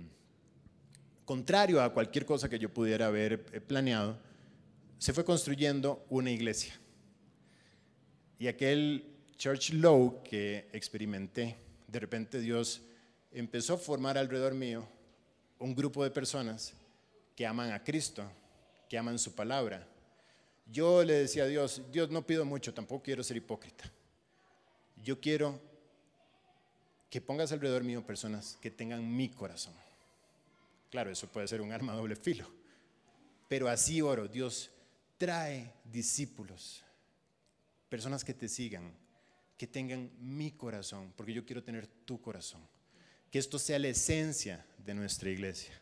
contrario 1.26 1.82
a 1.82 1.92
cualquier 1.92 2.24
cosa 2.24 2.48
que 2.48 2.58
yo 2.58 2.72
pudiera 2.72 3.08
haber 3.08 3.44
eh, 3.52 3.60
planeado, 3.60 4.16
se 4.98 5.12
fue 5.12 5.24
construyendo 5.24 6.06
una 6.08 6.30
iglesia. 6.30 6.74
Y 8.38 8.46
aquel 8.46 9.04
church 9.36 9.72
low 9.74 10.22
que 10.22 10.68
experimenté, 10.72 11.56
de 11.88 11.98
repente 11.98 12.40
Dios 12.40 12.80
empezó 13.32 13.74
a 13.74 13.78
formar 13.78 14.16
alrededor 14.16 14.54
mío 14.54 14.88
un 15.58 15.74
grupo 15.74 16.02
de 16.04 16.10
personas 16.10 16.72
que 17.34 17.46
aman 17.46 17.72
a 17.72 17.82
Cristo, 17.82 18.24
que 18.88 18.96
aman 18.96 19.18
su 19.18 19.34
palabra. 19.34 19.86
Yo 20.70 21.04
le 21.04 21.14
decía 21.14 21.44
a 21.44 21.46
Dios, 21.46 21.82
Dios 21.92 22.10
no 22.10 22.26
pido 22.26 22.44
mucho, 22.44 22.72
tampoco 22.72 23.02
quiero 23.02 23.22
ser 23.22 23.36
hipócrita. 23.36 23.90
Yo 25.02 25.20
quiero 25.20 25.60
que 27.10 27.20
pongas 27.20 27.52
alrededor 27.52 27.84
mío 27.84 28.06
personas 28.06 28.58
que 28.60 28.70
tengan 28.70 29.16
mi 29.16 29.28
corazón. 29.28 29.74
Claro, 30.90 31.10
eso 31.10 31.28
puede 31.28 31.48
ser 31.48 31.60
un 31.60 31.72
arma 31.72 31.92
doble 31.94 32.16
filo. 32.16 32.50
Pero 33.48 33.68
así 33.68 34.00
oro, 34.00 34.28
Dios 34.28 34.70
trae 35.18 35.72
discípulos, 35.84 36.84
personas 37.88 38.24
que 38.24 38.34
te 38.34 38.48
sigan, 38.48 38.92
que 39.56 39.66
tengan 39.66 40.10
mi 40.18 40.52
corazón, 40.52 41.12
porque 41.16 41.32
yo 41.32 41.44
quiero 41.44 41.62
tener 41.62 41.86
tu 41.86 42.20
corazón. 42.20 42.66
Que 43.30 43.38
esto 43.38 43.58
sea 43.58 43.78
la 43.78 43.88
esencia 43.88 44.64
de 44.78 44.94
nuestra 44.94 45.30
iglesia. 45.30 45.72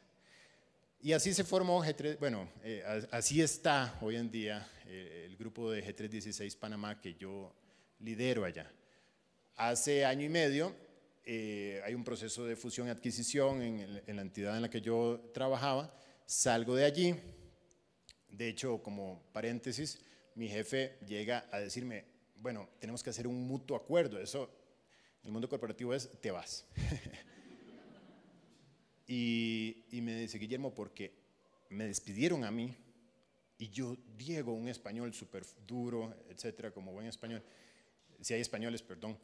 Y 1.01 1.13
así 1.13 1.35
se 1.35 1.45
formó 1.45 1.85
G3, 1.85 2.19
bueno, 2.19 2.49
eh, 2.63 2.83
así 3.11 3.43
está 3.43 3.99
hoy 4.01 4.17
en 4.17 4.31
día 4.31 4.67
eh, 4.87 5.25
el 5.27 5.37
grupo 5.37 5.71
de 5.71 5.85
G316 5.85 6.57
Panamá 6.57 6.99
que 7.01 7.15
yo 7.15 7.55
lidero 8.01 8.45
allá. 8.45 8.71
Hace 9.57 10.05
año 10.05 10.25
y 10.25 10.31
medio 10.31 10.75
eh, 11.25 11.81
hay 11.85 11.95
un 11.95 12.05
proceso 12.05 12.45
de 12.45 12.57
fusión 12.57 12.89
y 12.89 12.91
adquisición 12.91 13.62
en, 13.62 14.03
en, 14.07 14.16
la 14.16 14.22
entidad 14.22 14.57
en 14.57 14.62
la 14.62 14.70
que 14.70 14.81
yo 14.81 15.31
trabajaba, 15.33 15.95
salgo 16.27 16.75
de 16.75 16.85
allí, 16.85 17.14
de 18.29 18.49
hecho, 18.49 18.83
como 18.83 19.22
paréntesis, 19.33 20.01
mi 20.35 20.49
jefe 20.49 20.99
llega 21.07 21.47
a 21.53 21.61
decirme, 21.61 22.05
bueno, 22.37 22.68
tenemos 22.79 23.03
que 23.03 23.11
hacer 23.11 23.27
un 23.27 23.47
mutuo 23.47 23.77
acuerdo, 23.77 24.20
eso 24.20 24.51
en 25.22 25.29
el 25.29 25.33
mundo 25.33 25.49
corporativo 25.49 25.95
es, 25.95 26.11
te 26.20 26.31
vas. 26.31 26.66
Y, 29.07 29.85
me 29.93 30.18
dice, 30.18 30.39
Guillermo, 30.39 30.75
porque 30.75 31.12
me 31.68 31.87
despidieron 31.87 32.45
a 32.45 32.51
mí 32.51 32.75
y 33.59 33.68
yo, 33.68 33.97
Diego, 34.16 34.53
un 34.55 34.68
español 34.68 35.12
súper 35.12 35.45
duro, 35.66 36.14
etcétera, 36.29 36.70
como 36.72 36.93
buen 36.93 37.07
español, 37.07 37.43
si 38.20 38.35
hay 38.35 38.41
españoles, 38.41 38.83
perdón. 38.83 39.18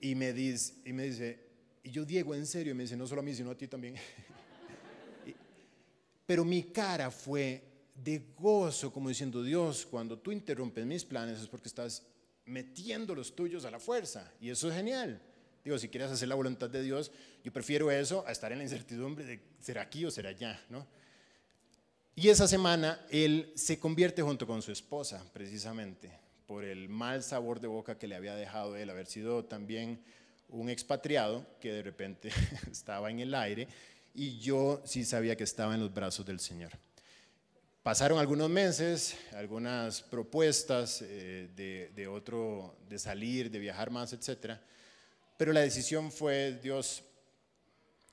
Y 0.00 0.14
me 0.14 0.32
dice, 0.32 0.74
y 0.84 0.92
me 0.92 1.04
dice, 1.04 1.38
y 1.82 1.90
yo, 1.90 2.04
Diego, 2.04 2.34
en 2.34 2.46
serio, 2.46 2.72
y 2.72 2.74
me 2.74 2.84
dice, 2.84 2.96
no 2.96 3.06
solo 3.06 3.20
a 3.20 3.24
mí, 3.24 3.34
sino 3.34 3.50
a 3.50 3.56
ti 3.56 3.68
también. 3.68 3.94
pero 6.26 6.44
mi 6.44 6.64
cara 6.64 7.10
fue 7.10 7.62
de 7.94 8.22
gozo, 8.36 8.92
como 8.92 9.08
diciendo, 9.08 9.42
Dios, 9.42 9.86
cuando 9.86 10.18
tú 10.18 10.32
interrumpes 10.32 10.84
mis 10.84 11.04
planes 11.04 11.40
es 11.40 11.46
porque 11.46 11.68
estás 11.68 12.02
metiendo 12.46 13.14
los 13.14 13.34
tuyos 13.34 13.64
a 13.64 13.70
la 13.70 13.78
fuerza. 13.78 14.32
Y 14.40 14.50
eso 14.50 14.68
es 14.68 14.74
genial. 14.74 15.20
Digo, 15.64 15.78
si 15.78 15.88
quieres 15.88 16.10
hacer 16.10 16.28
la 16.28 16.34
voluntad 16.34 16.68
de 16.68 16.82
Dios, 16.82 17.10
yo 17.42 17.52
prefiero 17.52 17.90
eso 17.90 18.24
a 18.26 18.32
estar 18.32 18.52
en 18.52 18.58
la 18.58 18.64
incertidumbre 18.64 19.24
de 19.24 19.40
ser 19.60 19.78
aquí 19.78 20.04
o 20.04 20.10
ser 20.10 20.26
allá, 20.26 20.60
¿no? 20.68 20.86
Y 22.16 22.28
esa 22.28 22.46
semana 22.46 23.04
él 23.10 23.52
se 23.56 23.78
convierte 23.78 24.22
junto 24.22 24.46
con 24.46 24.62
su 24.62 24.70
esposa, 24.70 25.24
precisamente, 25.32 26.12
por 26.46 26.64
el 26.64 26.88
mal 26.88 27.22
sabor 27.22 27.60
de 27.60 27.68
boca 27.68 27.98
que 27.98 28.06
le 28.06 28.16
había 28.16 28.34
dejado 28.34 28.76
él, 28.76 28.90
haber 28.90 29.06
sido 29.06 29.44
también 29.44 30.00
un 30.48 30.68
expatriado 30.68 31.46
que 31.60 31.72
de 31.72 31.82
repente 31.82 32.30
estaba 32.70 33.10
en 33.10 33.20
el 33.20 33.34
aire 33.34 33.68
y 34.14 34.38
yo 34.38 34.82
sí 34.84 35.04
sabía 35.04 35.36
que 35.36 35.44
estaba 35.44 35.74
en 35.74 35.80
los 35.80 35.92
brazos 35.92 36.24
del 36.24 36.40
Señor. 36.40 36.70
Pasaron 37.82 38.18
algunos 38.18 38.48
meses, 38.48 39.16
algunas 39.32 40.00
propuestas 40.00 41.02
eh, 41.02 41.50
de, 41.54 42.08
otro, 42.08 42.78
de 42.88 42.98
salir, 42.98 43.50
de 43.50 43.58
viajar 43.58 43.90
más, 43.90 44.12
etcétera. 44.14 44.62
Pero 45.36 45.52
la 45.52 45.60
decisión 45.60 46.10
fue, 46.10 46.58
Dios, 46.62 47.02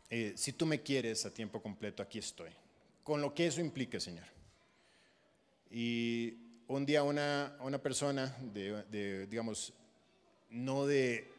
eh, 0.09 0.33
si 0.35 0.51
tú 0.51 0.65
me 0.65 0.81
quieres 0.81 1.25
a 1.25 1.33
tiempo 1.33 1.61
completo, 1.61 2.03
aquí 2.03 2.19
estoy. 2.19 2.49
Con 3.03 3.21
lo 3.21 3.33
que 3.33 3.47
eso 3.47 3.61
implique, 3.61 3.99
Señor. 4.01 4.25
Y 5.69 6.50
un 6.71 6.85
día 6.85 7.03
una, 7.03 7.57
una 7.59 7.79
persona 7.79 8.35
de, 8.53 9.27
digamos, 9.27 9.73
no 10.49 10.85
de 10.85 11.29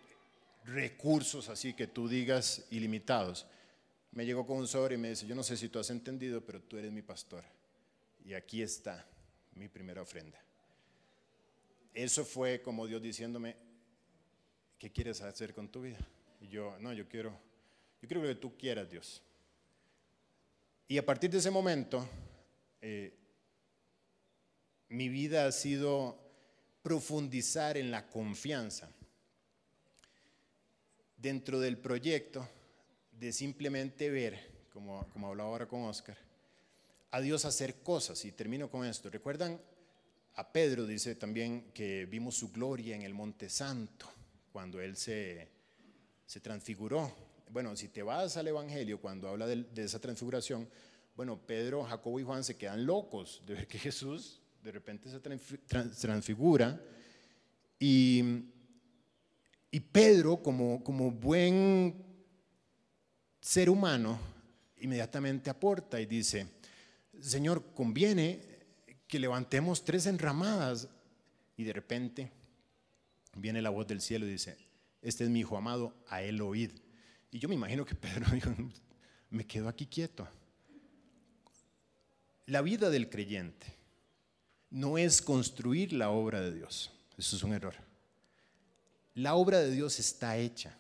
recursos 0.65 1.49
así 1.49 1.75
que 1.75 1.87
tú 1.87 2.07
digas 2.07 2.67
ilimitados, 2.71 3.47
me 4.13 4.27
llegó 4.27 4.47
con 4.47 4.59
un 4.59 4.69
sobre 4.69 4.97
y 4.97 4.99
me 4.99 5.09
dice, 5.09 5.27
yo 5.27 5.35
no 5.35 5.43
sé 5.43 5.57
si 5.57 5.71
tú 5.71 5.79
has 5.79 5.89
entendido, 5.89 6.43
pero 6.43 6.61
tú 6.61 6.77
eres 6.77 6.93
mi 6.93 7.01
pastor. 7.01 7.45
Y 8.25 8.35
aquí 8.35 8.63
está 8.63 9.07
mi 9.55 9.69
primera 9.69 10.03
ofrenda. 10.03 10.39
Eso 11.95 12.25
fue 12.25 12.61
como 12.61 12.87
Dios 12.87 13.01
diciéndome, 13.01 13.57
¿qué 14.79 14.93
quieres 14.93 15.23
hacer 15.23 15.55
con 15.55 15.69
tu 15.69 15.81
vida? 15.81 15.99
Y 16.43 16.49
yo, 16.49 16.77
no, 16.79 16.93
yo 16.93 17.09
quiero, 17.09 17.31
yo 18.03 18.09
quiero 18.09 18.23
lo 18.23 18.29
que 18.29 18.35
tú 18.35 18.57
quieras, 18.57 18.91
Dios. 18.91 19.23
Y 20.89 20.99
a 20.99 21.07
partir 21.07 21.31
de 21.31 21.39
ese 21.39 21.51
momento, 21.51 22.07
eh, 22.83 23.15
mi 24.93 25.09
vida 25.09 25.47
ha 25.47 25.53
sido 25.53 26.19
profundizar 26.83 27.79
en 27.79 27.91
la 27.91 28.11
confianza 28.11 28.91
dentro 31.17 31.59
del 31.61 31.79
proyecto 31.79 32.47
de 33.19 33.33
simplemente 33.33 34.11
ver, 34.11 34.39
como, 34.71 35.09
como 35.09 35.29
hablaba 35.29 35.49
ahora 35.49 35.67
con 35.67 35.85
Oscar, 35.85 36.19
a 37.11 37.21
Dios 37.23 37.47
hacer 37.47 37.77
cosas. 37.77 38.23
Y 38.27 38.33
termino 38.33 38.71
con 38.71 38.85
esto. 38.85 39.09
¿Recuerdan? 39.09 39.59
A 40.35 40.53
Pedro 40.53 40.87
dice 40.87 41.15
también 41.15 41.71
que 41.73 42.05
vimos 42.05 42.37
su 42.37 42.53
gloria 42.53 42.95
en 42.95 43.03
el 43.03 43.15
Monte 43.15 43.49
Santo, 43.49 44.07
cuando 44.53 44.79
él 44.79 44.97
se, 44.99 45.49
se 46.27 46.41
transfiguró. 46.41 47.11
Bueno, 47.49 47.75
si 47.77 47.89
te 47.89 48.03
vas 48.03 48.37
al 48.37 48.49
Evangelio, 48.49 49.01
cuando 49.01 49.29
habla 49.29 49.47
de, 49.47 49.67
esa 49.77 50.01
transfiguración, 50.01 50.69
bueno, 51.17 51.39
Pedro, 51.47 51.83
Jacobo 51.83 52.21
y 52.21 52.25
Juan 52.25 52.45
se 52.45 52.59
quedan 52.59 52.85
locos 52.85 53.43
de 53.47 53.55
ver 53.55 53.67
que 53.67 53.79
Jesús 53.79 54.42
de 54.63 54.71
repente 54.71 55.11
se 55.11 55.21
transfigura. 55.21 56.81
Y, 57.79 58.23
y 59.71 59.81
Pedro, 59.81 60.43
como, 60.43 60.83
como 60.85 61.11
buen 61.11 62.05
ser 63.41 63.69
humano, 63.69 64.19
inmediatamente 64.79 65.51
aporta 65.51 66.01
y 66.01 66.07
dice, 66.07 66.47
Señor, 67.21 67.75
conviene 67.75 68.41
que 69.09 69.19
levantemos 69.19 69.85
tres 69.85 70.07
enramadas. 70.07 70.89
Y 71.57 71.65
de 71.65 71.73
repente 71.73 72.33
viene 73.37 73.61
la 73.61 73.71
voz 73.71 73.87
del 73.87 74.01
cielo 74.01 74.27
y 74.27 74.31
dice, 74.31 74.57
este 75.03 75.25
es 75.25 75.31
mi 75.31 75.41
hijo 75.41 75.57
amado, 75.57 75.95
a 76.09 76.23
él 76.23 76.41
oíd. 76.41 76.71
Y 77.33 77.41
yo 77.41 77.49
me 77.49 77.57
imagino 77.57 77.85
que 77.85 77.95
Pedro 77.97 78.27
me 79.31 79.45
quedo 79.45 79.69
aquí 79.69 79.87
quieto. 79.87 80.29
La 82.47 82.63
vida 82.63 82.91
del 82.91 83.09
creyente 83.09 83.82
no 84.73 84.97
es 84.97 85.21
construir 85.21 85.93
la 85.93 86.11
obra 86.11 86.41
de 86.41 86.53
Dios. 86.53 86.91
Eso 87.19 87.37
es 87.37 87.43
un 87.43 87.53
error. 87.53 87.75
La 89.15 89.35
obra 89.35 89.59
de 89.61 89.71
Dios 89.71 90.01
está 90.01 90.39
hecha 90.39 90.77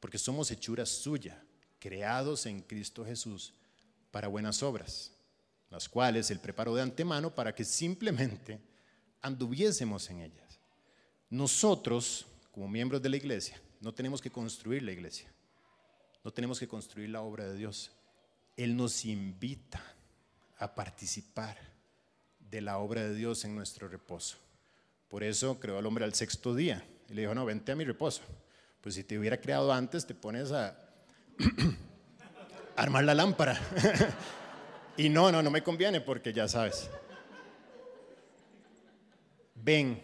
porque 0.00 0.18
somos 0.18 0.50
hechuras 0.50 0.88
suyas 0.88 1.36
creados 1.78 2.46
en 2.46 2.62
Cristo 2.62 3.04
Jesús 3.04 3.52
para 4.10 4.28
buenas 4.28 4.62
obras, 4.62 5.12
las 5.68 5.88
cuales 5.88 6.30
Él 6.30 6.40
preparó 6.40 6.74
de 6.74 6.82
antemano 6.82 7.34
para 7.34 7.54
que 7.54 7.64
simplemente 7.64 8.60
anduviésemos 9.20 10.08
en 10.08 10.20
ellas. 10.20 10.58
Nosotros, 11.28 12.26
como 12.50 12.68
miembros 12.68 13.02
de 13.02 13.10
la 13.10 13.16
iglesia, 13.16 13.60
no 13.80 13.92
tenemos 13.92 14.22
que 14.22 14.30
construir 14.30 14.82
la 14.82 14.92
iglesia, 14.92 15.30
no 16.24 16.32
tenemos 16.32 16.58
que 16.58 16.68
construir 16.68 17.10
la 17.10 17.20
obra 17.20 17.44
de 17.44 17.56
Dios. 17.56 17.90
Él 18.56 18.74
nos 18.74 19.04
invita 19.04 19.82
a 20.56 20.74
participar 20.74 21.71
de 22.52 22.60
la 22.60 22.76
obra 22.78 23.02
de 23.02 23.14
Dios 23.14 23.46
en 23.46 23.56
nuestro 23.56 23.88
reposo. 23.88 24.36
Por 25.08 25.24
eso 25.24 25.58
creó 25.58 25.78
al 25.78 25.86
hombre 25.86 26.04
al 26.04 26.12
sexto 26.12 26.54
día 26.54 26.86
y 27.08 27.14
le 27.14 27.22
dijo, 27.22 27.34
no, 27.34 27.46
vente 27.46 27.72
a 27.72 27.76
mi 27.76 27.82
reposo. 27.82 28.20
Pues 28.82 28.94
si 28.94 29.04
te 29.04 29.18
hubiera 29.18 29.40
creado 29.40 29.72
antes, 29.72 30.06
te 30.06 30.14
pones 30.14 30.52
a, 30.52 30.78
armar 32.76 33.04
la 33.04 33.14
lámpara. 33.14 33.58
y 34.98 35.08
no, 35.08 35.32
no, 35.32 35.42
no 35.42 35.50
me 35.50 35.62
conviene 35.62 36.02
porque 36.02 36.30
ya 36.30 36.46
sabes. 36.46 36.90
Ven, 39.54 39.98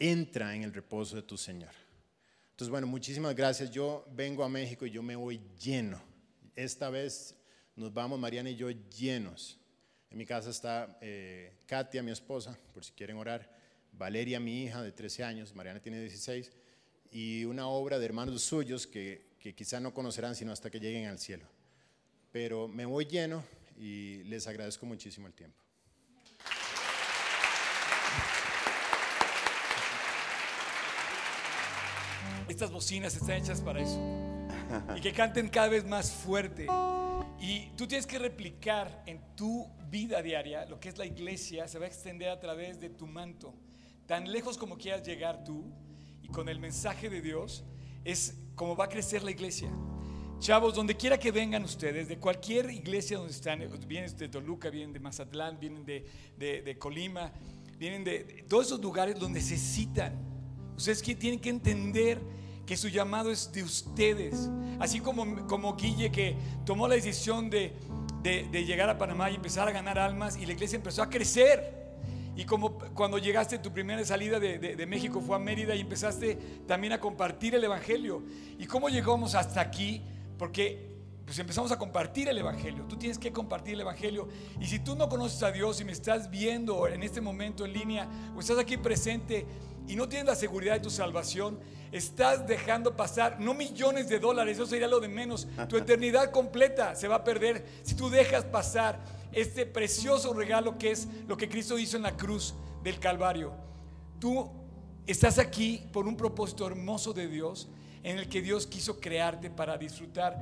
entra 0.00 0.56
en 0.56 0.64
el 0.64 0.74
reposo 0.74 1.14
de 1.14 1.22
tu 1.22 1.36
Señor. 1.36 1.70
Entonces, 2.50 2.68
bueno, 2.68 2.88
muchísimas 2.88 3.36
gracias. 3.36 3.70
Yo 3.70 4.04
vengo 4.10 4.42
a 4.42 4.48
México 4.48 4.86
y 4.86 4.90
yo 4.90 5.04
me 5.04 5.14
voy 5.14 5.40
lleno. 5.56 6.02
Esta 6.56 6.90
vez 6.90 7.36
nos 7.76 7.94
vamos, 7.94 8.18
Mariana 8.18 8.50
y 8.50 8.56
yo, 8.56 8.70
llenos. 8.70 9.61
En 10.12 10.18
mi 10.18 10.26
casa 10.26 10.50
está 10.50 10.98
eh, 11.00 11.52
Katia, 11.66 12.02
mi 12.02 12.12
esposa, 12.12 12.56
por 12.72 12.84
si 12.84 12.92
quieren 12.92 13.16
orar. 13.16 13.50
Valeria, 13.92 14.38
mi 14.38 14.62
hija 14.62 14.82
de 14.82 14.92
13 14.92 15.24
años. 15.24 15.54
Mariana 15.54 15.80
tiene 15.80 16.00
16. 16.00 16.52
Y 17.10 17.44
una 17.44 17.66
obra 17.66 17.98
de 17.98 18.04
hermanos 18.04 18.42
suyos 18.42 18.86
que 18.86 19.32
que 19.42 19.54
quizá 19.54 19.80
no 19.80 19.92
conocerán 19.92 20.36
sino 20.36 20.52
hasta 20.52 20.70
que 20.70 20.78
lleguen 20.78 21.06
al 21.06 21.18
cielo. 21.18 21.44
Pero 22.30 22.68
me 22.68 22.86
voy 22.86 23.06
lleno 23.06 23.44
y 23.76 24.22
les 24.24 24.46
agradezco 24.46 24.86
muchísimo 24.86 25.26
el 25.26 25.34
tiempo. 25.34 25.58
Estas 32.48 32.70
bocinas 32.70 33.16
están 33.16 33.32
hechas 33.32 33.60
para 33.60 33.80
eso. 33.80 33.98
Y 34.96 35.00
que 35.00 35.12
canten 35.12 35.48
cada 35.48 35.68
vez 35.68 35.84
más 35.84 36.12
fuerte. 36.12 36.66
Y 37.42 37.72
tú 37.76 37.88
tienes 37.88 38.06
que 38.06 38.20
replicar 38.20 39.02
en 39.04 39.20
tu 39.34 39.66
vida 39.90 40.22
diaria 40.22 40.64
lo 40.66 40.78
que 40.78 40.88
es 40.88 40.96
la 40.96 41.04
iglesia, 41.04 41.66
se 41.66 41.76
va 41.76 41.86
a 41.86 41.88
extender 41.88 42.28
a 42.28 42.38
través 42.38 42.78
de 42.78 42.88
tu 42.88 43.08
manto. 43.08 43.52
Tan 44.06 44.30
lejos 44.30 44.56
como 44.56 44.78
quieras 44.78 45.04
llegar 45.04 45.42
tú 45.42 45.64
y 46.22 46.28
con 46.28 46.48
el 46.48 46.60
mensaje 46.60 47.10
de 47.10 47.20
Dios, 47.20 47.64
es 48.04 48.36
como 48.54 48.76
va 48.76 48.84
a 48.84 48.88
crecer 48.88 49.24
la 49.24 49.32
iglesia. 49.32 49.68
Chavos, 50.38 50.72
donde 50.76 50.96
quiera 50.96 51.18
que 51.18 51.32
vengan 51.32 51.64
ustedes, 51.64 52.06
de 52.06 52.16
cualquier 52.16 52.70
iglesia 52.70 53.18
donde 53.18 53.32
están, 53.32 53.58
vienen 53.88 54.16
de 54.16 54.28
Toluca, 54.28 54.70
vienen 54.70 54.92
de 54.92 55.00
Mazatlán, 55.00 55.58
vienen 55.58 55.84
de, 55.84 56.06
de, 56.38 56.78
Colima, 56.78 57.32
vienen 57.76 58.04
de, 58.04 58.44
todos 58.48 58.66
esos 58.66 58.80
lugares, 58.80 59.20
los 59.20 59.30
necesitan. 59.30 60.14
Ustedes 60.76 61.02
tienen 61.02 61.40
que 61.40 61.50
entender 61.50 62.20
que 62.66 62.76
su 62.76 62.88
llamado 62.88 63.30
es 63.30 63.52
de 63.52 63.62
ustedes. 63.62 64.48
Así 64.78 65.00
como, 65.00 65.46
como 65.46 65.76
Guille 65.76 66.10
que 66.10 66.36
tomó 66.64 66.88
la 66.88 66.94
decisión 66.94 67.50
de, 67.50 67.76
de 68.22 68.64
llegar 68.64 68.88
a 68.88 68.98
Panamá 68.98 69.30
y 69.30 69.34
empezar 69.34 69.68
a 69.68 69.72
ganar 69.72 69.98
almas 69.98 70.36
y 70.36 70.46
la 70.46 70.52
iglesia 70.52 70.76
empezó 70.76 71.02
a 71.02 71.10
crecer. 71.10 71.82
Y 72.34 72.44
como 72.44 72.78
cuando 72.78 73.18
llegaste, 73.18 73.58
tu 73.58 73.72
primera 73.72 74.02
salida 74.04 74.40
de, 74.40 74.86
México 74.86 75.20
fue 75.20 75.36
a 75.36 75.38
Mérida 75.38 75.74
y 75.74 75.80
empezaste 75.80 76.36
también 76.66 76.94
a 76.94 77.00
compartir 77.00 77.54
el 77.54 77.64
Evangelio. 77.64 78.22
¿Y 78.58 78.66
cómo 78.66 78.88
llegamos 78.88 79.34
hasta 79.34 79.60
aquí? 79.60 80.02
Porque 80.38 80.90
pues 81.26 81.38
empezamos 81.38 81.70
a 81.72 81.78
compartir 81.78 82.28
el 82.28 82.38
Evangelio. 82.38 82.84
Tú 82.88 82.96
tienes 82.96 83.18
que 83.18 83.32
compartir 83.32 83.74
el 83.74 83.82
Evangelio. 83.82 84.28
Y 84.60 84.66
si 84.66 84.78
tú 84.78 84.96
no 84.96 85.08
conoces 85.08 85.42
a 85.42 85.52
Dios 85.52 85.80
y 85.80 85.84
me 85.84 85.92
estás 85.92 86.30
viendo 86.30 86.88
en 86.88 87.02
este 87.02 87.20
momento 87.20 87.66
en 87.66 87.74
línea 87.74 88.08
o 88.34 88.40
estás 88.40 88.58
aquí 88.58 88.78
presente 88.78 89.46
y 89.86 89.94
no 89.94 90.08
tienes 90.08 90.26
la 90.26 90.34
seguridad 90.34 90.74
de 90.74 90.80
tu 90.80 90.90
salvación, 90.90 91.60
estás 91.92 92.46
dejando 92.46 92.96
pasar 92.96 93.38
no 93.38 93.54
millones 93.54 94.08
de 94.08 94.18
dólares, 94.18 94.56
eso 94.56 94.66
sería 94.66 94.88
lo 94.88 94.98
de 94.98 95.08
menos. 95.08 95.46
Tu 95.68 95.76
eternidad 95.78 96.30
completa 96.30 96.94
se 96.94 97.06
va 97.06 97.16
a 97.16 97.24
perder 97.24 97.64
si 97.82 97.94
tú 97.94 98.10
dejas 98.10 98.44
pasar 98.44 98.98
este 99.30 99.66
precioso 99.66 100.32
regalo 100.32 100.78
que 100.78 100.90
es 100.90 101.06
lo 101.28 101.36
que 101.36 101.48
Cristo 101.48 101.78
hizo 101.78 101.96
en 101.96 102.02
la 102.02 102.16
cruz 102.16 102.54
del 102.82 102.98
Calvario. 102.98 103.52
Tú 104.18 104.50
estás 105.06 105.38
aquí 105.38 105.86
por 105.92 106.06
un 106.06 106.16
propósito 106.16 106.66
hermoso 106.66 107.12
de 107.12 107.28
Dios 107.28 107.68
en 108.02 108.18
el 108.18 108.28
que 108.28 108.42
Dios 108.42 108.66
quiso 108.66 108.98
crearte 108.98 109.50
para 109.50 109.76
disfrutar 109.78 110.40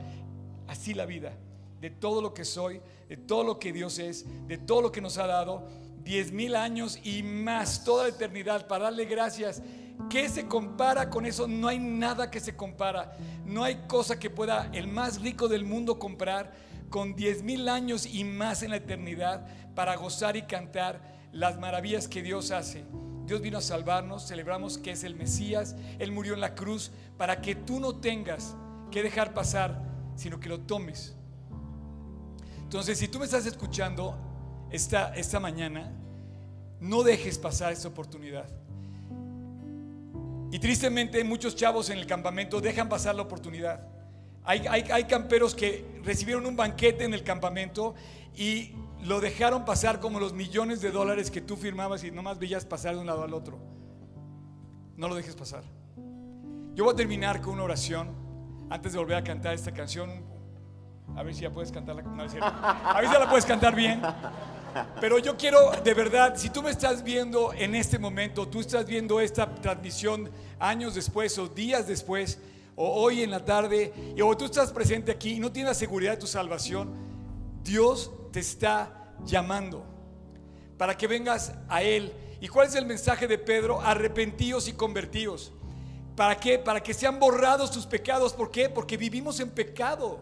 así 0.67 0.95
la 0.95 1.05
vida, 1.05 1.33
de 1.81 1.91
todo 1.91 2.23
lo 2.23 2.33
que 2.33 2.45
soy, 2.45 2.81
de 3.09 3.17
todo 3.17 3.45
lo 3.45 3.59
que 3.59 3.73
Dios 3.73 3.99
es, 3.99 4.25
de 4.47 4.57
todo 4.57 4.83
lo 4.83 4.93
que 4.93 5.01
nos 5.01 5.19
ha 5.19 5.27
dado, 5.27 5.67
diez 6.03 6.33
mil 6.33 6.55
años 6.55 6.99
y 7.03 7.23
más, 7.23 7.85
toda 7.85 8.05
la 8.05 8.11
eternidad, 8.11 8.67
para 8.67 8.85
darle 8.85 9.05
gracias. 9.05 9.63
¿Qué 10.09 10.29
se 10.29 10.47
compara 10.47 11.11
con 11.11 11.27
eso? 11.27 11.47
No 11.47 11.69
hay 11.69 11.79
nada 11.79 12.31
que 12.31 12.41
se 12.41 12.57
compara. 12.57 13.17
No 13.45 13.65
hay 13.65 13.85
cosa 13.87 14.19
que 14.19 14.31
pueda 14.31 14.71
el 14.73 14.89
más 14.89 15.21
rico 15.21 15.49
del 15.49 15.65
mundo 15.65 15.99
comprar 15.99 16.53
con 16.89 17.15
diez 17.15 17.43
mil 17.43 17.69
años 17.69 18.07
y 18.07 18.25
más 18.25 18.63
en 18.63 18.71
la 18.71 18.77
eternidad 18.77 19.47
para 19.75 19.97
gozar 19.97 20.37
y 20.37 20.43
cantar 20.43 21.01
las 21.33 21.59
maravillas 21.59 22.09
que 22.09 22.23
Dios 22.23 22.51
hace. 22.51 22.85
Dios 23.27 23.41
vino 23.41 23.59
a 23.59 23.63
salvarnos, 23.63 24.27
celebramos 24.27 24.77
que 24.77 24.91
es 24.91 25.05
el 25.05 25.15
Mesías, 25.15 25.77
Él 26.01 26.11
murió 26.11 26.35
en 26.35 26.41
la 26.41 26.57
cruz 26.57 26.91
para 27.17 27.41
que 27.41 27.55
tú 27.55 27.79
no 27.79 27.95
tengas 27.95 28.57
que 28.91 29.05
dejar 29.05 29.33
pasar, 29.35 29.81
sino 30.17 30.41
que 30.41 30.49
lo 30.49 30.61
tomes. 30.61 31.15
Entonces, 32.63 32.99
si 32.99 33.07
tú 33.07 33.21
me 33.21 33.25
estás 33.25 33.47
escuchando 33.47 34.17
esta, 34.71 35.15
esta 35.15 35.39
mañana, 35.39 35.93
no 36.81 37.05
dejes 37.05 37.39
pasar 37.39 37.73
esta 37.73 37.89
oportunidad. 37.89 38.49
Y 40.51 40.59
tristemente 40.59 41.23
muchos 41.23 41.55
chavos 41.55 41.91
en 41.91 41.99
el 41.99 42.07
campamento 42.07 42.61
dejan 42.61 42.89
pasar 42.89 43.15
la 43.15 43.23
oportunidad. 43.23 43.87
Hay, 44.43 45.05
camperos 45.05 45.55
que 45.55 46.01
recibieron 46.03 46.45
un 46.47 46.57
banquete 46.57 47.05
en 47.05 47.15
el 47.15 47.23
campamento 47.23 47.95
y 48.37 48.73
lo 49.03 49.21
dejaron 49.21 49.65
pasar 49.65 50.01
como 50.01 50.19
los 50.19 50.33
millones 50.33 50.81
de 50.81 50.91
dólares 50.91 51.31
que 51.31 51.41
tú 51.41 51.57
firmabas 51.57 52.03
y 52.05 52.11
nomás 52.11 52.39
veías 52.39 52.65
pasar 52.65 52.95
de 52.95 53.01
un 53.01 53.07
lado 53.07 53.23
al 53.23 53.33
otro. 53.33 53.59
No 54.97 55.09
lo 55.09 55.15
dejes 55.15 55.37
pasar. 55.37 55.63
Yo 56.75 56.85
voy 56.85 56.95
a 56.95 56.97
terminar 56.97 57.41
con 57.41 57.55
una 57.55 57.65
oración 57.65 58.09
antes 58.71 58.93
de 58.93 58.99
volver 58.99 59.17
a 59.19 59.25
cantar 59.25 59.55
esta 59.55 59.73
canción. 59.73 60.25
A 61.17 61.23
ver 61.23 61.35
si 61.35 61.43
ya 61.43 61.51
puedes 61.51 61.71
cantarla. 61.71 62.03
No, 62.03 62.23
a 62.23 62.27
ver 63.01 63.07
si 63.07 63.13
ya 63.13 63.19
la 63.19 63.29
puedes 63.29 63.45
cantar 63.45 63.75
bien. 63.75 64.01
Pero 65.01 65.19
yo 65.19 65.37
quiero, 65.37 65.71
de 65.83 65.95
verdad, 65.95 66.35
si 66.37 66.51
tú 66.51 66.63
me 66.63 66.71
estás 66.71 67.03
viendo 67.03 67.53
en 67.53 67.75
este 67.75 67.99
momento, 67.99 68.49
tú 68.49 68.61
estás 68.61 68.87
viendo 68.87 69.21
esta 69.21 69.55
transmisión 69.55 70.31
años 70.59 70.95
después 70.95 71.39
o 71.39 71.49
días 71.49 71.87
después, 71.87 72.39
o 72.77 73.03
hoy 73.03 73.23
en 73.23 73.31
la 73.31 73.45
tarde, 73.45 73.93
o 74.23 74.37
tú 74.37 74.47
estás 74.47 74.73
presente 74.73 75.13
aquí 75.13 75.33
y 75.33 75.41
no 75.41 75.53
tienes 75.53 75.71
la 75.71 75.75
seguridad 75.75 76.13
de 76.13 76.19
tu 76.19 76.27
salvación, 76.27 76.91
Dios 77.63 78.11
te 78.33 78.41
está 78.41 79.15
llamando 79.25 79.85
para 80.79 80.97
que 80.97 81.07
vengas 81.07 81.53
a 81.69 81.83
Él. 81.83 82.13
¿Y 82.41 82.49
cuál 82.49 82.69
es 82.69 82.75
el 82.75 82.87
mensaje 82.87 83.27
de 83.27 83.37
Pedro? 83.37 83.81
Arrepentíos 83.83 84.67
y 84.67 84.73
convertíos. 84.73 85.53
¿Para 86.17 86.37
qué? 86.37 86.59
Para 86.59 86.83
que 86.83 86.95
sean 86.95 87.19
borrados 87.19 87.71
tus 87.71 87.85
pecados. 87.87 88.33
¿Por 88.33 88.51
qué? 88.51 88.71
Porque 88.71 88.97
vivimos 88.97 89.41
en 89.41 89.51
pecado. 89.51 90.21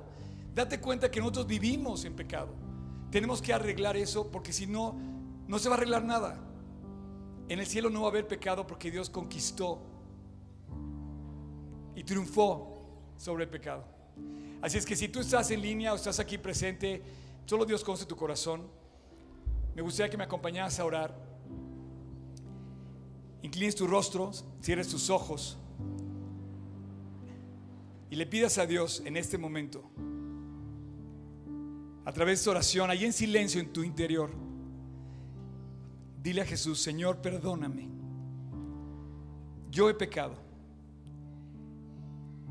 Date 0.54 0.80
cuenta 0.80 1.10
que 1.10 1.20
nosotros 1.20 1.46
vivimos 1.46 2.04
en 2.04 2.14
pecado. 2.14 2.67
Tenemos 3.10 3.40
que 3.40 3.52
arreglar 3.52 3.96
eso 3.96 4.30
porque 4.30 4.52
si 4.52 4.66
no, 4.66 4.94
no 5.46 5.58
se 5.58 5.68
va 5.68 5.76
a 5.76 5.78
arreglar 5.78 6.04
nada. 6.04 6.38
En 7.48 7.58
el 7.58 7.66
cielo 7.66 7.88
no 7.88 8.02
va 8.02 8.08
a 8.08 8.10
haber 8.10 8.28
pecado 8.28 8.66
porque 8.66 8.90
Dios 8.90 9.08
conquistó 9.08 9.80
y 11.94 12.04
triunfó 12.04 12.82
sobre 13.16 13.44
el 13.44 13.50
pecado. 13.50 13.84
Así 14.60 14.76
es 14.76 14.84
que 14.84 14.96
si 14.96 15.08
tú 15.08 15.20
estás 15.20 15.50
en 15.50 15.62
línea 15.62 15.92
o 15.92 15.96
estás 15.96 16.18
aquí 16.18 16.36
presente, 16.36 17.02
solo 17.46 17.64
Dios 17.64 17.82
conoce 17.82 18.04
tu 18.04 18.16
corazón. 18.16 18.66
Me 19.74 19.82
gustaría 19.82 20.10
que 20.10 20.16
me 20.16 20.24
acompañaras 20.24 20.78
a 20.78 20.84
orar. 20.84 21.16
Inclines 23.42 23.74
tu 23.74 23.86
rostro, 23.86 24.32
cierres 24.60 24.88
tus 24.88 25.08
ojos 25.08 25.56
y 28.10 28.16
le 28.16 28.26
pidas 28.26 28.58
a 28.58 28.66
Dios 28.66 29.02
en 29.04 29.16
este 29.16 29.38
momento 29.38 29.90
a 32.08 32.12
través 32.12 32.42
de 32.42 32.50
oración, 32.50 32.88
ahí 32.88 33.04
en 33.04 33.12
silencio 33.12 33.60
en 33.60 33.70
tu 33.70 33.82
interior, 33.82 34.30
dile 36.22 36.40
a 36.40 36.46
Jesús, 36.46 36.80
Señor, 36.80 37.20
perdóname. 37.20 37.86
Yo 39.70 39.90
he 39.90 39.94
pecado. 39.94 40.34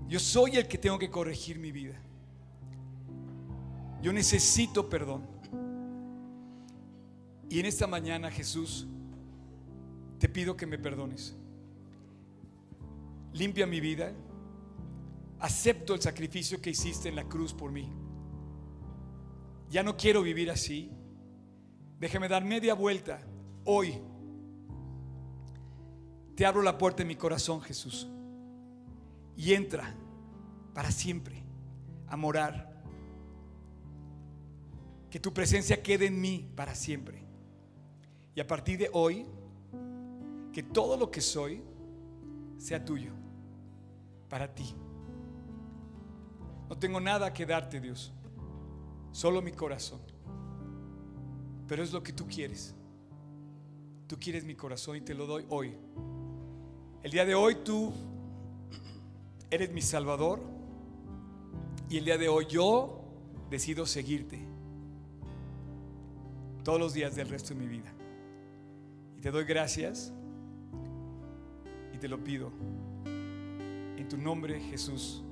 Yo 0.08 0.20
soy 0.20 0.58
el 0.58 0.68
que 0.68 0.78
tengo 0.78 1.00
que 1.00 1.10
corregir 1.10 1.58
mi 1.58 1.72
vida. 1.72 2.00
Yo 4.00 4.14
necesito 4.14 4.88
perdón. 4.88 5.26
Y 7.50 7.60
en 7.60 7.66
esta 7.66 7.88
mañana, 7.88 8.30
Jesús, 8.30 8.86
te 10.20 10.30
pido 10.30 10.56
que 10.56 10.68
me 10.68 10.78
perdones. 10.78 11.36
Limpia 13.34 13.66
mi 13.66 13.80
vida. 13.80 14.14
Acepto 15.40 15.96
el 15.96 16.02
sacrificio 16.02 16.62
que 16.62 16.70
hiciste 16.70 17.10
en 17.10 17.16
la 17.16 17.24
cruz 17.24 17.56
por 17.56 17.72
mí 17.72 17.92
ya 19.70 19.84
no 19.84 19.98
quiero 19.98 20.22
vivir 20.22 20.50
así. 20.50 20.92
Déjame 22.00 22.28
dar 22.28 22.44
media 22.44 22.74
vuelta 22.74 23.22
hoy. 23.66 24.00
Te 26.36 26.46
abro 26.46 26.62
la 26.62 26.78
puerta 26.78 27.00
de 27.00 27.06
mi 27.06 27.16
corazón, 27.16 27.62
Jesús. 27.62 28.08
Y 29.36 29.54
entra 29.54 29.94
para 30.74 30.92
siempre 30.92 31.44
a 32.08 32.16
morar. 32.16 32.76
Que 35.10 35.20
tu 35.20 35.34
presencia 35.34 35.82
quede 35.82 36.08
en 36.08 36.22
mí 36.22 36.50
para 36.56 36.76
siempre. 36.76 37.24
Y 38.36 38.40
a 38.40 38.48
partir 38.48 38.78
de 38.78 38.90
hoy, 38.94 39.26
que 40.54 40.62
todo 40.62 40.96
lo 40.96 41.10
que 41.10 41.22
soy 41.22 41.64
sea 42.58 42.84
tuyo, 42.84 43.12
para 44.30 44.54
ti. 44.54 44.76
No 46.70 46.78
tengo 46.78 47.00
nada 47.00 47.34
que 47.34 47.46
darte, 47.46 47.80
Dios 47.80 48.14
solo 49.12 49.42
mi 49.42 49.52
corazón. 49.52 50.00
Pero 51.68 51.84
es 51.84 51.92
lo 51.92 52.02
que 52.02 52.14
tú 52.14 52.28
quieres. 52.28 52.74
Tú 54.08 54.18
quieres 54.20 54.46
mi 54.46 54.56
corazón 54.56 54.96
y 54.98 55.02
te 55.02 55.14
lo 55.14 55.26
doy 55.26 55.46
hoy. 55.50 55.74
El 57.04 57.12
día 57.12 57.26
de 57.26 57.36
hoy 57.36 57.56
tú 57.64 57.94
eres 59.50 59.72
mi 59.72 59.82
Salvador 59.82 60.40
y 61.90 61.98
el 61.98 62.06
día 62.06 62.18
de 62.18 62.30
hoy 62.30 62.46
yo 62.48 63.02
decido 63.50 63.86
seguirte 63.86 64.40
todos 66.64 66.80
los 66.80 66.94
días 66.94 67.16
del 67.16 67.30
resto 67.30 67.54
de 67.54 67.60
mi 67.62 67.68
vida. 67.68 67.94
Y 69.18 69.22
te 69.22 69.32
doy 69.32 69.46
gracias 69.46 70.12
y 71.94 71.98
te 71.98 72.08
lo 72.08 72.24
pido. 72.24 72.52
En 73.06 74.08
tu 74.10 74.18
nombre, 74.18 74.60
Jesús. 74.60 75.24